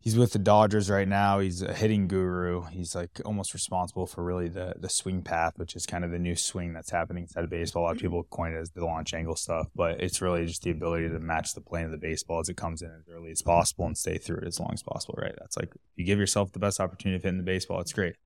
he's 0.00 0.16
with 0.16 0.32
the 0.32 0.38
Dodgers 0.38 0.88
right 0.88 1.08
now. 1.08 1.40
He's 1.40 1.62
a 1.62 1.74
hitting 1.74 2.06
guru. 2.06 2.62
He's 2.70 2.94
like 2.94 3.20
almost 3.24 3.54
responsible 3.54 4.06
for 4.06 4.22
really 4.22 4.48
the 4.48 4.74
the 4.78 4.88
swing 4.88 5.22
path, 5.22 5.54
which 5.56 5.74
is 5.74 5.86
kind 5.86 6.04
of 6.04 6.10
the 6.10 6.18
new 6.18 6.36
swing 6.36 6.72
that's 6.72 6.90
happening 6.90 7.24
inside 7.24 7.44
of 7.44 7.50
baseball. 7.50 7.82
A 7.82 7.86
lot 7.86 7.96
of 7.96 8.02
people 8.02 8.24
coin 8.30 8.52
it 8.52 8.58
as 8.58 8.70
the 8.70 8.84
launch 8.84 9.14
angle 9.14 9.36
stuff, 9.36 9.66
but 9.74 10.00
it's 10.00 10.22
really 10.22 10.46
just 10.46 10.62
the 10.62 10.70
ability 10.70 11.08
to 11.08 11.18
match 11.18 11.54
the 11.54 11.60
plane 11.60 11.84
of 11.84 11.90
the 11.90 11.98
baseball 11.98 12.40
as 12.40 12.48
it 12.48 12.56
comes 12.56 12.82
in 12.82 12.88
as 12.88 13.08
early 13.12 13.30
as 13.30 13.42
possible 13.42 13.86
and 13.86 13.98
stay 13.98 14.18
through 14.18 14.38
it 14.38 14.46
as 14.46 14.60
long 14.60 14.70
as 14.72 14.82
possible. 14.82 15.16
Right? 15.18 15.34
That's 15.38 15.56
like 15.56 15.74
you 15.96 16.04
give 16.04 16.18
yourself 16.18 16.52
the 16.52 16.60
best 16.60 16.80
opportunity 16.80 17.16
of 17.16 17.22
hitting 17.22 17.38
the 17.38 17.44
baseball. 17.44 17.80
It's 17.80 17.92
great. 17.92 18.16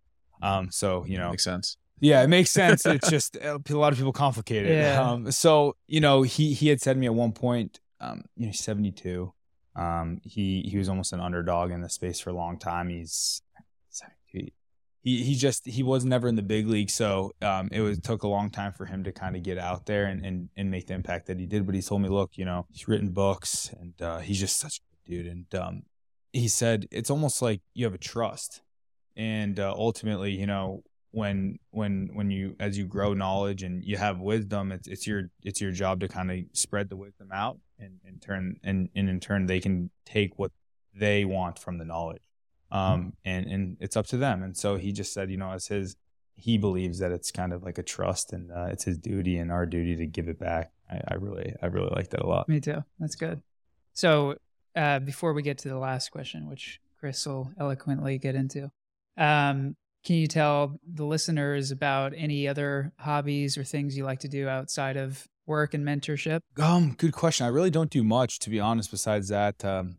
Um, 0.42 0.70
so 0.70 1.04
you 1.06 1.18
know, 1.18 1.30
makes 1.30 1.44
sense. 1.44 1.76
Yeah, 2.00 2.22
it 2.22 2.28
makes 2.28 2.50
sense. 2.50 2.84
It's 2.86 3.08
just 3.10 3.36
a 3.36 3.58
lot 3.70 3.92
of 3.92 3.98
people 3.98 4.12
complicate 4.12 4.66
it. 4.66 4.74
Yeah. 4.74 5.00
Um, 5.00 5.30
so 5.30 5.76
you 5.86 6.00
know, 6.00 6.22
he 6.22 6.52
he 6.52 6.68
had 6.68 6.80
said 6.80 6.94
to 6.94 6.98
me 6.98 7.06
at 7.06 7.14
one 7.14 7.32
point, 7.32 7.80
um, 8.00 8.24
you 8.36 8.46
know, 8.46 8.52
seventy 8.52 8.90
two 8.90 9.32
um, 9.76 10.20
he 10.24 10.62
he 10.62 10.78
was 10.78 10.88
almost 10.88 11.12
an 11.12 11.20
underdog 11.20 11.70
in 11.70 11.80
the 11.80 11.88
space 11.88 12.20
for 12.20 12.30
a 12.30 12.34
long 12.34 12.58
time. 12.58 12.88
He's 12.88 13.42
he 15.02 15.24
he 15.24 15.34
just 15.34 15.66
he 15.66 15.82
was 15.82 16.04
never 16.04 16.28
in 16.28 16.36
the 16.36 16.42
big 16.42 16.66
league, 16.66 16.90
so 16.90 17.32
um, 17.40 17.68
it 17.72 17.80
was 17.80 17.98
took 18.00 18.22
a 18.22 18.28
long 18.28 18.50
time 18.50 18.72
for 18.72 18.84
him 18.84 19.04
to 19.04 19.12
kind 19.12 19.34
of 19.34 19.42
get 19.42 19.58
out 19.58 19.86
there 19.86 20.04
and, 20.04 20.24
and 20.24 20.48
and 20.56 20.70
make 20.70 20.86
the 20.86 20.94
impact 20.94 21.26
that 21.26 21.38
he 21.38 21.46
did. 21.46 21.64
But 21.64 21.74
he 21.74 21.82
told 21.82 22.02
me, 22.02 22.08
look, 22.08 22.32
you 22.36 22.44
know, 22.44 22.66
he's 22.70 22.86
written 22.86 23.08
books 23.08 23.72
and 23.80 24.00
uh, 24.02 24.18
he's 24.18 24.38
just 24.38 24.58
such 24.58 24.78
a 24.78 25.08
good 25.08 25.16
dude. 25.16 25.32
And 25.32 25.54
um, 25.54 25.82
he 26.32 26.48
said 26.48 26.86
it's 26.90 27.10
almost 27.10 27.40
like 27.40 27.62
you 27.72 27.86
have 27.86 27.94
a 27.94 27.98
trust, 27.98 28.60
and 29.16 29.58
uh, 29.58 29.72
ultimately, 29.74 30.32
you 30.32 30.46
know, 30.46 30.82
when 31.12 31.58
when 31.70 32.10
when 32.12 32.30
you 32.30 32.54
as 32.60 32.76
you 32.76 32.86
grow 32.86 33.14
knowledge 33.14 33.62
and 33.62 33.82
you 33.82 33.96
have 33.96 34.20
wisdom 34.20 34.70
it's 34.70 34.86
it's 34.86 35.08
your 35.08 35.24
it's 35.42 35.60
your 35.60 35.72
job 35.72 35.98
to 35.98 36.06
kind 36.06 36.30
of 36.30 36.38
spread 36.52 36.88
the 36.88 36.94
wisdom 36.94 37.30
out 37.32 37.58
and 37.80 38.00
in 38.06 38.18
turn 38.18 38.56
and, 38.62 38.88
and 38.94 39.08
in 39.08 39.20
turn 39.20 39.46
they 39.46 39.60
can 39.60 39.90
take 40.04 40.38
what 40.38 40.52
they 40.94 41.24
want 41.24 41.58
from 41.58 41.78
the 41.78 41.84
knowledge. 41.84 42.22
Um 42.70 43.14
and 43.24 43.46
and 43.46 43.76
it's 43.80 43.96
up 43.96 44.06
to 44.08 44.16
them. 44.16 44.42
And 44.42 44.56
so 44.56 44.76
he 44.76 44.92
just 44.92 45.12
said 45.12 45.30
you 45.30 45.36
know 45.36 45.52
as 45.52 45.66
his 45.66 45.96
he 46.36 46.56
believes 46.56 46.98
that 47.00 47.12
it's 47.12 47.30
kind 47.30 47.52
of 47.52 47.62
like 47.62 47.76
a 47.76 47.82
trust 47.82 48.32
and 48.32 48.50
uh, 48.50 48.68
it's 48.70 48.84
his 48.84 48.96
duty 48.96 49.36
and 49.36 49.52
our 49.52 49.66
duty 49.66 49.94
to 49.96 50.06
give 50.06 50.28
it 50.28 50.38
back. 50.38 50.72
I, 50.90 51.00
I 51.08 51.14
really 51.14 51.54
i 51.62 51.66
really 51.66 51.90
like 51.94 52.10
that 52.10 52.22
a 52.22 52.26
lot. 52.26 52.48
Me 52.48 52.60
too. 52.60 52.82
That's 52.98 53.16
good. 53.16 53.42
So 53.92 54.36
uh 54.76 55.00
before 55.00 55.32
we 55.32 55.42
get 55.42 55.58
to 55.58 55.68
the 55.68 55.78
last 55.78 56.10
question 56.10 56.48
which 56.48 56.80
chris 56.98 57.26
will 57.26 57.50
eloquently 57.58 58.18
get 58.18 58.34
into 58.34 58.70
um 59.16 59.74
can 60.04 60.16
you 60.16 60.26
tell 60.26 60.78
the 60.86 61.04
listeners 61.04 61.70
about 61.70 62.14
any 62.16 62.48
other 62.48 62.92
hobbies 62.98 63.58
or 63.58 63.64
things 63.64 63.96
you 63.96 64.04
like 64.04 64.20
to 64.20 64.28
do 64.28 64.48
outside 64.48 64.96
of 64.96 65.26
work 65.51 65.74
and 65.74 65.86
mentorship? 65.86 66.40
Um, 66.59 66.94
good 66.96 67.12
question. 67.12 67.44
I 67.44 67.51
really 67.51 67.70
don't 67.70 67.90
do 67.90 68.03
much, 68.03 68.38
to 68.38 68.51
be 68.51 68.59
honest. 68.59 68.90
Besides 68.90 69.28
that, 69.28 69.62
um, 69.64 69.98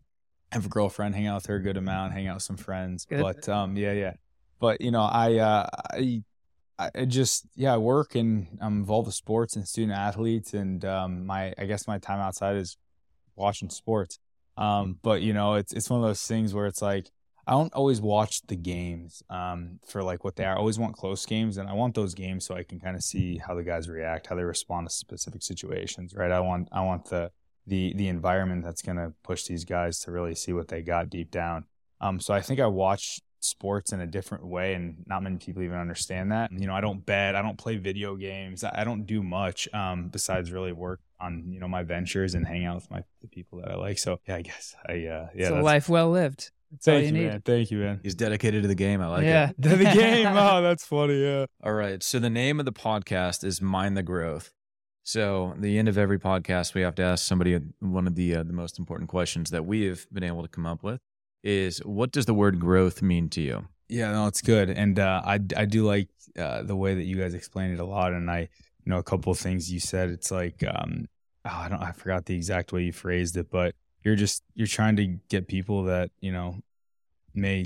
I 0.50 0.56
have 0.56 0.66
a 0.66 0.68
girlfriend, 0.68 1.14
hang 1.14 1.28
out 1.28 1.36
with 1.36 1.46
her 1.46 1.56
a 1.56 1.62
good 1.62 1.76
amount, 1.76 2.14
hang 2.14 2.26
out 2.26 2.36
with 2.36 2.42
some 2.42 2.56
friends. 2.56 3.04
Good. 3.04 3.22
But 3.22 3.48
um, 3.48 3.76
yeah, 3.76 3.92
yeah. 3.92 4.14
But 4.58 4.80
you 4.80 4.90
know, 4.90 5.02
I, 5.02 5.36
uh, 5.36 5.68
I, 5.92 6.22
I 6.78 7.04
just 7.04 7.46
yeah, 7.54 7.74
I 7.74 7.76
work 7.76 8.16
and 8.16 8.58
I'm 8.60 8.78
involved 8.78 9.06
with 9.06 9.14
sports 9.14 9.54
and 9.54 9.68
student 9.68 9.96
athletes, 9.96 10.54
and 10.54 10.84
um, 10.84 11.26
my 11.26 11.54
I 11.56 11.66
guess 11.66 11.86
my 11.86 11.98
time 11.98 12.18
outside 12.18 12.56
is 12.56 12.76
watching 13.36 13.70
sports. 13.70 14.18
Um, 14.56 14.98
but 15.02 15.22
you 15.22 15.32
know, 15.32 15.54
it's 15.54 15.72
it's 15.72 15.88
one 15.88 16.00
of 16.00 16.06
those 16.06 16.22
things 16.22 16.54
where 16.54 16.66
it's 16.66 16.82
like 16.82 17.10
I 17.46 17.52
don't 17.52 17.72
always 17.74 18.00
watch 18.00 18.42
the 18.46 18.56
games 18.56 19.22
um, 19.28 19.80
for 19.86 20.02
like 20.02 20.22
what 20.22 20.36
they 20.36 20.44
are. 20.44 20.54
I 20.54 20.58
always 20.58 20.78
want 20.78 20.96
close 20.96 21.26
games, 21.26 21.56
and 21.56 21.68
I 21.68 21.72
want 21.72 21.94
those 21.94 22.14
games 22.14 22.46
so 22.46 22.54
I 22.54 22.62
can 22.62 22.78
kind 22.78 22.94
of 22.94 23.02
see 23.02 23.38
how 23.38 23.54
the 23.54 23.64
guys 23.64 23.88
react, 23.88 24.28
how 24.28 24.36
they 24.36 24.44
respond 24.44 24.88
to 24.88 24.94
specific 24.94 25.42
situations. 25.42 26.14
Right? 26.14 26.30
I 26.30 26.40
want 26.40 26.68
I 26.70 26.82
want 26.82 27.06
the 27.06 27.30
the 27.66 27.94
the 27.94 28.08
environment 28.08 28.64
that's 28.64 28.82
going 28.82 28.98
to 28.98 29.12
push 29.22 29.44
these 29.44 29.64
guys 29.64 29.98
to 30.00 30.12
really 30.12 30.34
see 30.34 30.52
what 30.52 30.68
they 30.68 30.82
got 30.82 31.10
deep 31.10 31.30
down. 31.30 31.64
Um, 32.00 32.20
so 32.20 32.34
I 32.34 32.40
think 32.40 32.60
I 32.60 32.66
watch 32.66 33.20
sports 33.40 33.92
in 33.92 34.00
a 34.00 34.06
different 34.06 34.46
way, 34.46 34.74
and 34.74 35.04
not 35.06 35.22
many 35.22 35.36
people 35.36 35.62
even 35.62 35.78
understand 35.78 36.30
that. 36.30 36.52
You 36.52 36.66
know, 36.66 36.74
I 36.74 36.80
don't 36.80 37.04
bet, 37.04 37.34
I 37.34 37.42
don't 37.42 37.58
play 37.58 37.76
video 37.76 38.14
games, 38.14 38.62
I 38.64 38.84
don't 38.84 39.04
do 39.04 39.22
much 39.22 39.68
um, 39.74 40.08
besides 40.08 40.52
really 40.52 40.72
work 40.72 41.00
on 41.20 41.44
you 41.52 41.60
know 41.60 41.68
my 41.68 41.82
ventures 41.82 42.34
and 42.34 42.46
hang 42.46 42.64
out 42.64 42.76
with 42.76 42.90
my 42.90 43.02
the 43.20 43.28
people 43.28 43.60
that 43.60 43.70
I 43.70 43.76
like. 43.76 43.98
So 43.98 44.20
yeah, 44.26 44.36
I 44.36 44.42
guess 44.42 44.74
I 44.86 44.92
uh, 44.92 44.96
yeah, 44.96 45.28
it's 45.34 45.50
a 45.50 45.60
life 45.60 45.88
well 45.88 46.10
lived. 46.10 46.50
That's 46.72 46.86
Thank 46.86 47.14
you, 47.14 47.22
you 47.22 47.28
man. 47.28 47.42
Thank 47.44 47.70
you, 47.70 47.78
man. 47.78 48.00
He's 48.02 48.14
dedicated 48.14 48.62
to 48.62 48.68
the 48.68 48.74
game. 48.74 49.02
I 49.02 49.06
like 49.08 49.24
yeah. 49.24 49.50
it. 49.50 49.56
the 49.58 49.76
game. 49.76 50.26
Oh, 50.36 50.62
that's 50.62 50.84
funny. 50.86 51.22
Yeah. 51.22 51.46
All 51.62 51.74
right. 51.74 52.02
So 52.02 52.18
the 52.18 52.30
name 52.30 52.58
of 52.58 52.64
the 52.64 52.72
podcast 52.72 53.44
is 53.44 53.60
Mind 53.60 53.96
the 53.96 54.02
Growth. 54.02 54.52
So 55.04 55.54
the 55.58 55.78
end 55.78 55.88
of 55.88 55.98
every 55.98 56.18
podcast, 56.18 56.74
we 56.74 56.80
have 56.80 56.94
to 56.94 57.02
ask 57.02 57.26
somebody 57.26 57.58
one 57.80 58.06
of 58.06 58.14
the 58.14 58.36
uh, 58.36 58.42
the 58.42 58.52
most 58.52 58.78
important 58.78 59.10
questions 59.10 59.50
that 59.50 59.66
we 59.66 59.84
have 59.86 60.06
been 60.12 60.24
able 60.24 60.42
to 60.42 60.48
come 60.48 60.64
up 60.64 60.82
with 60.82 61.00
is 61.42 61.78
what 61.80 62.12
does 62.12 62.26
the 62.26 62.34
word 62.34 62.58
growth 62.58 63.02
mean 63.02 63.28
to 63.30 63.40
you? 63.40 63.66
Yeah, 63.88 64.12
no, 64.12 64.26
it's 64.26 64.40
good, 64.40 64.70
and 64.70 64.98
uh, 64.98 65.20
I 65.24 65.34
I 65.56 65.66
do 65.66 65.84
like 65.84 66.08
uh, 66.38 66.62
the 66.62 66.76
way 66.76 66.94
that 66.94 67.02
you 67.02 67.16
guys 67.16 67.34
explain 67.34 67.72
it 67.72 67.80
a 67.80 67.84
lot, 67.84 68.12
and 68.12 68.30
I 68.30 68.48
you 68.84 68.90
know 68.90 68.98
a 68.98 69.02
couple 69.02 69.32
of 69.32 69.38
things 69.38 69.70
you 69.70 69.80
said. 69.80 70.08
It's 70.08 70.30
like 70.30 70.64
um, 70.66 71.08
oh, 71.44 71.50
I 71.50 71.68
don't 71.68 71.82
I 71.82 71.92
forgot 71.92 72.24
the 72.24 72.34
exact 72.34 72.72
way 72.72 72.84
you 72.84 72.92
phrased 72.92 73.36
it, 73.36 73.50
but 73.50 73.74
you're 74.04 74.16
just 74.16 74.42
you're 74.54 74.66
trying 74.66 74.96
to 74.96 75.06
get 75.28 75.48
people 75.48 75.84
that 75.84 76.10
you 76.20 76.32
know 76.32 76.60
may 77.34 77.64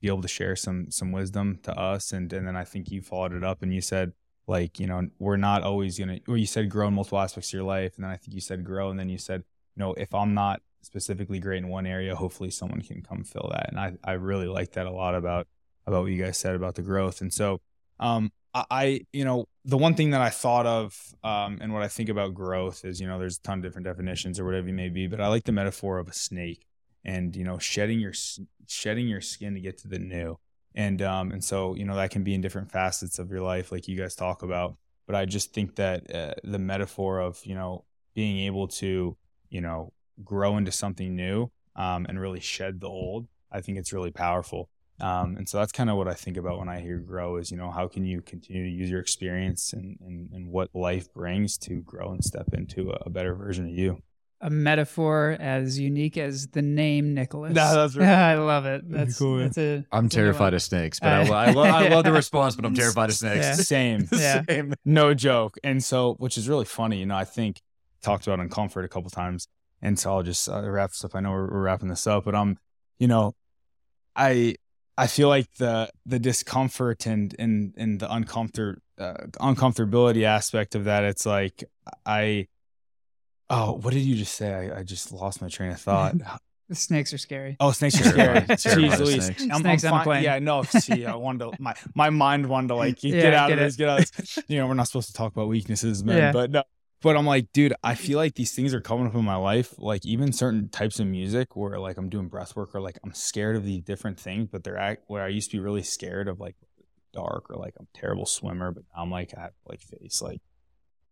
be 0.00 0.08
able 0.08 0.22
to 0.22 0.28
share 0.28 0.56
some 0.56 0.90
some 0.90 1.12
wisdom 1.12 1.58
to 1.62 1.78
us. 1.78 2.12
And 2.12 2.32
and 2.32 2.46
then 2.46 2.56
I 2.56 2.64
think 2.64 2.90
you 2.90 3.02
followed 3.02 3.32
it 3.32 3.44
up 3.44 3.62
and 3.62 3.72
you 3.72 3.80
said 3.80 4.12
like 4.46 4.80
you 4.80 4.86
know 4.86 5.08
we're 5.18 5.36
not 5.36 5.62
always 5.62 5.98
gonna 5.98 6.20
or 6.28 6.36
you 6.36 6.46
said 6.46 6.70
grow 6.70 6.88
in 6.88 6.94
multiple 6.94 7.18
aspects 7.18 7.50
of 7.50 7.54
your 7.54 7.64
life. 7.64 7.96
And 7.96 8.04
then 8.04 8.10
I 8.10 8.16
think 8.16 8.34
you 8.34 8.40
said 8.40 8.64
grow. 8.64 8.90
And 8.90 8.98
then 8.98 9.08
you 9.08 9.18
said 9.18 9.44
you 9.76 9.80
know 9.80 9.94
if 9.94 10.14
I'm 10.14 10.34
not 10.34 10.62
specifically 10.82 11.38
great 11.38 11.58
in 11.58 11.68
one 11.68 11.86
area 11.86 12.16
hopefully 12.16 12.50
someone 12.50 12.80
can 12.80 13.02
come 13.02 13.24
fill 13.24 13.48
that. 13.52 13.68
And 13.70 13.78
I 13.78 13.96
I 14.04 14.12
really 14.12 14.48
like 14.48 14.72
that 14.72 14.86
a 14.86 14.92
lot 14.92 15.14
about 15.14 15.46
about 15.86 16.02
what 16.02 16.12
you 16.12 16.22
guys 16.22 16.38
said 16.38 16.54
about 16.54 16.74
the 16.74 16.82
growth. 16.82 17.20
And 17.20 17.32
so 17.32 17.60
um 18.00 18.32
I, 18.52 19.02
you 19.12 19.24
know, 19.24 19.46
the 19.64 19.78
one 19.78 19.94
thing 19.94 20.10
that 20.10 20.20
I 20.20 20.30
thought 20.30 20.66
of 20.66 21.14
um, 21.22 21.58
and 21.60 21.72
what 21.72 21.84
I 21.84 21.86
think 21.86 22.08
about 22.08 22.34
growth 22.34 22.84
is, 22.84 23.00
you 23.00 23.06
know, 23.06 23.16
there's 23.16 23.38
a 23.38 23.42
ton 23.42 23.58
of 23.58 23.62
different 23.62 23.86
definitions 23.86 24.40
or 24.40 24.44
whatever 24.44 24.66
you 24.66 24.74
may 24.74 24.88
be, 24.88 25.06
but 25.06 25.20
I 25.20 25.28
like 25.28 25.44
the 25.44 25.52
metaphor 25.52 25.98
of 25.98 26.08
a 26.08 26.12
snake 26.12 26.66
and, 27.04 27.36
you 27.36 27.44
know, 27.44 27.58
shedding 27.58 28.00
your, 28.00 28.12
shedding 28.66 29.06
your 29.06 29.20
skin 29.20 29.54
to 29.54 29.60
get 29.60 29.78
to 29.82 29.86
the 29.86 30.00
new. 30.00 30.36
And, 30.74 31.00
um, 31.00 31.30
and 31.30 31.44
so, 31.44 31.76
you 31.76 31.84
know, 31.84 31.94
that 31.94 32.10
can 32.10 32.24
be 32.24 32.34
in 32.34 32.40
different 32.40 32.72
facets 32.72 33.20
of 33.20 33.30
your 33.30 33.40
life, 33.40 33.70
like 33.70 33.86
you 33.86 33.96
guys 33.96 34.16
talk 34.16 34.42
about. 34.42 34.76
But 35.06 35.14
I 35.14 35.26
just 35.26 35.54
think 35.54 35.76
that 35.76 36.12
uh, 36.12 36.34
the 36.42 36.58
metaphor 36.58 37.20
of, 37.20 37.38
you 37.44 37.54
know, 37.54 37.84
being 38.16 38.40
able 38.48 38.66
to 38.66 39.16
you 39.50 39.60
know, 39.60 39.92
grow 40.24 40.56
into 40.56 40.72
something 40.72 41.14
new 41.14 41.50
um, 41.76 42.06
and 42.08 42.18
really 42.18 42.40
shed 42.40 42.80
the 42.80 42.88
old, 42.88 43.26
I 43.52 43.60
think 43.60 43.78
it's 43.78 43.92
really 43.92 44.12
powerful. 44.12 44.70
Um, 45.00 45.36
and 45.36 45.48
so 45.48 45.58
that's 45.58 45.72
kind 45.72 45.90
of 45.90 45.96
what 45.96 46.08
I 46.08 46.14
think 46.14 46.36
about 46.36 46.58
when 46.58 46.68
I 46.68 46.80
hear 46.80 46.98
grow 46.98 47.36
is, 47.36 47.50
you 47.50 47.56
know, 47.56 47.70
how 47.70 47.88
can 47.88 48.04
you 48.04 48.20
continue 48.20 48.64
to 48.64 48.70
use 48.70 48.90
your 48.90 49.00
experience 49.00 49.72
and, 49.72 49.98
and, 50.00 50.30
and 50.32 50.48
what 50.48 50.70
life 50.74 51.12
brings 51.12 51.56
to 51.58 51.82
grow 51.82 52.12
and 52.12 52.24
step 52.24 52.52
into 52.52 52.90
a, 52.90 52.98
a 53.06 53.10
better 53.10 53.34
version 53.34 53.66
of 53.66 53.72
you? 53.72 54.02
A 54.42 54.48
metaphor 54.48 55.36
as 55.38 55.78
unique 55.78 56.16
as 56.16 56.48
the 56.48 56.62
name 56.62 57.12
Nicholas. 57.12 57.54
Nah, 57.54 57.74
that's 57.74 57.96
right. 57.96 58.08
I 58.08 58.34
love 58.36 58.64
it. 58.64 58.90
That's 58.90 59.18
cool, 59.18 59.36
man. 59.36 59.44
That's 59.46 59.58
a. 59.58 59.84
I'm 59.92 60.04
that's 60.04 60.14
a 60.14 60.16
good 60.16 60.22
terrified 60.22 60.44
one. 60.44 60.54
of 60.54 60.62
snakes, 60.62 60.98
but 61.00 61.08
I, 61.08 61.22
lo- 61.24 61.36
I, 61.36 61.50
lo- 61.50 61.62
I 61.62 61.88
love 61.88 62.04
the 62.04 62.12
response, 62.22 62.56
but 62.56 62.64
I'm 62.64 62.74
terrified 62.74 63.10
of 63.10 63.16
snakes. 63.16 63.44
Yeah. 63.44 63.54
Same. 63.56 64.08
Yeah. 64.12 64.42
Same. 64.48 64.74
no 64.84 65.12
joke. 65.12 65.58
And 65.62 65.84
so, 65.84 66.14
which 66.14 66.38
is 66.38 66.48
really 66.48 66.64
funny, 66.64 67.00
you 67.00 67.06
know, 67.06 67.16
I 67.16 67.24
think 67.24 67.60
talked 68.02 68.26
about 68.26 68.38
uncomfort 68.38 68.84
a 68.84 68.88
couple 68.88 69.10
times. 69.10 69.46
And 69.82 69.98
so 69.98 70.14
I'll 70.14 70.22
just 70.22 70.48
uh, 70.48 70.68
wrap 70.70 70.90
this 70.90 71.04
up. 71.04 71.14
I 71.14 71.20
know 71.20 71.30
we're, 71.30 71.50
we're 71.50 71.62
wrapping 71.62 71.88
this 71.88 72.06
up, 72.06 72.24
but 72.24 72.34
um, 72.34 72.58
you 72.98 73.08
know, 73.08 73.34
I 74.14 74.56
I 75.00 75.06
feel 75.06 75.28
like 75.28 75.52
the 75.58 75.90
the 76.06 76.18
discomfort 76.18 77.06
and 77.06 77.34
and 77.38 77.74
and 77.76 77.98
the 78.00 78.06
uncomfort 78.08 78.76
uh, 78.98 79.14
uncomfortability 79.40 80.24
aspect 80.24 80.74
of 80.74 80.84
that. 80.84 81.04
It's 81.04 81.26
like 81.26 81.64
I. 82.06 82.48
Oh, 83.52 83.72
what 83.82 83.92
did 83.94 84.02
you 84.02 84.14
just 84.14 84.34
say? 84.36 84.52
I, 84.70 84.80
I 84.80 84.82
just 84.84 85.10
lost 85.12 85.42
my 85.42 85.48
train 85.48 85.70
of 85.72 85.80
thought. 85.80 86.14
The 86.70 86.76
snakes 86.76 87.12
are 87.12 87.18
scary. 87.18 87.56
Oh, 87.58 87.72
snakes 87.72 88.00
are 88.00 88.04
scary. 88.10 88.34
Terrified- 88.46 88.58
terrified 88.60 88.90
Jeez 88.92 88.98
Louise. 89.00 89.24
snakes. 89.24 89.42
I'm, 89.42 89.60
Snakes 89.60 89.82
I'm 89.84 89.92
on 89.92 90.00
a 90.02 90.04
fine- 90.04 90.04
plane. 90.04 90.22
Yeah, 90.22 90.38
no. 90.38 90.62
See, 90.62 91.04
I 91.04 91.16
wanted 91.16 91.50
to, 91.50 91.52
my 91.60 91.74
my 91.96 92.10
mind 92.10 92.46
wanted 92.46 92.68
to 92.68 92.76
like 92.76 93.00
get 93.00 93.12
Yeah, 93.12 93.42
out 93.42 93.48
get 93.48 93.58
of 93.58 93.64
this, 93.64 93.74
it. 93.74 93.78
get 93.78 93.88
out 93.88 93.98
of 94.02 94.12
this. 94.12 94.38
You 94.46 94.58
know, 94.58 94.68
we're 94.68 94.74
not 94.74 94.86
supposed 94.86 95.08
to 95.08 95.14
talk 95.14 95.32
about 95.32 95.48
weaknesses, 95.48 96.04
man. 96.04 96.16
Yeah. 96.16 96.30
But 96.32 96.50
no. 96.52 96.62
But 97.02 97.16
I'm 97.16 97.24
like, 97.26 97.50
dude, 97.52 97.72
I 97.82 97.94
feel 97.94 98.18
like 98.18 98.34
these 98.34 98.52
things 98.54 98.74
are 98.74 98.80
coming 98.80 99.06
up 99.06 99.14
in 99.14 99.24
my 99.24 99.36
life. 99.36 99.74
Like 99.78 100.04
even 100.04 100.32
certain 100.32 100.68
types 100.68 101.00
of 101.00 101.06
music 101.06 101.56
where 101.56 101.78
like 101.78 101.96
I'm 101.96 102.10
doing 102.10 102.28
breath 102.28 102.54
work 102.54 102.74
or 102.74 102.80
like 102.80 102.98
I'm 103.02 103.14
scared 103.14 103.56
of 103.56 103.64
these 103.64 103.82
different 103.82 104.20
things, 104.20 104.48
but 104.52 104.64
they're 104.64 104.76
act 104.76 105.04
where 105.06 105.22
I 105.24 105.28
used 105.28 105.50
to 105.50 105.56
be 105.56 105.60
really 105.62 105.82
scared 105.82 106.28
of 106.28 106.40
like 106.40 106.56
dark 107.12 107.50
or 107.50 107.56
like 107.56 107.74
I'm 107.78 107.86
a 107.94 107.98
terrible 107.98 108.26
swimmer, 108.26 108.70
but 108.70 108.84
now 108.94 109.02
I'm 109.02 109.10
like 109.10 109.32
I 109.36 109.40
have 109.42 109.52
like 109.66 109.80
face 109.80 110.20
like 110.20 110.42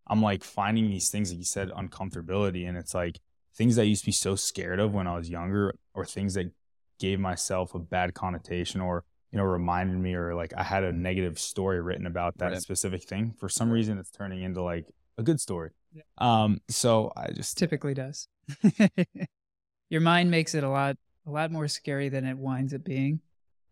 I'm 0.06 0.22
like 0.22 0.44
finding 0.44 0.90
these 0.90 1.10
things 1.10 1.30
like 1.30 1.38
you 1.38 1.44
said 1.44 1.70
uncomfortability 1.70 2.68
and 2.68 2.76
it's 2.76 2.94
like 2.94 3.18
things 3.54 3.76
that 3.76 3.82
I 3.82 3.86
used 3.86 4.02
to 4.02 4.06
be 4.06 4.12
so 4.12 4.36
scared 4.36 4.80
of 4.80 4.92
when 4.94 5.06
I 5.06 5.16
was 5.16 5.30
younger 5.30 5.74
or 5.94 6.04
things 6.04 6.34
that 6.34 6.52
gave 6.98 7.18
myself 7.20 7.74
a 7.74 7.78
bad 7.78 8.14
connotation 8.14 8.80
or 8.80 9.04
you 9.32 9.38
know 9.38 9.44
reminded 9.44 9.98
me 9.98 10.14
or 10.14 10.34
like 10.34 10.52
I 10.56 10.64
had 10.64 10.84
a 10.84 10.92
negative 10.92 11.38
story 11.38 11.80
written 11.80 12.06
about 12.06 12.38
that 12.38 12.52
Right. 12.52 12.60
specific 12.60 13.04
thing 13.04 13.34
for 13.38 13.48
some 13.48 13.70
reason 13.70 13.98
it's 13.98 14.10
turning 14.10 14.42
into 14.42 14.62
like 14.62 14.86
a 15.18 15.22
good 15.22 15.40
story. 15.40 15.70
Yeah. 15.92 16.02
Um 16.18 16.60
so 16.70 17.12
I 17.16 17.30
just 17.32 17.58
Typically 17.58 17.92
does. 17.94 18.28
Your 19.90 20.00
mind 20.00 20.30
makes 20.30 20.54
it 20.54 20.64
a 20.64 20.68
lot 20.68 20.96
a 21.26 21.30
lot 21.30 21.50
more 21.50 21.68
scary 21.68 22.08
than 22.08 22.24
it 22.24 22.36
winds 22.38 22.72
up 22.74 22.84
being. 22.84 23.20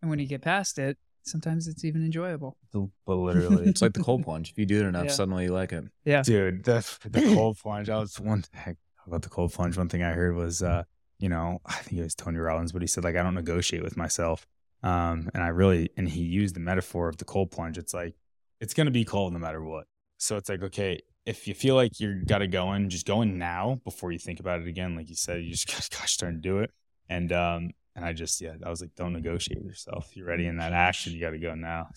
And 0.03 0.11
when 0.11 0.19
you 0.19 0.27
get 0.27 0.43
past 0.43 0.79
it, 0.79 0.99
sometimes 1.23 1.69
it's 1.69 1.85
even 1.85 2.05
enjoyable. 2.05 2.57
but 2.73 3.15
literally 3.15 3.67
It's 3.67 3.83
like 3.83 3.95
the 3.95 4.03
cold 4.03 4.23
plunge. 4.25 4.51
If 4.51 4.59
you 4.59 4.67
do 4.67 4.85
it 4.85 4.87
enough, 4.89 5.07
Yeah. 5.07 5.11
suddenly 5.13 5.45
you 5.45 5.53
like 5.53 5.73
it. 5.73 5.85
Yeah. 6.05 6.23
dude 6.23 6.65
the 6.65 6.85
the 7.11 7.23
cold 7.35 7.59
plunge 7.59 7.89
i 7.91 7.99
was 7.99 8.19
one 8.21 8.45
heck 8.53 8.77
about 9.07 9.23
the 9.23 9.29
cold 9.29 9.53
plunge 9.53 9.77
one 9.77 9.89
thing 9.89 10.03
i 10.03 10.13
heard 10.13 10.35
was 10.35 10.63
uh 10.63 10.83
you 11.19 11.29
know 11.29 11.61
i 11.67 11.75
think 11.75 11.99
it 12.01 12.03
was 12.03 12.15
tony 12.15 12.39
robbins 12.39 12.73
but 12.73 12.83
he 12.83 12.89
said 12.89 13.05
like 13.05 13.17
i 13.17 13.23
don't 13.23 13.35
negotiate 13.35 13.83
with 13.83 13.97
myself 13.97 14.47
um 14.83 15.31
and 15.35 15.43
i 15.43 15.49
really 15.49 15.91
and 15.97 16.09
he 16.09 16.23
used 16.23 16.55
the 16.57 16.61
metaphor 16.61 17.09
of 17.09 17.17
the 17.19 17.25
cold 17.25 17.51
plunge 17.51 17.79
it's 17.79 17.95
like 17.95 18.15
it's 18.61 18.75
gonna 18.75 18.91
be 18.91 19.05
cold 19.05 19.33
no 19.33 19.39
matter 19.39 19.63
what 19.63 19.87
so 20.19 20.37
it's 20.37 20.49
like 20.49 20.63
okay 20.63 21.01
if 21.27 21.47
you 21.49 21.55
feel 21.55 21.75
like 21.75 21.99
you're 22.01 22.15
gotta 22.27 22.47
go 22.47 22.73
in 22.73 22.89
just 22.89 23.05
go 23.07 23.21
in 23.23 23.37
now 23.39 23.79
before 23.85 24.13
you 24.13 24.19
think 24.19 24.41
about 24.41 24.61
it 24.61 24.67
again 24.69 24.97
like 24.97 25.09
you 25.09 25.15
said 25.17 25.43
you 25.43 25.51
just 25.51 25.67
gotta 25.73 25.89
gosh 25.91 26.17
darn 26.17 26.41
do 26.41 26.59
it 26.61 26.71
and 27.09 27.33
um 27.33 27.71
and 27.95 28.05
i 28.05 28.13
just 28.13 28.41
yeah 28.41 28.55
i 28.65 28.71
was 28.71 28.81
like 28.81 28.95
don't 28.95 29.13
negotiate 29.13 29.59
with 29.59 29.67
yourself 29.67 30.11
you're 30.17 30.27
ready 30.27 30.47
in 30.47 30.57
that 30.59 30.73
action 30.73 31.13
you 31.13 31.21
gotta 31.21 31.39
go 31.39 31.55
now 31.55 31.89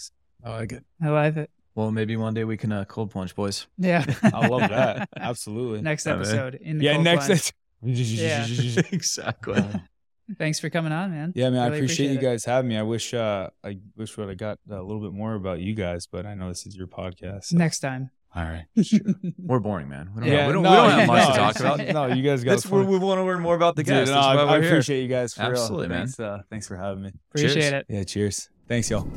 I 0.44 0.52
like 0.52 0.72
it. 0.72 0.86
I 1.04 1.10
like 1.10 1.36
it. 1.36 1.50
Well, 1.76 1.92
maybe 1.92 2.16
one 2.16 2.34
day 2.34 2.46
we 2.46 2.56
can 2.56 2.72
uh, 2.72 2.86
cold 2.86 3.12
plunge, 3.12 3.36
boys. 3.36 3.68
Yeah. 3.78 4.06
i 4.24 4.48
love 4.48 4.70
that 4.70 5.10
absolutely 5.18 5.82
Next 5.92 6.06
Yeah, 6.06 6.14
man. 6.14 6.22
episode 6.22 6.56
in 6.56 6.78
the 6.78 6.86
yeah 6.86 6.94
cold 6.94 7.04
next 7.04 7.28
plunge. 7.82 8.00
yeah. 8.00 8.48
exactly. 8.92 9.62
Thanks 10.38 10.60
for 10.60 10.70
coming 10.70 10.92
on, 10.94 11.12
man. 11.12 11.34
Yeah, 11.36 11.50
man, 11.50 11.60
I 11.60 11.66
Really 11.68 11.80
appreciate, 11.80 12.12
you 12.12 12.20
guys 12.20 12.46
having 12.46 12.70
me. 12.70 12.78
I 12.78 12.84
wish 12.84 13.14
uh 13.14 13.50
I 13.66 13.80
wish 13.98 14.18
what 14.18 14.30
I 14.30 14.34
got 14.36 14.60
a 14.70 14.82
little 14.82 15.02
bit 15.02 15.12
more 15.12 15.34
about 15.36 15.60
you 15.60 15.74
guys, 15.74 16.08
but 16.08 16.26
I 16.26 16.36
know 16.36 16.48
this 16.50 16.66
is 16.66 16.76
your 16.78 16.88
podcast. 16.88 17.46
so- 17.46 17.58
Next 17.58 17.80
time. 17.80 18.10
All 18.36 18.44
right. 18.44 18.66
We're 19.40 19.60
boring, 19.60 19.90
man. 19.90 20.12
We 20.16 20.22
don't, 20.22 20.30
Yeah, 20.32 20.48
we 20.48 20.54
don't, 20.54 20.64
no, 20.64 20.70
we 20.70 20.76
don't 20.76 20.92
have 20.92 21.08
much 21.08 21.28
no, 21.30 21.34
to 21.34 21.40
talk 21.40 21.60
about. 21.60 21.80
No, 21.94 22.06
you 22.14 22.22
guys 22.24 22.44
got 22.44 22.52
That's 22.52 22.66
where 22.68 22.84
we 22.84 22.98
want 23.00 23.18
to 23.20 23.24
learn 23.24 23.42
more 23.42 23.56
about 23.56 23.76
the 23.76 23.84
Dude, 23.84 23.94
guests. 23.94 24.10
no, 24.12 24.16
That's 24.16 24.28
I, 24.28 24.36
why 24.36 24.42
I 24.42 24.46
we're 24.46 24.62
here. 24.62 24.70
appreciate 24.72 25.02
you 25.02 25.08
guys 25.08 25.34
for 25.34 25.42
Absolutely, 25.42 25.88
real. 25.88 25.98
man. 25.98 26.08
Thanks, 26.08 26.20
uh, 26.20 26.42
thanks 26.50 26.68
for 26.68 26.76
having 26.78 27.04
me. 27.04 27.12
Appreciate 27.32 27.54
Cheers. 27.62 27.74
it. 27.74 27.86
Yeah, 27.90 28.04
cheers. 28.04 28.50
Thanks, 28.68 28.90
y'all. 28.90 29.08